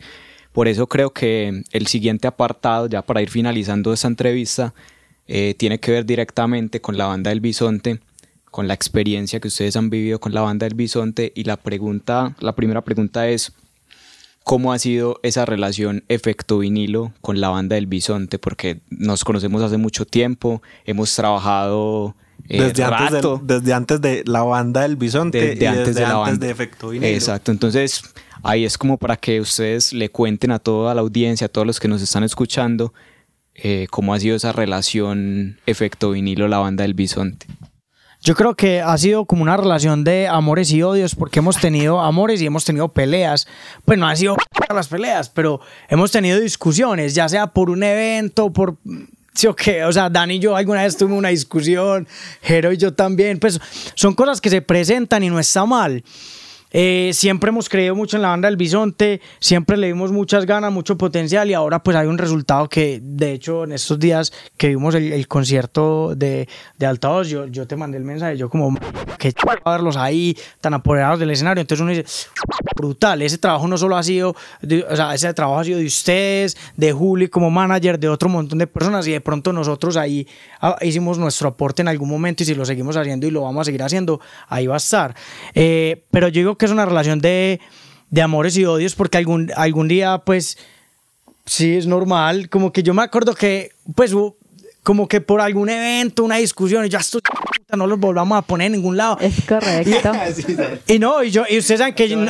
Por 0.53 0.67
eso 0.67 0.89
creo 0.89 1.11
que 1.11 1.63
el 1.71 1.87
siguiente 1.87 2.27
apartado, 2.27 2.89
ya 2.89 3.03
para 3.03 3.23
ir 3.23 3.31
finalizando 3.31 3.93
esta 3.93 4.09
entrevista, 4.09 4.75
eh, 5.29 5.55
tiene 5.57 5.79
que 5.79 5.93
ver 5.93 6.07
directamente 6.07 6.81
con 6.81 6.97
la 6.97 7.07
banda 7.07 7.31
del 7.31 7.41
Bisonte, 7.41 8.01
con 8.51 8.67
la 8.67 8.75
experiencia 8.75 9.39
que 9.39 9.49
ustedes 9.49 9.77
han 9.77 9.91
vivido 9.91 10.19
con 10.19 10.35
la 10.35 10.41
banda 10.41 10.67
del 10.67 10.75
Bisonte 10.75 11.33
y 11.37 11.45
la 11.45 11.57
pregunta, 11.57 12.35
la 12.41 12.57
primera 12.57 12.83
pregunta 12.83 13.29
es 13.29 13.53
cómo 14.43 14.73
ha 14.73 14.79
sido 14.79 15.21
esa 15.23 15.45
relación 15.45 16.03
efecto 16.09 16.59
vinilo 16.59 17.13
con 17.21 17.41
la 17.41 17.51
banda 17.51 17.77
del 17.77 17.87
Bisonte, 17.87 18.41
porque 18.41 18.81
nos 18.91 19.23
conocemos 19.23 19.63
hace 19.63 19.77
mucho 19.77 20.05
tiempo, 20.05 20.63
hemos 20.85 21.15
trabajado 21.15 22.17
eh, 22.49 22.63
Desde 22.63 22.85
antes, 22.85 23.23
del- 23.23 23.39
desde 23.47 23.73
antes 23.73 24.01
de 24.01 24.23
la 24.27 24.43
banda 24.43 24.83
del 24.83 24.97
bisonte 24.97 25.41
desde 25.41 25.65
y 25.65 25.67
antes 25.67 25.87
desde 25.89 26.01
de 26.01 26.07
la 26.07 26.13
antes 26.15 26.31
banda. 26.33 26.47
de 26.47 26.53
efecto 26.53 26.89
vinilo. 26.89 27.13
Exacto, 27.13 27.51
entonces 27.53 28.03
ahí 28.43 28.65
es 28.65 28.77
como 28.79 28.97
para 28.99 29.17
que 29.17 29.41
ustedes 29.41 29.93
le 29.93 30.11
cuenten 30.11 30.51
a 30.51 30.59
toda 30.59 30.95
la 30.95 31.01
audiencia, 31.01 31.47
a 31.47 31.49
todos 31.49 31.67
los 31.67 31.79
que 31.81 31.89
nos 31.89 32.03
están 32.03 32.25
escuchando, 32.25 32.93
eh, 33.55 33.87
cómo 33.91 34.15
ha 34.15 34.21
sido 34.21 34.37
esa 34.37 34.53
relación 34.53 35.59
efecto 35.67 36.11
vinilo 36.13 36.49
la 36.49 36.59
banda 36.59 36.83
del 36.83 36.95
Bisonte. 36.95 37.47
Yo 38.23 38.35
creo 38.35 38.55
que 38.55 38.83
ha 38.83 38.97
sido 38.99 39.25
como 39.25 39.43
una 39.43 39.57
relación 39.57 40.05
de 40.05 40.29
amores 40.29 40.71
y 40.73 40.83
odios 40.83 41.15
porque 41.15 41.39
hemos 41.39 41.57
tenido 41.59 42.01
amores 42.01 42.43
y 42.43 42.47
hemos 42.47 42.67
tenido 42.67 42.89
peleas. 42.89 43.47
Pues 43.87 43.99
no 43.99 44.07
han 44.07 44.17
sido 44.19 44.37
las 44.75 44.89
peleas, 44.89 45.31
pero 45.31 45.61
hemos 45.89 46.13
tenido 46.13 46.39
discusiones, 46.39 47.15
ya 47.15 47.29
sea 47.31 47.47
por 47.49 47.71
un 47.71 47.83
evento, 47.83 48.53
por... 48.53 48.77
Sí, 49.33 49.47
o 49.47 49.55
qué, 49.55 49.85
o 49.85 49.93
sea, 49.93 50.11
Dani 50.11 50.35
y 50.35 50.39
yo 50.41 50.57
alguna 50.57 50.83
vez 50.83 50.97
tuvimos 50.97 51.19
una 51.19 51.29
discusión, 51.29 52.07
Jero 52.43 52.73
y 52.73 52.77
yo 52.77 52.93
también, 52.93 53.39
pues 53.39 53.61
son 53.95 54.15
cosas 54.15 54.41
que 54.41 54.51
se 54.51 54.61
presentan 54.61 55.23
y 55.23 55.31
no 55.31 55.39
está 55.39 55.65
mal. 55.65 56.03
Eh, 56.73 57.11
siempre 57.15 57.49
hemos 57.49 57.69
creído 57.69 57.97
mucho 57.97 58.17
en 58.17 58.23
la 58.23 58.29
banda 58.29 58.47
del 58.49 58.57
Bisonte, 58.57 59.21
siempre 59.41 59.77
le 59.77 59.89
dimos 59.89 60.13
muchas 60.13 60.47
ganas, 60.47 60.73
mucho 60.73 60.97
potencial 60.97 61.51
y 61.51 61.55
ahora 61.55 61.83
pues 61.83 61.97
hay 61.97 62.07
un 62.07 62.17
resultado 62.17 62.69
que 62.69 63.01
de 63.03 63.33
hecho 63.33 63.65
en 63.65 63.73
estos 63.73 63.99
días 63.99 64.33
que 64.57 64.69
vimos 64.69 64.95
el, 64.95 65.13
el 65.13 65.27
concierto 65.27 66.15
de, 66.15 66.49
de 66.79 66.87
Altavoz, 66.87 67.29
yo, 67.29 67.47
yo 67.47 67.67
te 67.67 67.75
mandé 67.75 67.99
el 67.99 68.05
mensaje, 68.05 68.37
yo 68.37 68.49
como 68.49 68.79
que 69.19 69.35
verlos 69.65 69.97
ahí 69.97 70.37
tan 70.61 70.75
apoderados 70.75 71.19
del 71.19 71.31
escenario, 71.33 71.61
entonces 71.61 71.83
uno 71.83 71.91
dice, 71.91 72.05
brutal, 72.81 73.21
ese 73.21 73.37
trabajo 73.37 73.69
no 73.69 73.77
solo 73.77 73.97
ha 73.97 74.03
sido, 74.03 74.31
o 74.31 74.97
sea, 74.97 75.15
ese 75.15 75.33
trabajo 75.35 75.61
ha 75.61 75.65
sido 75.65 75.79
de 75.79 75.87
ustedes, 75.87 76.57
de 76.77 76.93
Juli 76.93 77.29
como 77.29 77.51
manager, 77.51 77.99
de 77.99 78.09
otro 78.09 78.29
montón 78.29 78.59
de 78.59 78.67
personas 78.67 79.07
y 79.07 79.13
de 79.13 79.21
pronto 79.21 79.53
nosotros 79.53 79.97
ahí 79.97 80.27
ah, 80.61 80.77
hicimos 80.81 81.19
nuestro 81.19 81.49
aporte 81.49 81.83
en 81.83 81.89
algún 81.89 82.09
momento 82.09 82.43
y 82.43 82.47
si 82.47 82.55
lo 82.55 82.65
seguimos 82.65 82.97
haciendo 82.97 83.27
y 83.27 83.31
lo 83.31 83.43
vamos 83.43 83.63
a 83.63 83.65
seguir 83.67 83.83
haciendo, 83.83 84.21
ahí 84.49 84.67
va 84.67 84.75
a 84.75 84.79
estar. 84.79 85.15
Eh, 85.55 86.03
pero 86.11 86.29
yo 86.29 86.41
digo 86.41 86.57
que 86.57 86.65
es 86.65 86.73
una 86.73 86.87
relación 86.87 87.21
de, 87.21 87.61
de 88.11 88.23
amores 88.23 88.57
y 88.57 88.65
odios 88.65 88.95
porque 88.95 89.19
algún, 89.19 89.51
algún 89.55 89.89
día 89.89 90.19
pues 90.19 90.57
sí 91.45 91.77
es 91.77 91.87
normal, 91.87 92.49
como 92.49 92.73
que 92.73 92.83
yo 92.83 92.95
me 92.95 93.03
acuerdo 93.03 93.35
que 93.35 93.73
pues 93.95 94.15
como 94.83 95.09
que 95.09 95.21
por 95.21 95.41
algún 95.41 95.69
evento, 95.69 96.25
una 96.25 96.37
discusión, 96.37 96.85
y 96.87 96.89
ya 96.89 96.99
estoy 96.99 97.21
no 97.77 97.87
los 97.87 97.99
volvamos 97.99 98.37
a 98.39 98.43
poner 98.43 98.67
en 98.67 98.73
ningún 98.73 98.97
lado. 98.97 99.19
Es 99.21 99.35
correcto. 99.47 100.13
Y 100.87 100.99
no, 100.99 101.23
y 101.23 101.31
yo, 101.31 101.45
y 101.49 101.59
ustedes 101.59 101.79
saben 101.81 101.95
que 101.95 102.09
yo 102.09 102.17
no- 102.17 102.25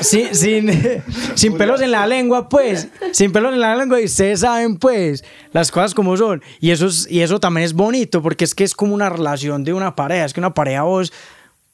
Sí, 0.00 0.28
sin, 0.32 0.70
sin 1.34 1.56
pelos 1.56 1.80
en 1.80 1.90
la 1.90 2.06
lengua, 2.06 2.48
pues. 2.48 2.88
Sin 3.12 3.32
pelos 3.32 3.52
en 3.52 3.60
la 3.60 3.76
lengua, 3.76 4.00
y 4.00 4.04
ustedes 4.04 4.40
saben, 4.40 4.76
pues, 4.78 5.24
las 5.52 5.70
cosas 5.70 5.94
como 5.94 6.16
son. 6.16 6.42
Y 6.60 6.70
eso, 6.70 6.86
es- 6.86 7.06
y 7.10 7.20
eso 7.20 7.40
también 7.40 7.64
es 7.64 7.72
bonito, 7.74 8.22
porque 8.22 8.44
es 8.44 8.54
que 8.54 8.64
es 8.64 8.74
como 8.74 8.94
una 8.94 9.08
relación 9.08 9.64
de 9.64 9.72
una 9.72 9.94
pareja. 9.96 10.24
Es 10.24 10.32
que 10.32 10.40
una 10.40 10.54
pareja 10.54 10.82
vos, 10.82 11.12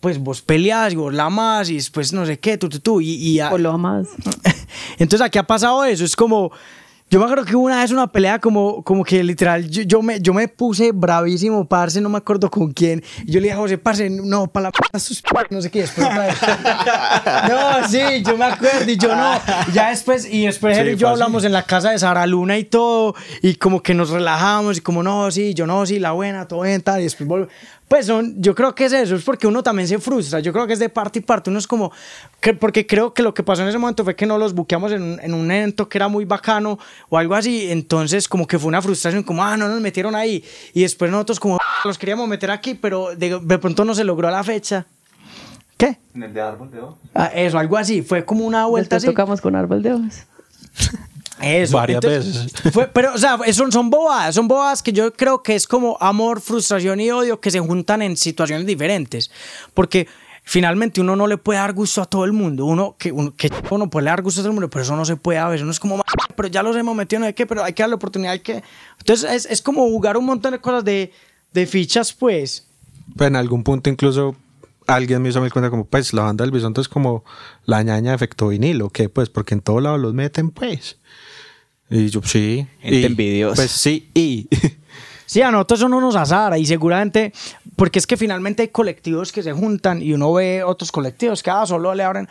pues 0.00 0.18
vos 0.18 0.42
peleas 0.42 0.92
y 0.92 0.96
vos 0.96 1.12
la 1.12 1.24
amas 1.24 1.70
y 1.70 1.74
después 1.74 2.12
no 2.12 2.24
sé 2.24 2.38
qué, 2.38 2.56
tú, 2.58 2.68
tú, 2.68 2.80
tú. 2.80 3.00
Y, 3.00 3.14
y 3.14 3.40
a- 3.40 3.50
Por 3.50 3.60
lo 3.60 3.76
más. 3.78 4.06
entonces 4.98 5.20
aquí 5.24 5.38
ha 5.38 5.42
pasado 5.44 5.84
eso, 5.84 6.04
es 6.04 6.16
como, 6.16 6.50
yo 7.10 7.18
me 7.18 7.24
acuerdo 7.24 7.44
que 7.44 7.56
hubo 7.56 7.64
una 7.66 7.80
vez 7.80 7.90
una 7.90 8.06
pelea 8.06 8.38
como, 8.38 8.82
como 8.82 9.02
que 9.04 9.22
literal, 9.24 9.68
yo, 9.68 9.82
yo 9.82 10.02
me, 10.02 10.20
yo 10.20 10.34
me 10.34 10.46
puse 10.48 10.92
bravísimo, 10.92 11.66
parce, 11.66 12.00
no 12.00 12.08
me 12.08 12.18
acuerdo 12.18 12.50
con 12.50 12.70
quién, 12.72 13.02
y 13.24 13.32
yo 13.32 13.40
le 13.40 13.44
dije 13.46 13.54
a 13.54 13.56
José, 13.56 13.78
parce, 13.78 14.10
no, 14.10 14.46
para 14.46 14.64
la 14.64 14.72
p 14.72 14.98
sus 14.98 15.22
p- 15.22 15.30
no 15.50 15.62
sé 15.62 15.70
qué, 15.70 15.80
después 15.80 16.06
otra 16.06 16.26
vez. 16.26 16.36
No, 17.48 17.88
sí, 17.88 18.22
yo 18.24 18.36
me 18.36 18.44
acuerdo, 18.46 18.90
y 18.90 18.96
yo 18.96 19.14
no, 19.16 19.32
ya 19.72 19.90
después, 19.90 20.26
y 20.30 20.46
después 20.46 20.76
Sí, 20.76 20.82
él 20.82 20.90
y 20.90 20.96
yo 20.96 21.08
hablamos 21.08 21.44
en 21.44 21.52
la 21.52 21.62
casa 21.62 21.90
de 21.90 21.98
Sara 21.98 22.26
Luna 22.26 22.58
y 22.58 22.64
todo, 22.64 23.14
y 23.42 23.54
como 23.54 23.82
que 23.82 23.94
nos 23.94 24.10
relajamos, 24.10 24.78
y 24.78 24.80
como, 24.80 25.02
no, 25.02 25.30
sí, 25.30 25.54
yo 25.54 25.66
no, 25.66 25.86
sí, 25.86 25.98
la 25.98 26.12
buena, 26.12 26.46
todo 26.46 26.62
bien, 26.62 26.82
tal, 26.82 27.00
y 27.00 27.04
después 27.04 27.26
volvemos. 27.28 27.52
Pues 27.88 28.04
son, 28.04 28.34
yo 28.42 28.54
creo 28.54 28.74
que 28.74 28.84
es 28.84 28.92
eso, 28.92 29.16
es 29.16 29.24
porque 29.24 29.46
uno 29.46 29.62
también 29.62 29.88
se 29.88 29.98
frustra, 29.98 30.40
yo 30.40 30.52
creo 30.52 30.66
que 30.66 30.74
es 30.74 30.78
de 30.78 30.90
parte 30.90 31.20
y 31.20 31.22
parte, 31.22 31.48
uno 31.48 31.58
es 31.58 31.66
como, 31.66 31.90
que, 32.38 32.52
porque 32.52 32.86
creo 32.86 33.14
que 33.14 33.22
lo 33.22 33.32
que 33.32 33.42
pasó 33.42 33.62
en 33.62 33.68
ese 33.68 33.78
momento 33.78 34.04
fue 34.04 34.14
que 34.14 34.26
no 34.26 34.36
los 34.36 34.52
buqueamos 34.52 34.92
en, 34.92 35.02
un- 35.02 35.20
en 35.20 35.32
un 35.32 35.50
evento 35.50 35.88
que 35.88 35.96
era 35.96 36.06
muy 36.06 36.26
bacano 36.26 36.78
o 37.08 37.16
algo 37.16 37.34
así, 37.34 37.70
entonces 37.70 38.28
como 38.28 38.46
que 38.46 38.58
fue 38.58 38.68
una 38.68 38.82
frustración, 38.82 39.22
como, 39.22 39.42
ah, 39.42 39.56
no 39.56 39.68
nos 39.68 39.80
metieron 39.80 40.14
ahí, 40.14 40.44
y 40.74 40.82
después 40.82 41.10
nosotros 41.10 41.40
como, 41.40 41.58
los 41.84 41.96
queríamos 41.96 42.28
meter 42.28 42.50
aquí, 42.50 42.74
pero 42.74 43.16
de, 43.16 43.40
de 43.42 43.58
pronto 43.58 43.86
no 43.86 43.94
se 43.94 44.04
logró 44.04 44.30
la 44.30 44.44
fecha. 44.44 44.84
¿Qué? 45.78 45.96
En 46.14 46.24
el 46.24 46.34
de 46.34 46.40
árbol 46.42 46.70
de 46.70 46.80
hoja. 46.80 46.96
Ah, 47.14 47.30
eso, 47.34 47.58
algo 47.58 47.78
así, 47.78 48.02
fue 48.02 48.22
como 48.24 48.44
una 48.44 48.66
vuelta 48.66 48.96
Después 48.96 49.04
así. 49.04 49.06
tocamos 49.14 49.40
con 49.40 49.56
árbol 49.56 49.82
de 49.82 49.94
hojas. 49.94 50.26
Eso. 51.42 51.76
Varias 51.76 52.02
entonces, 52.04 52.52
veces. 52.54 52.72
fue- 52.72 52.88
pero, 52.88 53.14
o 53.14 53.18
sea, 53.18 53.38
son, 53.52 53.70
son 53.72 53.90
bobadas, 53.90 54.34
son 54.34 54.48
bobadas 54.48 54.82
que 54.82 54.92
yo 54.92 55.12
creo 55.12 55.42
que 55.42 55.54
es 55.54 55.66
como 55.66 55.96
amor, 56.00 56.40
frustración 56.40 57.00
y 57.00 57.10
odio 57.10 57.40
que 57.40 57.50
se 57.50 57.60
juntan 57.60 58.02
en 58.02 58.16
situaciones 58.16 58.66
diferentes. 58.66 59.30
Porque 59.74 60.06
finalmente 60.44 61.00
uno 61.00 61.14
no 61.14 61.26
le 61.26 61.36
puede 61.36 61.58
dar 61.58 61.72
gusto 61.74 62.00
a 62.02 62.06
todo 62.06 62.24
el 62.24 62.32
mundo. 62.32 62.64
Uno 62.64 62.94
que 62.98 63.12
uno, 63.12 63.34
que 63.36 63.50
uno 63.70 63.90
puede 63.90 64.06
dar 64.06 64.22
gusto 64.22 64.40
a 64.40 64.42
todo 64.42 64.50
el 64.50 64.54
mundo, 64.54 64.70
pero 64.70 64.82
eso 64.82 64.96
no 64.96 65.04
se 65.04 65.16
puede 65.16 65.38
a 65.38 65.48
veces. 65.48 65.62
Uno 65.62 65.70
es 65.72 65.80
como, 65.80 65.96
"Ma, 65.98 66.04
pero 66.34 66.48
ya 66.48 66.62
los 66.62 66.74
hemos 66.76 66.96
metido, 66.96 67.20
no 67.20 67.26
hay 67.26 67.34
que, 67.34 67.46
pero 67.46 67.62
hay 67.64 67.72
que 67.72 67.82
darle 67.82 67.96
oportunidad, 67.96 68.32
hay 68.32 68.40
que. 68.40 68.62
Entonces 68.98 69.30
es, 69.30 69.46
es 69.46 69.62
como 69.62 69.82
jugar 69.88 70.16
un 70.16 70.24
montón 70.24 70.52
de 70.52 70.58
cosas 70.60 70.84
de, 70.84 71.12
de 71.52 71.66
fichas, 71.66 72.12
pues. 72.12 72.66
Pues 73.16 73.28
en 73.28 73.36
algún 73.36 73.62
punto 73.62 73.88
incluso 73.90 74.34
alguien 74.88 75.22
me 75.22 75.28
hizo 75.28 75.40
mi 75.40 75.50
cuenta 75.50 75.70
como, 75.70 75.84
pues 75.84 76.12
la 76.12 76.22
banda 76.22 76.44
del 76.44 76.50
bisonte 76.50 76.80
es 76.80 76.88
como 76.88 77.24
la 77.66 77.82
ñaña 77.82 78.10
de 78.10 78.16
efecto 78.16 78.48
vinilo, 78.48 78.90
¿qué? 78.90 79.08
Pues 79.08 79.28
porque 79.28 79.54
en 79.54 79.60
todos 79.60 79.82
lados 79.82 80.00
los 80.00 80.14
meten, 80.14 80.50
pues. 80.50 80.96
Y 81.90 82.08
yo, 82.08 82.20
sí. 82.24 82.66
Gente 82.80 83.00
y, 83.00 83.04
envidiosa. 83.04 83.56
Pues 83.56 83.70
sí, 83.70 84.10
y... 84.14 84.48
Sí, 85.28 85.42
a 85.42 85.50
nosotros 85.50 85.80
eso 85.80 85.90
no 85.90 86.00
nos 86.00 86.16
azara 86.16 86.56
y 86.56 86.64
seguramente, 86.64 87.34
porque 87.76 87.98
es 87.98 88.06
que 88.06 88.16
finalmente 88.16 88.62
hay 88.62 88.68
colectivos 88.68 89.30
que 89.30 89.42
se 89.42 89.52
juntan 89.52 90.00
y 90.00 90.14
uno 90.14 90.32
ve 90.32 90.64
otros 90.64 90.90
colectivos 90.90 91.42
que 91.42 91.50
ah, 91.50 91.66
solo 91.66 91.94
le 91.94 92.02
abren, 92.02 92.26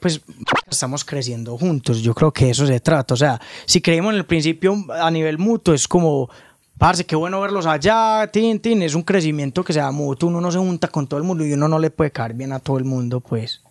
pues 0.00 0.22
estamos 0.70 1.04
creciendo 1.04 1.58
juntos. 1.58 2.00
Yo 2.00 2.14
creo 2.14 2.32
que 2.32 2.48
eso 2.48 2.66
se 2.66 2.80
trata. 2.80 3.12
O 3.12 3.18
sea, 3.18 3.38
si 3.66 3.82
creímos 3.82 4.14
en 4.14 4.20
el 4.20 4.24
principio 4.24 4.74
a 4.98 5.10
nivel 5.10 5.36
mutuo, 5.36 5.74
es 5.74 5.86
como, 5.86 6.30
parce, 6.78 7.04
qué 7.04 7.16
bueno 7.16 7.40
verlos 7.40 7.66
allá, 7.66 8.28
tin, 8.32 8.60
tin, 8.60 8.82
es 8.82 8.94
un 8.94 9.02
crecimiento 9.02 9.64
que 9.64 9.72
se 9.72 9.80
da 9.80 9.90
mutuo, 9.90 10.28
uno 10.28 10.40
no 10.40 10.50
se 10.50 10.58
junta 10.58 10.88
con 10.88 11.06
todo 11.06 11.18
el 11.18 11.26
mundo 11.26 11.44
y 11.44 11.52
uno 11.52 11.68
no 11.68 11.78
le 11.78 11.90
puede 11.90 12.12
caer 12.12 12.34
bien 12.34 12.52
a 12.52 12.60
todo 12.60 12.78
el 12.78 12.84
mundo, 12.84 13.20
pues. 13.20 13.62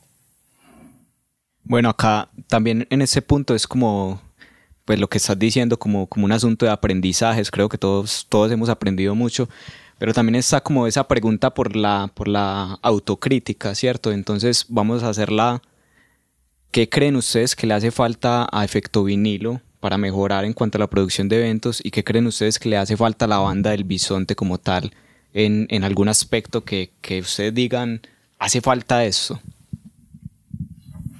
Bueno, 1.63 1.89
acá 1.89 2.29
también 2.47 2.85
en 2.89 3.01
ese 3.01 3.21
punto 3.21 3.55
es 3.55 3.67
como, 3.67 4.21
pues 4.85 4.99
lo 4.99 5.07
que 5.09 5.17
estás 5.17 5.39
diciendo, 5.39 5.79
como, 5.79 6.07
como 6.07 6.25
un 6.25 6.31
asunto 6.31 6.65
de 6.65 6.71
aprendizajes, 6.71 7.49
creo 7.49 7.69
que 7.69 7.77
todos, 7.77 8.25
todos 8.29 8.51
hemos 8.51 8.69
aprendido 8.69 9.15
mucho, 9.15 9.49
pero 9.97 10.13
también 10.13 10.35
está 10.35 10.61
como 10.61 10.85
esa 10.85 11.07
pregunta 11.07 11.53
por 11.53 11.75
la, 11.75 12.11
por 12.13 12.27
la 12.27 12.77
autocrítica, 12.81 13.73
¿cierto? 13.73 14.11
Entonces 14.11 14.65
vamos 14.69 15.03
a 15.03 15.09
hacerla, 15.09 15.61
¿qué 16.71 16.89
creen 16.89 17.15
ustedes 17.15 17.55
que 17.55 17.67
le 17.67 17.73
hace 17.73 17.91
falta 17.91 18.47
a 18.51 18.63
Efecto 18.63 19.03
Vinilo 19.03 19.61
para 19.79 19.97
mejorar 19.97 20.45
en 20.45 20.53
cuanto 20.53 20.77
a 20.77 20.79
la 20.79 20.87
producción 20.87 21.29
de 21.29 21.37
eventos 21.37 21.79
y 21.83 21.91
qué 21.91 22.03
creen 22.03 22.27
ustedes 22.27 22.59
que 22.59 22.69
le 22.69 22.77
hace 22.77 22.97
falta 22.97 23.25
a 23.25 23.27
la 23.27 23.37
banda 23.37 23.71
del 23.71 23.83
bisonte 23.83 24.35
como 24.35 24.57
tal 24.57 24.91
en, 25.33 25.67
en 25.69 25.83
algún 25.83 26.09
aspecto 26.09 26.63
que, 26.63 26.91
que 27.01 27.19
ustedes 27.19 27.53
digan, 27.53 28.01
hace 28.39 28.61
falta 28.61 29.05
eso? 29.05 29.39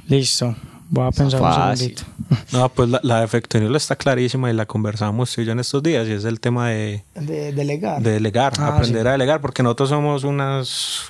Listo. 0.08 0.55
Voy 0.89 1.05
a 1.08 1.12
pensar 1.12 1.41
un 1.41 1.78
segundito. 1.78 2.03
No, 2.51 2.68
pues 2.68 2.89
la, 2.89 2.99
la 3.03 3.26
de 3.26 3.78
está 3.78 3.95
clarísima 3.95 4.49
y 4.49 4.53
la 4.53 4.66
conversamos 4.66 5.34
yo 5.34 5.49
en 5.49 5.60
estos 5.60 5.82
días 5.82 6.10
y 6.10 6.12
es 6.12 6.26
el 6.26 6.41
tema 6.41 6.70
de... 6.70 7.05
De 7.16 7.53
delegar. 7.53 8.01
De 8.01 8.12
delegar, 8.12 8.51
ah, 8.60 8.76
aprender 8.76 9.08
a 9.08 9.14
delegar, 9.14 9.39
porque 9.39 9.64
nosotros 9.64 9.88
somos 9.88 10.26
unas... 10.26 11.08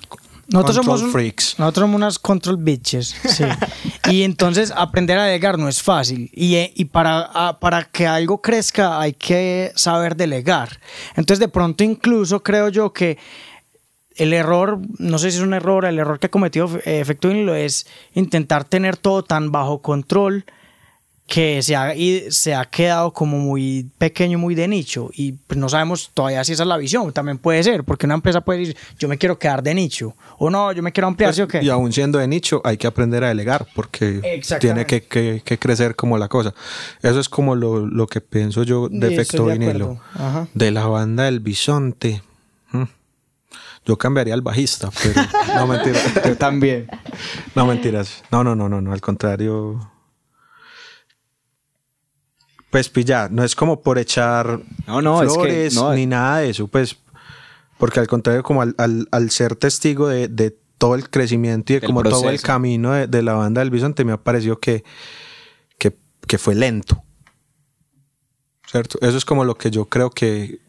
Nosotros 0.50 0.78
somos 0.78 1.12
freaks. 1.12 1.56
Nosotros 1.60 1.84
somos 1.84 1.95
unas 1.98 2.20
control 2.20 2.58
bitches, 2.58 3.16
sí. 3.26 3.43
y 4.10 4.24
entonces 4.24 4.72
aprender 4.76 5.18
a 5.18 5.26
delegar 5.26 5.60
no 5.60 5.68
es 5.68 5.82
fácil. 5.82 6.30
Y, 6.34 6.56
eh, 6.56 6.72
y 6.76 6.86
para, 6.86 7.58
para 7.60 7.84
que 7.84 8.08
algo 8.08 8.41
crezca 8.41 9.00
hay 9.00 9.14
que 9.14 9.72
saber 9.76 10.16
delegar. 10.16 10.80
Entonces 11.16 11.39
de 11.39 11.50
pronto 11.50 11.84
incluso 11.84 12.41
creo 12.43 12.70
yo 12.70 12.93
que 12.93 13.18
el 14.16 14.34
error, 14.34 14.80
no 14.98 15.20
sé 15.20 15.32
si 15.32 15.38
es 15.38 15.43
un 15.43 15.54
error, 15.54 15.86
el 15.86 16.00
error 16.00 16.20
que 16.20 16.28
ha 16.28 16.32
cometido 16.32 16.70
eh, 16.86 17.00
Efecto 17.00 17.30
Vinilo 17.30 17.54
es 17.54 17.86
intentar 18.14 18.64
tener 18.64 18.98
todo 18.98 19.24
tan 19.24 19.52
bajo 19.52 19.82
control 19.82 20.45
que 21.28 21.61
se 21.61 21.75
ha, 21.75 21.93
se 22.30 22.55
ha 22.55 22.63
quedado 22.63 23.11
como 23.11 23.38
muy 23.38 23.89
pequeño, 23.97 24.39
muy 24.39 24.55
de 24.55 24.65
nicho. 24.67 25.09
Y 25.13 25.34
pues 25.34 25.59
no 25.59 25.67
sabemos 25.67 26.09
todavía 26.13 26.41
si 26.45 26.53
esa 26.53 26.63
es 26.63 26.69
la 26.69 26.78
visión. 26.78 27.11
También 27.11 27.38
puede 27.38 27.61
ser, 27.63 27.84
porque 27.84 28.05
una 28.05 28.15
empresa 28.15 28.39
puede 28.39 28.59
decir, 28.59 28.78
yo 28.97 29.09
me 29.09 29.17
quiero 29.17 29.38
quedar 29.38 29.61
de 29.61 29.73
nicho. 29.73 30.15
O 30.39 30.49
no, 30.49 30.71
yo 30.71 30.82
me 30.82 30.93
quiero 30.93 31.07
ampliar, 31.07 31.34
¿sí 31.34 31.41
o 31.41 31.47
qué? 31.47 31.61
Y 31.61 31.69
aún 31.69 31.91
siendo 31.91 32.17
de 32.17 32.28
nicho, 32.30 32.61
hay 32.63 32.78
que 32.78 32.88
aprender 32.88 33.25
a 33.25 33.28
delegar, 33.28 33.67
porque 33.75 34.41
tiene 34.61 34.86
que, 34.86 35.03
que, 35.03 35.59
crecer 35.59 35.97
como 35.97 36.17
la 36.17 36.30
cosa. 36.30 36.53
Eso 37.03 37.19
es 37.19 37.28
como 37.28 37.55
lo, 37.55 37.86
lo 37.86 38.07
que 38.07 38.21
pienso 38.21 38.63
yo 38.63 38.88
de 38.88 39.13
efecto 39.13 39.45
vinilo. 39.45 39.99
De 40.53 40.71
la 40.71 40.88
banda 40.88 41.25
del 41.25 41.41
bisonte. 41.41 42.23
Yo 43.86 43.97
cambiaría 43.97 44.34
al 44.34 44.41
bajista, 44.41 44.89
pero 45.01 45.21
no 45.55 45.65
mentiras. 45.65 46.03
Yo 46.25 46.36
también. 46.36 46.88
No 47.55 47.65
mentiras. 47.65 48.21
No, 48.34 48.43
no, 48.43 48.53
no, 48.53 48.67
no, 48.67 48.82
no. 48.82 48.91
Al 48.91 48.99
contrario. 48.99 49.80
Pues 52.70 52.89
pilla, 52.89 53.30
no 53.30 53.43
es 53.43 53.55
como 53.55 53.82
por 53.82 53.97
echar 53.97 54.59
no, 54.86 55.01
no, 55.01 55.20
flores 55.20 55.74
es 55.74 55.80
que, 55.80 55.95
ni 55.95 56.05
nada 56.05 56.39
de 56.39 56.49
eso, 56.49 56.68
pues, 56.68 56.97
porque 57.78 57.99
al 57.99 58.07
contrario, 58.07 58.43
como 58.43 58.61
al, 58.61 59.32
ser 59.32 59.55
testigo 59.55 60.07
de, 60.07 60.55
todo 60.78 60.95
el 60.95 61.09
crecimiento 61.09 61.74
y 61.74 61.80
de 61.80 61.88
como 61.88 62.03
todo 62.03 62.30
el 62.30 62.41
camino 62.41 62.91
de, 62.91 63.22
la 63.22 63.34
banda 63.34 63.61
del 63.61 63.72
Bisonte, 63.72 64.03
me 64.03 64.11
ha 64.11 64.18
parecido 64.18 64.59
que, 64.59 64.84
que 66.28 66.38
fue 66.38 66.53
lento. 66.53 67.01
¿Cierto? 68.70 68.99
Eso 69.01 69.18
es 69.18 69.26
como 69.26 69.45
lo 69.45 69.55
que 69.55 69.72
yo 69.72 69.86
creo 69.86 70.11
que, 70.11 70.59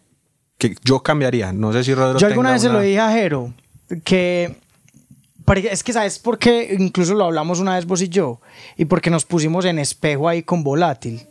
que 0.56 0.76
yo 0.84 1.00
cambiaría. 1.02 1.52
No 1.52 1.72
sé 1.72 1.84
si 1.84 1.94
Rodrigo. 1.94 2.20
Yo 2.20 2.26
alguna 2.28 2.52
vez 2.52 2.62
se 2.62 2.68
lo 2.68 2.80
dije 2.80 3.00
a 3.00 3.10
Jero, 3.10 3.52
que 4.04 4.56
es 5.54 5.82
que 5.82 5.92
sabes 5.92 6.18
por 6.18 6.38
qué, 6.38 6.76
incluso 6.78 7.14
lo 7.14 7.24
hablamos 7.24 7.58
una 7.58 7.74
vez 7.74 7.86
vos 7.86 8.02
y 8.02 8.08
yo, 8.08 8.40
y 8.76 8.84
porque 8.84 9.10
nos 9.10 9.24
pusimos 9.24 9.64
en 9.64 9.78
espejo 9.78 10.28
ahí 10.28 10.42
con 10.42 10.62
volátil. 10.62 11.26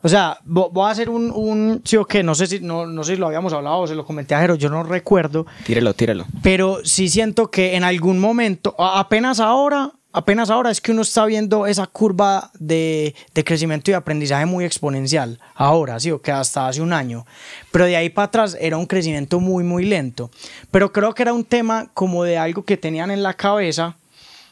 O 0.00 0.08
sea, 0.08 0.38
voy 0.44 0.86
a 0.86 0.90
hacer 0.90 1.10
un, 1.10 1.32
un 1.32 1.82
sí 1.84 1.96
o 1.96 2.04
qué, 2.04 2.22
no 2.22 2.34
sé 2.36 2.46
si 2.46 2.60
no, 2.60 2.86
no 2.86 3.02
sé 3.02 3.14
si 3.14 3.20
lo 3.20 3.26
habíamos 3.26 3.52
hablado 3.52 3.78
o 3.78 3.86
se 3.86 3.96
lo 3.96 4.06
comenté 4.06 4.34
a 4.34 4.40
Jero, 4.40 4.54
yo 4.54 4.70
no 4.70 4.84
recuerdo. 4.84 5.44
Tírelo, 5.66 5.92
tírelo. 5.92 6.24
Pero 6.42 6.78
sí 6.84 7.08
siento 7.08 7.50
que 7.50 7.74
en 7.74 7.82
algún 7.82 8.20
momento, 8.20 8.76
apenas 8.78 9.40
ahora, 9.40 9.90
apenas 10.12 10.50
ahora 10.50 10.70
es 10.70 10.80
que 10.80 10.92
uno 10.92 11.02
está 11.02 11.26
viendo 11.26 11.66
esa 11.66 11.88
curva 11.88 12.52
de, 12.60 13.12
crecimiento 13.44 13.90
y 13.90 13.94
aprendizaje 13.94 14.46
muy 14.46 14.64
exponencial. 14.64 15.40
Ahora, 15.56 15.98
sí, 15.98 16.12
o 16.12 16.22
que 16.22 16.30
hasta 16.30 16.68
hace 16.68 16.80
un 16.80 16.92
año. 16.92 17.26
Pero 17.72 17.86
de 17.86 17.96
ahí 17.96 18.08
para 18.08 18.26
atrás 18.26 18.56
era 18.60 18.76
un 18.76 18.86
crecimiento 18.86 19.40
muy, 19.40 19.64
muy 19.64 19.84
lento. 19.84 20.30
Pero 20.70 20.92
creo 20.92 21.12
que 21.12 21.22
era 21.22 21.32
un 21.32 21.44
tema 21.44 21.90
como 21.92 22.22
de 22.22 22.38
algo 22.38 22.64
que 22.64 22.76
tenían 22.76 23.10
en 23.10 23.24
la 23.24 23.34
cabeza 23.34 23.96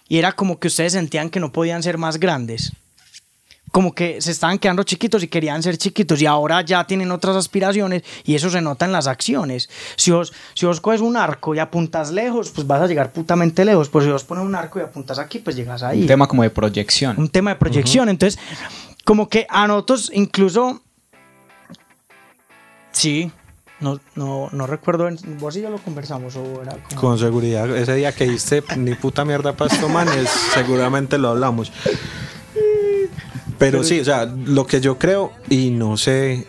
y 0.09 0.18
era 0.18 0.32
como 0.32 0.59
que 0.59 0.66
ustedes 0.66 0.94
sentían 0.94 1.30
que 1.30 1.38
no 1.38 1.53
podían 1.53 1.84
ser 1.84 1.99
más 1.99 2.18
grandes 2.18 2.72
como 3.76 3.92
que 3.92 4.22
se 4.22 4.30
estaban 4.30 4.58
quedando 4.58 4.84
chiquitos 4.84 5.22
y 5.22 5.28
querían 5.28 5.62
ser 5.62 5.76
chiquitos 5.76 6.22
y 6.22 6.24
ahora 6.24 6.62
ya 6.62 6.86
tienen 6.86 7.10
otras 7.10 7.36
aspiraciones 7.36 8.04
y 8.24 8.34
eso 8.34 8.48
se 8.48 8.62
nota 8.62 8.86
en 8.86 8.92
las 8.92 9.06
acciones. 9.06 9.68
Si 9.96 10.10
vos, 10.10 10.32
si 10.54 10.64
vos 10.64 10.80
coges 10.80 11.02
un 11.02 11.14
arco 11.14 11.54
y 11.54 11.58
apuntas 11.58 12.10
lejos, 12.10 12.48
pues 12.52 12.66
vas 12.66 12.80
a 12.80 12.86
llegar 12.86 13.12
putamente 13.12 13.66
lejos. 13.66 13.90
Pues 13.90 14.06
si 14.06 14.10
vos 14.10 14.24
pones 14.24 14.46
un 14.46 14.54
arco 14.54 14.78
y 14.78 14.82
apuntas 14.82 15.18
aquí, 15.18 15.40
pues 15.40 15.56
llegas 15.56 15.82
ahí. 15.82 16.00
Un 16.00 16.06
tema 16.06 16.26
como 16.26 16.42
de 16.42 16.48
proyección. 16.48 17.18
Un 17.18 17.28
tema 17.28 17.50
de 17.50 17.56
proyección. 17.56 18.08
Entonces, 18.08 18.40
como 19.04 19.28
que 19.28 19.46
a 19.50 19.66
nosotros 19.66 20.10
incluso... 20.14 20.80
Sí, 22.92 23.30
no, 23.80 24.00
no, 24.14 24.48
no 24.52 24.66
recuerdo, 24.66 25.06
vos 25.38 25.54
y 25.54 25.60
yo 25.60 25.68
lo 25.68 25.76
conversamos 25.76 26.34
o 26.36 26.62
era 26.62 26.78
Con 26.98 27.18
seguridad, 27.18 27.76
ese 27.76 27.94
día 27.94 28.10
que 28.12 28.24
diste 28.24 28.64
ni 28.78 28.94
puta 28.94 29.26
mierda 29.26 29.52
para 29.52 29.70
estos 29.70 29.90
manes, 29.90 30.30
seguramente 30.54 31.18
lo 31.18 31.28
hablamos. 31.28 31.70
Pero 33.59 33.82
sí, 33.84 34.00
o 34.00 34.04
sea, 34.04 34.24
lo 34.24 34.66
que 34.66 34.80
yo 34.80 34.98
creo, 34.98 35.32
y 35.48 35.70
no 35.70 35.96
sé 35.96 36.46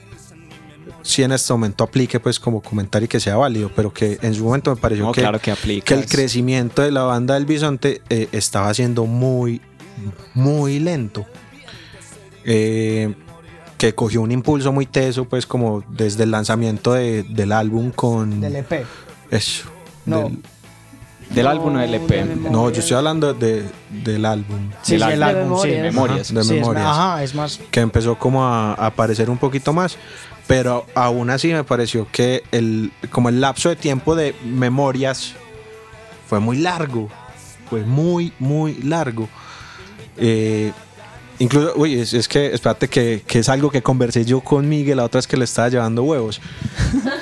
si 1.01 1.24
en 1.24 1.32
este 1.32 1.53
momento 1.53 1.86
aplique 1.86 2.20
pues 2.20 2.39
como 2.39 2.62
comentario 2.62 3.05
y 3.05 3.08
que 3.08 3.20
sea 3.20 3.38
válido, 3.38 3.72
pero 3.74 3.93
que 3.93 4.20
en 4.22 4.34
su 4.34 4.43
momento 4.43 4.76
me 4.76 4.82
pareció 4.82 5.10
que, 5.14 5.82
que, 5.82 5.93
el 5.93 6.05
crecimiento 6.05 6.82
de 6.82 6.91
la 6.91 7.03
banda 7.03 7.36
del 7.36 7.45
Bisonte 7.45 8.01
eh, 8.10 8.28
estaba 8.34 8.74
siendo 8.74 9.05
muy, 9.05 9.62
muy 10.34 10.80
lento. 10.80 11.26
Eh, 12.43 13.14
que 13.78 13.93
cogió 13.93 14.22
un 14.22 14.32
impulso 14.32 14.74
muy 14.74 14.86
teso, 14.86 15.26
pues 15.26 15.45
como 15.45 15.84
desde 15.89 16.24
el 16.24 16.32
lanzamiento 16.32 16.93
del 16.93 17.51
álbum 17.51 17.91
con... 17.91 18.41
Del 18.41 18.55
EP. 18.58 18.86
Eso. 19.30 19.70
No. 20.05 20.24
Del 20.24 20.39
álbum 21.47 21.75
o 21.75 21.80
del 21.80 21.93
EP. 21.93 22.25
No, 22.49 22.69
yo 22.69 22.80
estoy 22.80 22.97
hablando 22.97 23.34
de, 23.34 23.65
del 23.89 24.25
álbum. 24.25 24.69
Sí, 24.82 24.93
del 24.93 25.11
el 25.11 25.23
álbum, 25.23 25.61
sí, 25.61 25.69
memorias. 25.69 26.34
De 26.34 26.43
memorias. 26.43 26.86
ajá, 26.86 27.23
es 27.23 27.36
más. 27.36 27.59
Que 27.71 27.82
empezó 27.82 28.17
como 28.17 28.45
a, 28.45 28.73
aparecer 28.73 29.30
un 29.30 29.38
poquito 29.38 29.73
más. 29.73 29.97
Pero 30.47 30.86
aún 30.95 31.30
así 31.30 31.51
me 31.51 31.63
pareció 31.65 32.07
que 32.09 32.43
el, 32.51 32.93
como 33.11 33.28
el 33.28 33.41
lapso 33.41 33.67
de 33.67 33.75
tiempo 33.75 34.15
de 34.15 34.34
memorias 34.45 35.34
fue 36.28 36.39
muy 36.39 36.57
largo. 36.57 37.09
Fue 37.69 37.82
muy, 37.82 38.32
muy 38.39 38.75
largo. 38.75 39.28
Eh, 40.15 40.71
Incluso, 41.39 41.73
uy, 41.75 41.99
es, 41.99 42.28
que, 42.28 42.47
espérate, 42.47 42.88
que, 42.88 43.23
que, 43.28 43.39
es 43.39 43.49
algo 43.49 43.69
que 43.69 43.84
conversé 43.84 44.25
yo 44.25 44.41
con 44.41 44.67
Miguel 44.67 44.97
la 44.97 45.03
otra 45.03 45.19
vez 45.19 45.28
que 45.28 45.38
le 45.38 45.45
estaba 45.45 45.69
llevando 45.69 46.03
huevos. 46.03 46.41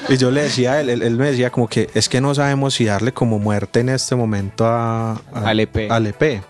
Y 0.10 0.18
yo 0.18 0.32
le 0.32 0.44
decía 0.44 0.74
a 0.74 0.82
él, 0.82 0.90
él, 0.90 1.18
me 1.18 1.32
decía 1.32 1.50
como 1.50 1.68
que 1.68 1.90
es 1.94 2.10
que 2.10 2.22
no 2.22 2.34
sabemos 2.36 2.74
si 2.76 2.86
darle 2.86 3.12
como 3.12 3.40
muerte 3.40 3.80
en 3.80 3.90
este 3.90 4.16
momento 4.16 4.66
a, 4.66 5.22
al, 5.34 5.60
EP. 5.60 5.92
al 5.92 6.08
EP. 6.08 6.42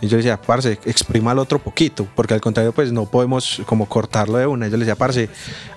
Y 0.00 0.06
yo 0.08 0.16
le 0.16 0.22
decía, 0.22 0.40
parce, 0.40 0.78
exprima 0.86 1.32
el 1.32 1.38
otro 1.38 1.58
poquito, 1.58 2.06
porque 2.14 2.32
al 2.32 2.40
contrario, 2.40 2.72
pues 2.72 2.90
no 2.90 3.04
podemos 3.06 3.60
como 3.66 3.86
cortarlo 3.86 4.38
de 4.38 4.46
una. 4.46 4.66
Y 4.66 4.70
yo 4.70 4.76
le 4.78 4.84
decía, 4.84 4.96
parce, 4.96 5.28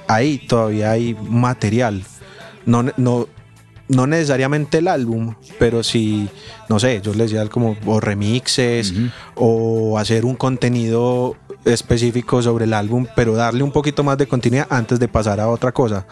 ahí 0.07 0.37
todavía 0.37 0.91
hay 0.91 1.13
material. 1.13 2.03
No, 2.65 2.83
no, 2.95 3.27
no 3.89 4.07
necesariamente 4.07 4.77
el 4.77 4.87
álbum, 4.87 5.35
pero 5.59 5.83
sí, 5.83 6.29
no 6.69 6.79
sé, 6.79 7.01
yo 7.01 7.13
les 7.13 7.31
decía 7.31 7.47
como 7.49 7.75
o 7.85 7.99
remixes 7.99 8.93
o 9.35 9.97
hacer 9.99 10.23
un 10.23 10.35
contenido 10.35 11.35
específico 11.65 12.41
sobre 12.41 12.65
el 12.65 12.73
álbum, 12.73 13.05
pero 13.15 13.35
darle 13.35 13.63
un 13.63 13.71
poquito 13.71 14.03
más 14.03 14.17
de 14.17 14.27
continuidad 14.27 14.67
antes 14.69 14.99
de 14.99 15.07
pasar 15.07 15.39
a 15.39 15.49
otra 15.49 15.71
cosa. 15.71 16.05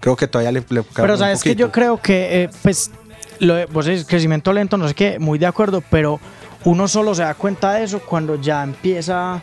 Creo 0.00 0.16
que 0.16 0.26
todavía 0.26 0.52
le, 0.52 0.62
Pero 0.62 1.16
sabes 1.16 1.42
que 1.42 1.56
yo 1.56 1.72
creo 1.72 2.00
que, 2.00 2.42
eh, 2.42 2.50
pues, 2.62 2.90
lo 3.38 3.54
de, 3.54 3.66
vos 3.66 3.86
es 3.86 4.04
crecimiento 4.04 4.52
lento, 4.52 4.76
no 4.76 4.86
sé 4.88 4.94
qué, 4.94 5.18
muy 5.18 5.38
de 5.38 5.46
acuerdo, 5.46 5.82
pero 5.90 6.20
uno 6.64 6.88
solo 6.88 7.14
se 7.14 7.22
da 7.22 7.34
cuenta 7.34 7.72
de 7.74 7.84
eso 7.84 8.00
cuando 8.00 8.40
ya 8.40 8.62
empieza 8.62 9.42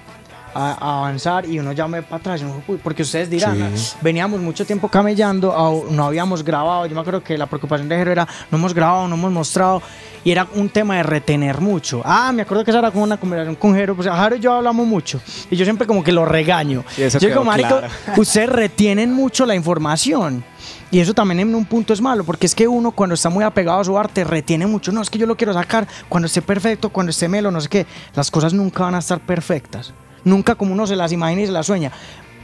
a, 0.53 0.99
avanzar 0.99 1.45
y 1.45 1.59
uno 1.59 1.71
ya 1.71 1.87
me 1.87 2.01
para 2.01 2.17
atrás. 2.17 2.43
porque 2.83 3.03
ustedes 3.03 3.29
dirán, 3.29 3.73
veníamos 4.01 4.39
mucho 4.41 4.65
tiempo 4.65 4.87
camellando, 4.89 5.85
no 5.89 6.05
habíamos 6.05 6.43
grabado. 6.43 6.85
Yo 6.85 6.95
me 6.95 7.01
acuerdo 7.01 7.23
que 7.23 7.37
la 7.37 7.45
preocupación 7.45 7.89
de 7.89 7.97
Jero 7.97 8.11
era, 8.11 8.27
no 8.49 8.57
hemos 8.57 8.73
grabado, 8.73 9.07
no 9.07 9.15
hemos 9.15 9.31
mostrado. 9.31 9.81
Y 10.23 10.31
era 10.31 10.47
un 10.53 10.69
tema 10.69 10.97
de 10.97 11.03
retener 11.03 11.59
mucho. 11.59 12.01
Ah, 12.05 12.31
me 12.31 12.43
acuerdo 12.43 12.63
que 12.63 12.71
esa 12.71 12.79
era 12.79 12.91
como 12.91 13.03
una 13.03 13.17
conversación 13.17 13.55
con 13.55 13.73
Jero. 13.73 13.95
Pues 13.95 14.07
Jero 14.07 14.35
y 14.35 14.39
yo 14.39 14.53
hablamos 14.53 14.85
mucho. 14.85 15.19
Y 15.49 15.55
yo 15.55 15.65
siempre 15.65 15.87
como 15.87 16.03
que 16.03 16.11
lo 16.11 16.25
regaño. 16.25 16.83
yo 16.97 17.19
digo, 17.19 17.43
marico, 17.43 17.81
ustedes 18.17 18.49
retienen 18.49 19.13
mucho 19.13 19.45
la 19.45 19.55
información. 19.55 20.43
Y 20.91 20.99
eso 20.99 21.13
también 21.13 21.39
en 21.39 21.55
un 21.55 21.65
punto 21.65 21.93
es 21.93 22.01
malo, 22.01 22.25
porque 22.25 22.45
es 22.45 22.53
que 22.53 22.67
uno 22.67 22.91
cuando 22.91 23.15
está 23.15 23.29
muy 23.29 23.45
apegado 23.45 23.79
a 23.79 23.83
su 23.83 23.97
arte 23.97 24.25
retiene 24.25 24.67
mucho. 24.67 24.91
No, 24.91 25.01
es 25.01 25.09
que 25.09 25.17
yo 25.17 25.25
lo 25.25 25.37
quiero 25.37 25.53
sacar 25.53 25.87
cuando 26.09 26.27
esté 26.27 26.41
perfecto, 26.41 26.89
cuando 26.89 27.11
esté 27.11 27.29
melo, 27.29 27.49
no 27.49 27.61
sé 27.61 27.69
qué. 27.69 27.85
Las 28.13 28.29
cosas 28.29 28.53
nunca 28.53 28.83
van 28.83 28.95
a 28.95 28.99
estar 28.99 29.21
perfectas. 29.21 29.93
Nunca 30.23 30.55
como 30.55 30.73
uno 30.73 30.87
se 30.87 30.95
las 30.95 31.11
imagina 31.11 31.41
y 31.41 31.45
se 31.45 31.51
las 31.51 31.65
sueña. 31.65 31.91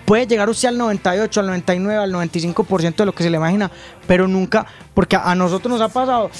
Puede 0.05 0.25
llegar 0.25 0.49
usted 0.49 0.69
al 0.69 0.78
98, 0.78 1.41
al 1.41 1.47
99, 1.47 2.01
al 2.01 2.13
95% 2.13 2.95
de 2.95 3.05
lo 3.05 3.13
que 3.13 3.23
se 3.23 3.30
le 3.30 3.36
imagina, 3.36 3.69
pero 4.07 4.25
nunca, 4.25 4.65
porque 4.93 5.17
a, 5.17 5.36
nosotros 5.36 5.69
nos 5.69 5.82
ha 5.82 5.93
pasado, 5.93 6.32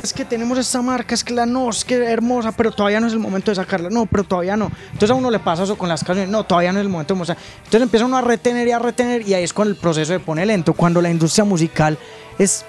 es 0.00 0.12
que 0.12 0.24
tenemos 0.24 0.56
esta 0.58 0.80
marca, 0.80 1.12
es 1.12 1.24
que 1.24 1.34
la 1.34 1.44
no, 1.44 1.68
es 1.68 1.84
que 1.84 1.96
hermosa, 1.96 2.52
pero 2.52 2.70
todavía 2.70 3.00
no 3.00 3.08
es 3.08 3.12
el 3.14 3.18
momento 3.18 3.50
de 3.50 3.56
sacarla, 3.56 3.90
no, 3.90 4.06
pero 4.06 4.22
todavía 4.22 4.56
no. 4.56 4.70
Entonces 4.92 5.10
a 5.10 5.14
uno 5.14 5.28
le 5.28 5.40
pasa 5.40 5.64
eso 5.64 5.76
con 5.76 5.88
las 5.88 6.04
canciones, 6.04 6.30
no, 6.30 6.44
todavía 6.44 6.72
no 6.72 6.78
es 6.78 6.84
el 6.84 6.88
momento 6.88 7.14
de 7.14 7.18
mostrar. 7.18 7.36
Entonces 7.58 7.82
empieza 7.82 8.06
uno 8.06 8.16
a 8.16 8.20
retener 8.20 8.68
y 8.68 8.70
a 8.70 8.78
retener 8.78 9.26
y 9.26 9.34
ahí 9.34 9.42
es 9.42 9.52
cuando 9.52 9.74
el 9.74 9.80
proceso 9.80 10.12
se 10.12 10.20
pone 10.20 10.46
lento, 10.46 10.72
cuando 10.72 11.02
la 11.02 11.10
industria 11.10 11.44
musical 11.44 11.98
es 12.38 12.64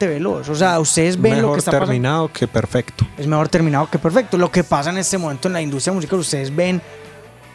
veloz. 0.00 0.48
O 0.48 0.54
sea, 0.54 0.80
ustedes 0.80 1.20
ven 1.20 1.40
lo 1.40 1.52
que 1.52 1.58
está 1.60 1.70
pasando. 1.70 1.86
terminado 1.86 2.32
que 2.32 2.48
perfecto. 2.48 3.06
Es 3.16 3.26
mejor 3.26 3.48
terminado 3.48 3.88
que 3.88 3.98
perfecto. 3.98 4.36
Lo 4.36 4.50
que 4.50 4.64
pasa 4.64 4.90
en 4.90 4.98
este 4.98 5.18
momento 5.18 5.48
en 5.48 5.54
la 5.54 5.62
industria 5.62 5.92
musical, 5.92 6.18
ustedes 6.18 6.54
ven 6.54 6.82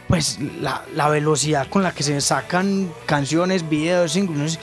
pues 0.08 0.38
la, 0.60 0.82
la, 0.94 1.08
velocidad 1.08 1.66
con 1.68 1.82
la 1.82 1.92
que 1.92 2.02
se 2.02 2.20
sacan 2.20 2.90
canciones, 3.06 3.68
videos, 3.68 4.12
singles, 4.12 4.58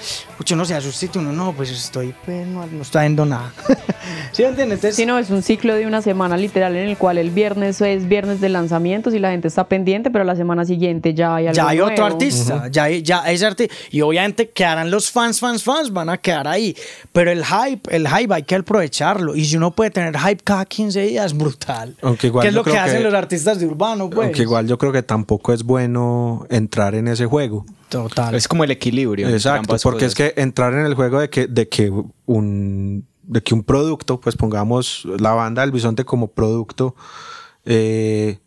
uno 0.51 0.65
se 0.65 0.75
asusta 0.75 1.05
y 1.05 1.17
uno 1.19 1.31
no, 1.31 1.53
pues 1.53 1.69
estoy, 1.69 2.13
pues 2.25 2.47
no, 2.47 2.63
está 2.81 3.01
viendo 3.01 3.25
nada. 3.25 3.51
¿Sí 4.31 4.43
entiendes? 4.43 4.95
sí, 4.95 5.05
no, 5.05 5.17
es 5.19 5.29
un 5.29 5.43
ciclo 5.43 5.75
de 5.75 5.85
una 5.85 6.01
semana 6.01 6.37
literal 6.37 6.75
en 6.75 6.89
el 6.89 6.97
cual 6.97 7.17
el 7.17 7.29
viernes 7.29 7.81
es 7.81 8.07
viernes 8.07 8.41
de 8.41 8.49
lanzamientos 8.49 9.13
y 9.13 9.19
la 9.19 9.31
gente 9.31 9.47
está 9.47 9.67
pendiente, 9.67 10.11
pero 10.11 10.23
la 10.23 10.35
semana 10.35 10.65
siguiente 10.65 11.13
ya 11.13 11.35
hay 11.35 11.47
algo 11.47 11.55
Ya 11.55 11.67
hay 11.67 11.81
otro 11.81 12.05
artista, 12.05 12.67
ya 12.69 12.83
hay, 12.83 13.01
ya 13.01 13.29
es 13.29 13.43
artista. 13.43 13.73
Y 13.91 14.01
obviamente 14.01 14.49
quedarán 14.49 14.91
los 14.91 15.11
fans, 15.11 15.39
fans, 15.39 15.63
fans, 15.63 15.91
van 15.91 16.09
a 16.09 16.17
quedar 16.17 16.47
ahí. 16.47 16.75
Pero 17.11 17.31
el 17.31 17.43
hype, 17.45 17.95
el 17.95 18.07
hype 18.07 18.33
hay 18.33 18.43
que 18.43 18.55
aprovecharlo. 18.55 19.35
Y 19.35 19.45
si 19.45 19.57
uno 19.57 19.71
puede 19.71 19.91
tener 19.91 20.17
hype 20.17 20.43
cada 20.43 20.65
15 20.65 21.01
días, 21.01 21.35
brutal. 21.35 21.95
Aunque 22.01 22.27
igual 22.27 22.43
¿Qué 22.43 22.49
es 22.49 22.53
lo 22.53 22.63
que, 22.63 22.77
hacen 22.77 23.03
los 23.03 23.13
artistas 23.13 23.59
de 23.59 23.65
urbano, 23.65 24.09
pues? 24.09 24.25
Aunque 24.25 24.41
igual 24.41 24.67
yo 24.67 24.77
creo 24.77 24.91
que 24.91 25.03
tampoco 25.03 25.28
es 25.53 25.63
bueno 25.63 26.45
entrar 26.49 26.95
en 26.95 27.07
ese 27.07 27.25
juego. 27.25 27.65
Total. 27.89 28.35
Es 28.35 28.47
como 28.47 28.63
el 28.63 28.71
equilibrio. 28.71 29.29
Exacto, 29.29 29.75
porque 29.83 30.05
es 30.05 30.15
que 30.15 30.33
entrar 30.37 30.73
en 30.73 30.85
el 30.85 30.95
juego 30.95 31.19
de 31.19 31.29
que, 31.29 31.47
de 31.47 31.67
que 31.67 31.91
un 32.25 33.05
de 33.29 33.43
que 33.43 33.53
un 33.53 33.63
producto, 33.63 34.19
pues 34.19 34.35
pongamos 34.35 35.07
la 35.19 35.33
banda 35.33 35.61
del 35.61 35.71
Bisonte 35.71 36.03
como 36.03 36.29
producto 36.29 36.95
eh, 37.63 38.39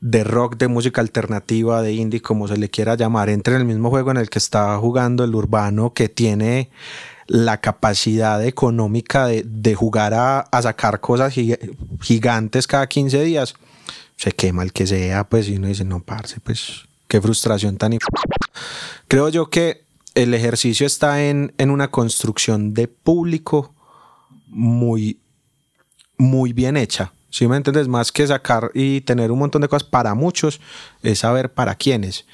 de 0.00 0.24
rock, 0.24 0.56
de 0.56 0.68
música 0.68 1.02
alternativa, 1.02 1.82
de 1.82 1.92
indie, 1.92 2.22
como 2.22 2.48
se 2.48 2.56
le 2.56 2.70
quiera 2.70 2.94
llamar, 2.94 3.28
entre 3.28 3.54
en 3.54 3.60
el 3.60 3.66
mismo 3.66 3.90
juego 3.90 4.10
en 4.10 4.16
el 4.16 4.30
que 4.30 4.38
está 4.38 4.76
jugando 4.78 5.22
el 5.22 5.34
urbano 5.34 5.92
que 5.92 6.08
tiene 6.08 6.70
la 7.26 7.60
capacidad 7.60 8.42
económica 8.44 9.26
de, 9.26 9.74
jugar 9.74 10.14
a, 10.14 10.48
sacar 10.62 11.00
cosas 11.00 11.34
gigantes 12.00 12.66
cada 12.66 12.86
15 12.86 13.22
días, 13.22 13.54
se 14.16 14.32
quema 14.32 14.62
el 14.62 14.72
que 14.72 14.86
sea, 14.86 15.28
pues, 15.28 15.48
y 15.48 15.56
uno 15.56 15.68
dice, 15.68 15.84
no, 15.84 16.00
parce, 16.00 16.40
pues, 16.40 16.84
qué 17.08 17.20
frustración 17.20 17.76
tan... 17.76 17.98
Creo 19.08 19.28
yo 19.28 19.50
que 19.50 19.84
el 20.14 20.32
ejercicio 20.34 20.86
está 20.86 21.24
en, 21.24 21.52
en 21.58 21.70
una 21.70 21.90
construcción 21.90 22.72
de 22.72 22.88
público 22.88 23.74
muy, 24.48 25.20
muy 26.16 26.52
bien 26.52 26.76
hecha. 26.76 27.12
Si 27.30 27.46
me 27.46 27.56
entiendes? 27.56 27.86
Más 27.86 28.12
que 28.12 28.26
sacar 28.26 28.70
y 28.72 29.02
tener 29.02 29.30
un 29.30 29.38
montón 29.38 29.60
de 29.60 29.68
cosas 29.68 29.86
para 29.86 30.14
muchos, 30.14 30.60
es 31.02 31.18
saber 31.18 31.52
para 31.52 31.74
quiénes 31.74 32.24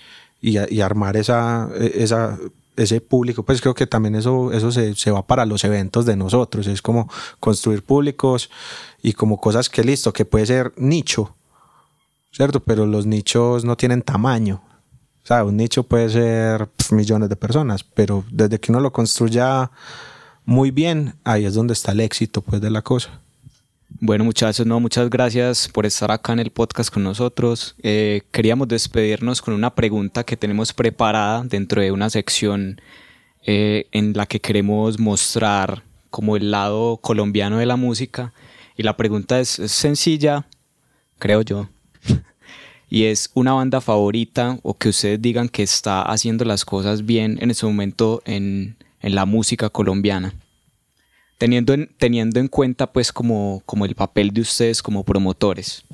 y, 0.40 0.58
y 0.72 0.80
armar 0.80 1.16
esa, 1.16 1.68
esa, 1.76 2.38
ese 2.76 3.00
público. 3.00 3.42
Pues 3.42 3.60
creo 3.60 3.74
que 3.74 3.88
también 3.88 4.14
eso, 4.14 4.52
eso 4.52 4.70
se, 4.70 4.94
se, 4.94 5.10
va 5.10 5.26
para 5.26 5.44
los 5.44 5.64
eventos 5.64 6.06
de 6.06 6.14
nosotros. 6.14 6.68
Es 6.68 6.82
como 6.82 7.10
construir 7.40 7.82
públicos 7.82 8.48
y 9.02 9.14
como 9.14 9.40
cosas 9.40 9.68
que 9.68 9.82
listo, 9.82 10.12
que 10.12 10.24
puede 10.24 10.46
ser 10.46 10.72
nicho, 10.76 11.34
¿cierto? 12.32 12.60
Pero 12.60 12.86
los 12.86 13.06
nichos 13.06 13.64
no 13.64 13.76
tienen 13.76 14.02
tamaño. 14.02 14.62
O 15.22 15.26
sea, 15.26 15.44
un 15.44 15.56
nicho 15.56 15.84
puede 15.84 16.10
ser 16.10 16.68
millones 16.90 17.28
de 17.28 17.36
personas, 17.36 17.84
pero 17.84 18.24
desde 18.30 18.58
que 18.58 18.72
uno 18.72 18.80
lo 18.80 18.92
construya 18.92 19.70
muy 20.44 20.72
bien, 20.72 21.14
ahí 21.22 21.44
es 21.44 21.54
donde 21.54 21.74
está 21.74 21.92
el 21.92 22.00
éxito 22.00 22.42
pues 22.42 22.60
de 22.60 22.70
la 22.70 22.82
cosa. 22.82 23.20
Bueno 24.00 24.24
muchachos, 24.24 24.66
no, 24.66 24.80
muchas 24.80 25.08
gracias 25.10 25.68
por 25.68 25.86
estar 25.86 26.10
acá 26.10 26.32
en 26.32 26.40
el 26.40 26.50
podcast 26.50 26.92
con 26.92 27.04
nosotros. 27.04 27.76
Eh, 27.82 28.22
queríamos 28.32 28.66
despedirnos 28.66 29.40
con 29.40 29.54
una 29.54 29.74
pregunta 29.74 30.24
que 30.24 30.36
tenemos 30.36 30.72
preparada 30.72 31.44
dentro 31.44 31.80
de 31.80 31.92
una 31.92 32.10
sección 32.10 32.80
eh, 33.46 33.86
en 33.92 34.14
la 34.14 34.26
que 34.26 34.40
queremos 34.40 34.98
mostrar 34.98 35.84
como 36.10 36.36
el 36.36 36.50
lado 36.50 36.96
colombiano 36.96 37.58
de 37.58 37.66
la 37.66 37.76
música. 37.76 38.32
Y 38.76 38.82
la 38.82 38.96
pregunta 38.96 39.38
es, 39.38 39.48
sencilla, 39.48 40.46
creo 41.18 41.42
yo. 41.42 41.68
Y 42.92 43.06
es 43.06 43.30
una 43.32 43.54
banda 43.54 43.80
favorita 43.80 44.58
o 44.62 44.76
que 44.76 44.90
ustedes 44.90 45.22
digan 45.22 45.48
que 45.48 45.62
está 45.62 46.02
haciendo 46.02 46.44
las 46.44 46.66
cosas 46.66 47.06
bien 47.06 47.38
en 47.40 47.50
ese 47.50 47.64
momento 47.64 48.20
en, 48.26 48.76
en 49.00 49.14
la 49.14 49.24
música 49.24 49.70
colombiana. 49.70 50.34
Teniendo 51.38 51.72
en, 51.72 51.88
teniendo 51.96 52.38
en 52.38 52.48
cuenta 52.48 52.92
pues 52.92 53.10
como, 53.10 53.62
como 53.64 53.86
el 53.86 53.94
papel 53.94 54.30
de 54.30 54.42
ustedes 54.42 54.82
como 54.82 55.04
promotores. 55.04 55.86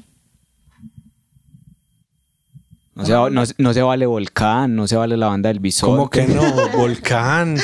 No 2.97 3.05
se, 3.05 3.55
no, 3.59 3.73
se, 3.75 3.83
vale 3.83 4.05
Volcán, 4.05 4.75
no 4.75 4.89
se 4.89 4.97
vale 4.97 5.17
la 5.17 5.29
banda 5.29 5.51
del 5.51 5.61
Bisón. 5.61 5.91
¿Cómo 5.91 6.11
que 6.11 6.27
no? 6.27 6.43
Volcán. 6.77 7.59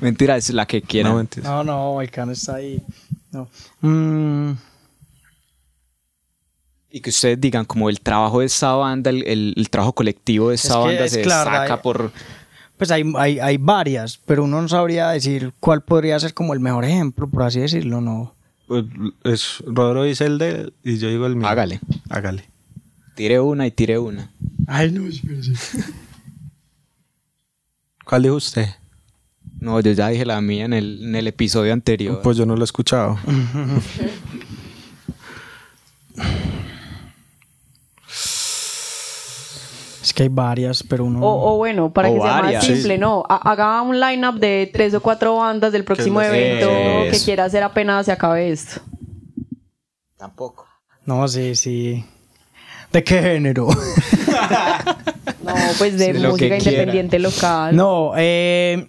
Mentira, 0.00 0.36
es 0.36 0.50
la 0.50 0.66
que 0.66 0.82
quieran. 0.82 1.28
No, 1.44 1.62
no, 1.62 1.92
Volcán 1.92 2.30
está 2.30 2.56
ahí. 2.56 2.82
No. 3.30 3.48
Mm. 3.82 4.54
Y 6.94 7.00
que 7.00 7.10
ustedes 7.10 7.40
digan, 7.40 7.64
como 7.64 7.90
el 7.90 7.98
trabajo 7.98 8.38
de 8.38 8.46
esa 8.46 8.72
banda, 8.74 9.10
el, 9.10 9.66
trabajo 9.68 9.92
colectivo 9.94 10.50
de 10.50 10.54
esa 10.54 10.78
banda 10.78 11.08
se 11.08 11.18
destaca 11.18 11.82
por, 11.82 12.12
pues 12.76 12.92
hay, 12.92 13.02
hay, 13.16 13.40
hay, 13.40 13.56
varias, 13.56 14.20
pero 14.24 14.44
uno 14.44 14.62
no 14.62 14.68
sabría 14.68 15.10
decir 15.10 15.52
cuál 15.58 15.82
podría 15.82 16.20
ser 16.20 16.34
como 16.34 16.54
el 16.54 16.60
mejor 16.60 16.84
ejemplo, 16.84 17.26
por 17.28 17.42
así 17.42 17.58
decirlo, 17.58 18.00
¿no? 18.00 18.32
Pues 18.68 18.84
es, 19.24 19.62
Rodro 19.66 20.04
dice 20.04 20.26
el 20.26 20.38
de 20.38 20.72
y 20.84 20.98
yo 20.98 21.08
digo 21.08 21.26
el 21.26 21.34
mío. 21.34 21.48
Hágale. 21.48 21.80
Hágale. 22.10 22.44
Tire 23.16 23.40
una 23.40 23.66
y 23.66 23.72
tire 23.72 23.98
una. 23.98 24.30
Ay, 24.68 24.92
no, 24.92 25.08
espérese. 25.08 25.52
¿Cuál 28.04 28.22
dijo 28.22 28.36
usted? 28.36 28.68
No, 29.58 29.80
yo 29.80 29.90
ya 29.90 30.10
dije 30.10 30.24
la 30.24 30.40
mía 30.40 30.64
en 30.66 30.74
el, 30.74 31.00
en 31.02 31.16
el 31.16 31.26
episodio 31.26 31.72
anterior. 31.72 32.20
Pues 32.22 32.36
yo 32.36 32.46
no 32.46 32.54
lo 32.54 32.62
he 32.62 32.64
escuchado. 32.64 33.18
que 40.14 40.22
hay 40.22 40.28
varias, 40.28 40.82
pero 40.82 41.04
uno... 41.04 41.20
O, 41.22 41.56
bueno, 41.56 41.92
para 41.92 42.10
que 42.10 42.20
sea 42.20 42.42
más 42.42 42.64
simple, 42.64 42.96
no. 42.96 43.24
Haga 43.28 43.82
un 43.82 43.98
line-up 44.00 44.38
de 44.38 44.70
tres 44.72 44.94
o 44.94 45.00
cuatro 45.00 45.36
bandas 45.36 45.72
del 45.72 45.84
próximo 45.84 46.22
evento 46.22 46.68
que 47.10 47.18
quiera 47.24 47.44
hacer 47.44 47.62
apenas 47.62 48.06
se 48.06 48.12
acabe 48.12 48.50
esto. 48.50 48.80
Tampoco. 50.16 50.66
No, 51.04 51.28
sí, 51.28 51.54
sí. 51.54 52.04
¿De 52.92 53.04
qué 53.04 53.20
género? 53.20 53.68
no, 55.42 55.54
pues 55.78 55.98
de 55.98 56.14
música 56.14 56.56
independiente 56.56 57.18
local. 57.18 57.74
No, 57.74 58.12
eh... 58.16 58.88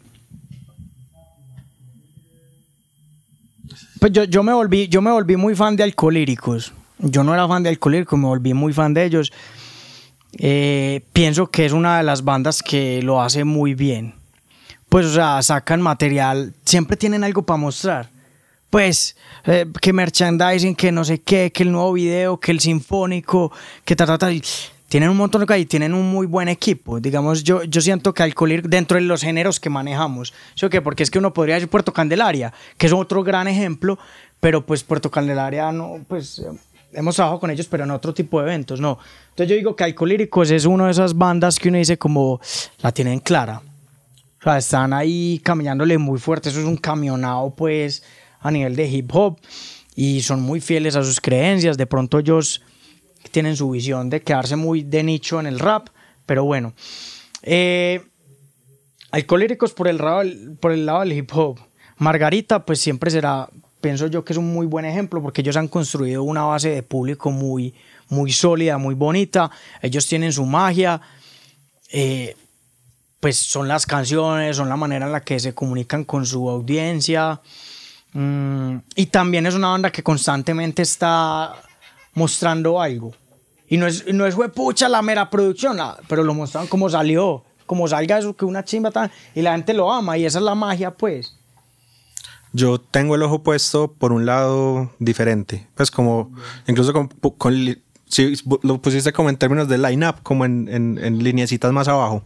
Pues 3.99 4.11
yo, 4.11 4.23
yo, 4.26 4.43
me 4.43 4.53
volví, 4.53 4.88
yo 4.88 5.01
me 5.01 5.11
volví 5.11 5.36
muy 5.36 5.55
fan 5.55 5.76
de 5.76 5.84
Alcolíricos. 5.84 6.71
Yo 6.99 7.23
no 7.23 7.34
era 7.34 7.47
fan 7.47 7.63
de 7.63 7.69
Alcolíricos, 7.69 8.19
me 8.19 8.28
volví 8.28 8.53
muy 8.53 8.71
fan 8.71 8.93
de 8.93 9.03
ellos. 9.03 9.34
Eh, 10.38 11.01
pienso 11.13 11.47
que 11.47 11.65
es 11.65 11.71
una 11.71 11.97
de 11.97 12.03
las 12.03 12.23
bandas 12.23 12.61
que 12.61 13.01
lo 13.01 13.21
hace 13.21 13.43
muy 13.43 13.73
bien. 13.73 14.13
Pues, 14.89 15.07
o 15.07 15.13
sea, 15.13 15.41
sacan 15.41 15.81
material, 15.81 16.53
siempre 16.63 16.97
tienen 16.97 17.23
algo 17.23 17.41
para 17.43 17.57
mostrar. 17.57 18.09
Pues, 18.69 19.15
eh, 19.45 19.65
que 19.81 19.93
merchandising, 19.93 20.75
que 20.75 20.91
no 20.91 21.05
sé 21.05 21.19
qué, 21.19 21.51
que 21.51 21.63
el 21.63 21.71
nuevo 21.71 21.93
video, 21.93 22.39
que 22.39 22.51
el 22.51 22.59
sinfónico, 22.59 23.51
que 23.83 23.95
ta, 23.95 24.05
ta, 24.05 24.17
ta. 24.17 24.29
Tienen 24.88 25.09
un 25.09 25.17
montón 25.17 25.41
de 25.41 25.47
cosas 25.47 25.61
y 25.61 25.65
tienen 25.65 25.93
un 25.93 26.09
muy 26.09 26.27
buen 26.27 26.47
equipo. 26.47 26.99
Digamos, 26.99 27.43
yo, 27.43 27.63
yo 27.63 27.81
siento 27.81 28.13
que 28.13 28.23
Alcolir, 28.23 28.69
dentro 28.69 28.95
de 28.95 29.01
los 29.01 29.21
géneros 29.21 29.59
que 29.59 29.69
manejamos, 29.69 30.33
¿sí 30.53 30.65
o 30.65 30.69
qué? 30.69 30.81
Porque 30.81 31.03
es 31.03 31.09
que 31.09 31.19
uno 31.19 31.33
podría 31.33 31.55
decir 31.55 31.69
Puerto 31.69 31.91
Candelaria, 31.91 32.53
que 32.77 32.86
es 32.86 32.93
otro 32.93 33.23
gran 33.23 33.47
ejemplo, 33.47 33.97
pero 34.39 34.65
pues 34.65 34.83
Puerto 34.83 35.09
Candelaria 35.09 35.71
no, 35.71 36.05
pues 36.07 36.41
hemos 36.95 37.15
trabajado 37.15 37.39
con 37.39 37.51
ellos, 37.51 37.67
pero 37.67 37.83
en 37.83 37.91
otro 37.91 38.13
tipo 38.13 38.39
de 38.39 38.47
eventos, 38.47 38.79
no. 38.79 38.97
Entonces 39.29 39.49
yo 39.49 39.55
digo 39.55 39.75
que 39.75 39.83
Alcolíricos 39.83 40.49
es 40.51 40.65
una 40.65 40.85
de 40.85 40.91
esas 40.91 41.15
bandas 41.15 41.59
que 41.59 41.69
uno 41.69 41.77
dice 41.77 41.97
como 41.97 42.39
la 42.81 42.91
tienen 42.91 43.19
clara. 43.19 43.61
O 44.39 44.43
sea, 44.43 44.57
están 44.57 44.93
ahí 44.93 45.39
caminándole 45.43 45.97
muy 45.97 46.19
fuerte, 46.19 46.49
eso 46.49 46.59
es 46.59 46.65
un 46.65 46.77
camionado 46.77 47.51
pues 47.51 48.03
a 48.39 48.51
nivel 48.51 48.75
de 48.75 48.87
hip 48.87 49.09
hop 49.13 49.37
y 49.95 50.21
son 50.21 50.41
muy 50.41 50.61
fieles 50.61 50.95
a 50.95 51.03
sus 51.03 51.19
creencias, 51.19 51.77
de 51.77 51.85
pronto 51.85 52.19
ellos 52.19 52.61
tienen 53.31 53.55
su 53.55 53.71
visión 53.71 54.09
de 54.09 54.21
quedarse 54.21 54.55
muy 54.55 54.83
de 54.83 55.03
nicho 55.03 55.39
en 55.39 55.47
el 55.47 55.59
rap, 55.59 55.87
pero 56.25 56.43
bueno. 56.43 56.73
Eh, 57.41 58.01
Alcolíricos 59.11 59.73
por 59.73 59.87
el, 59.87 60.57
por 60.59 60.71
el 60.71 60.85
lado 60.85 60.99
del 60.99 61.13
hip 61.13 61.31
hop. 61.33 61.57
Margarita 61.97 62.65
pues 62.65 62.81
siempre 62.81 63.09
será 63.09 63.49
pienso 63.86 64.07
yo 64.07 64.25
que 64.25 64.33
es 64.33 64.38
un 64.38 64.51
muy 64.51 64.65
buen 64.65 64.83
ejemplo 64.83 65.21
porque 65.21 65.41
ellos 65.41 65.55
han 65.57 65.67
construido 65.67 66.23
una 66.23 66.41
base 66.41 66.69
de 66.71 66.81
público 66.81 67.29
muy, 67.29 67.71
muy 68.09 68.31
sólida, 68.31 68.79
muy 68.79 68.95
bonita. 68.95 69.51
Ellos 69.79 70.07
tienen 70.07 70.33
su 70.33 70.43
magia. 70.43 70.99
Eh, 71.91 72.36
pues 73.19 73.38
son 73.38 73.67
las 73.67 73.86
canciones, 73.86 74.57
son 74.57 74.69
la 74.69 74.75
manera 74.75 75.05
en 75.05 75.11
la 75.11 75.21
que 75.21 75.39
se 75.39 75.53
comunican 75.53 76.03
con 76.03 76.25
su 76.25 76.49
audiencia. 76.49 77.39
Mm, 78.13 78.77
y 78.95 79.05
también 79.05 79.45
es 79.45 79.53
una 79.53 79.67
banda 79.67 79.91
que 79.91 80.01
constantemente 80.01 80.81
está 80.81 81.53
mostrando 82.15 82.81
algo. 82.81 83.13
Y 83.69 83.77
no 83.77 83.86
es, 83.86 84.11
no 84.11 84.25
es 84.25 84.33
pucha 84.55 84.89
la 84.89 85.03
mera 85.03 85.29
producción, 85.29 85.77
pero 86.07 86.23
lo 86.23 86.33
muestran 86.33 86.65
como 86.65 86.89
salió, 86.89 87.43
como 87.67 87.88
salga 87.88 88.17
eso, 88.17 88.36
que 88.36 88.45
una 88.45 88.65
chimba 88.65 88.89
tan, 88.89 89.11
y 89.36 89.43
la 89.43 89.51
gente 89.51 89.75
lo 89.75 89.93
ama, 89.93 90.17
y 90.17 90.25
esa 90.25 90.39
es 90.39 90.43
la 90.43 90.55
magia, 90.55 90.89
pues. 90.89 91.36
Yo 92.55 92.79
tengo 92.79 93.15
el 93.15 93.23
ojo 93.23 93.43
puesto 93.43 93.91
por 93.91 94.13
un 94.13 94.25
lado 94.25 94.89
diferente, 94.99 95.67
pues 95.75 95.91
como, 95.91 96.31
incluso 96.67 96.93
con, 96.93 97.09
si 98.07 98.33
lo 98.63 98.81
pusiste 98.81 99.11
como 99.11 99.29
en 99.29 99.35
términos 99.35 99.67
de 99.67 99.77
line-up, 99.77 100.21
como 100.23 100.45
en, 100.45 100.69
en, 100.69 100.97
en 100.97 101.21
lineecitas 101.21 101.73
más 101.73 101.89
abajo. 101.89 102.23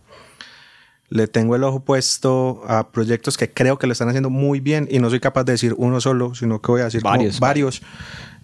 Le 1.10 1.28
tengo 1.28 1.56
el 1.56 1.64
ojo 1.64 1.80
puesto 1.80 2.62
a 2.68 2.92
proyectos 2.92 3.38
que 3.38 3.52
creo 3.52 3.80
que 3.80 3.88
lo 3.88 3.94
están 3.94 4.10
haciendo 4.10 4.30
muy 4.30 4.60
bien 4.60 4.88
y 4.92 5.00
no 5.00 5.10
soy 5.10 5.20
capaz 5.20 5.46
de 5.46 5.54
decir 5.54 5.74
uno 5.78 6.00
solo, 6.00 6.36
sino 6.36 6.62
que 6.62 6.72
voy 6.72 6.82
a 6.82 6.86
decir 6.86 7.02
varios. 7.02 7.40
varios. 7.40 7.82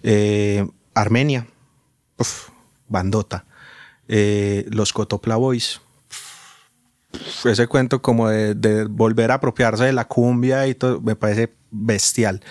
Eh, 0.02 0.66
Armenia, 0.92 1.46
bandota. 2.88 3.44
Eh, 4.08 4.66
los 4.70 4.92
Cotopla 4.92 5.36
Boys, 5.36 5.80
ese 7.44 7.66
cuento 7.68 8.02
como 8.02 8.28
de, 8.28 8.86
volver 8.90 9.30
a 9.30 9.34
apropiarse 9.34 9.84
de 9.84 9.92
la 9.92 10.06
cumbia 10.06 10.66
y 10.66 10.74
todo, 10.74 11.00
me 11.00 11.14
parece 11.14 11.54
bestial. 11.84 12.42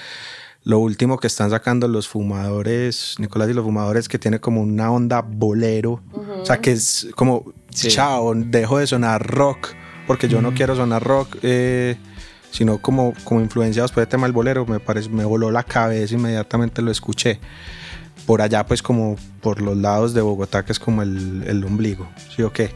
Lo 0.63 0.80
último 0.80 1.19
que 1.19 1.28
están 1.28 1.51
sacando 1.51 1.88
los 1.88 2.07
fumadores, 2.07 3.15
Nicolás 3.19 3.49
y 3.49 3.53
los 3.53 3.63
fumadores, 3.63 4.09
que 4.09 4.17
tiene 4.17 4.39
como 4.39 4.61
una 4.61 4.91
onda 4.91 5.21
bolero. 5.21 6.01
O 6.41 6.45
sea, 6.45 6.59
que 6.59 6.71
es 6.71 7.07
como, 7.15 7.53
chao, 7.69 8.34
dejo 8.34 8.80
de 8.80 8.88
sonar 8.88 9.26
rock, 9.26 9.69
porque 10.07 10.28
yo 10.28 10.41
no 10.41 10.55
quiero 10.55 10.76
sonar 10.76 11.03
rock, 11.03 11.38
eh, 11.43 11.97
sino 12.49 12.80
como, 12.80 13.13
como 13.23 13.41
influenciados 13.41 13.91
por 13.91 14.01
el 14.01 14.09
tema 14.09 14.23
del 14.26 14.34
bolero. 14.34 14.65
Me, 14.65 14.80
parece, 14.80 15.09
me 15.09 15.23
voló 15.23 15.51
la 15.51 15.63
cabeza, 15.63 16.15
inmediatamente 16.15 16.82
lo 16.82 16.89
escuché. 16.89 17.39
Por 18.26 18.41
allá, 18.41 18.65
pues 18.65 18.82
como 18.82 19.17
por 19.41 19.61
los 19.61 19.78
lados 19.78 20.15
de 20.15 20.21
Bogotá, 20.21 20.65
que 20.65 20.71
es 20.71 20.80
como 20.80 21.03
el, 21.03 21.43
el 21.45 21.63
ombligo. 21.63 22.09
¿Sí 22.36 22.41
o 22.41 22.51
qué? 22.51 22.71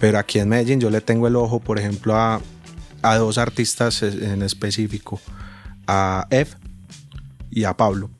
Pero 0.00 0.18
aquí 0.18 0.40
en 0.40 0.48
Medellín 0.48 0.80
yo 0.80 0.90
le 0.90 1.00
tengo 1.00 1.28
el 1.28 1.36
ojo, 1.36 1.60
por 1.60 1.78
ejemplo, 1.78 2.16
a, 2.16 2.40
a 3.02 3.16
dos 3.16 3.38
artistas 3.38 4.02
en 4.02 4.42
específico, 4.42 5.20
a 5.88 6.26
Ev 6.30 6.48
y 7.50 7.64
a 7.64 7.76
Pablo. 7.76 8.10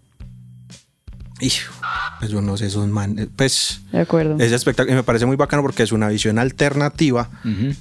Y 1.41 1.53
pues 2.19 2.33
yo 2.33 2.43
no 2.43 2.57
sé, 2.57 2.67
esos 2.67 2.89
man, 2.89 3.31
pues 3.37 3.81
de 3.93 4.01
acuerdo. 4.01 4.35
ese 4.41 4.57
espectáculo 4.57 4.97
me 4.97 5.05
parece 5.05 5.25
muy 5.25 5.37
bacano 5.37 5.63
porque 5.63 5.85
es 5.85 5.93
una 5.93 6.09
visión 6.09 6.37
alternativa 6.41 7.31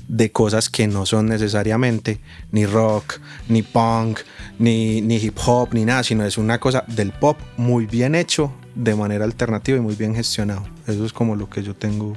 de 0.07 0.31
cosas 0.31 0.69
que 0.69 0.87
no 0.87 1.07
son 1.07 1.25
necesariamente 1.25 2.19
ni 2.51 2.67
rock, 2.67 3.19
ni 3.49 3.63
punk, 3.63 4.19
ni, 4.59 5.01
ni 5.01 5.15
hip 5.15 5.39
hop, 5.43 5.69
ni 5.73 5.85
nada, 5.85 6.03
sino 6.03 6.23
es 6.23 6.37
una 6.37 6.59
cosa 6.59 6.83
del 6.85 7.11
pop 7.13 7.39
muy 7.57 7.87
bien 7.87 8.13
hecho, 8.13 8.53
de 8.75 8.93
manera 8.93 9.25
alternativa 9.25 9.79
y 9.79 9.81
muy 9.81 9.95
bien 9.95 10.13
gestionado. 10.13 10.63
Eso 10.85 11.03
es 11.03 11.11
como 11.11 11.35
lo 11.35 11.49
que 11.49 11.63
yo 11.63 11.73
tengo 11.73 12.15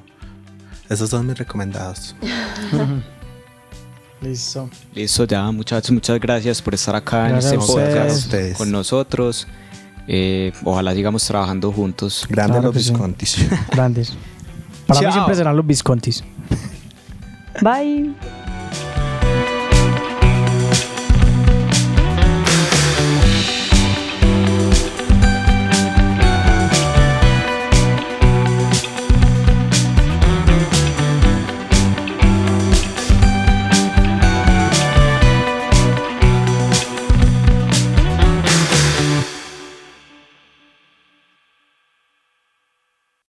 esos 0.90 1.08
son 1.08 1.28
mis 1.28 1.38
recomendados. 1.38 2.16
Listo. 4.20 4.68
Listo, 4.94 5.24
ya, 5.24 5.50
muchachos, 5.50 5.90
muchas 5.92 6.20
gracias 6.20 6.60
por 6.60 6.74
estar 6.74 6.94
acá 6.94 7.30
en 7.30 7.36
este 7.36 7.56
podcast 7.56 8.32
con 8.56 8.70
nosotros. 8.70 9.46
Eh, 10.06 10.52
ojalá 10.64 10.94
sigamos 10.94 11.24
trabajando 11.26 11.72
juntos. 11.72 12.26
Grandes 12.28 12.62
los 12.62 12.74
Viscontis. 12.74 13.48
Grandes. 13.70 14.12
Para 14.86 15.00
mí 15.00 15.12
siempre 15.12 15.34
serán 15.34 15.56
los 15.56 15.66
Viscontis. 15.66 16.24
Bye. 17.62 18.14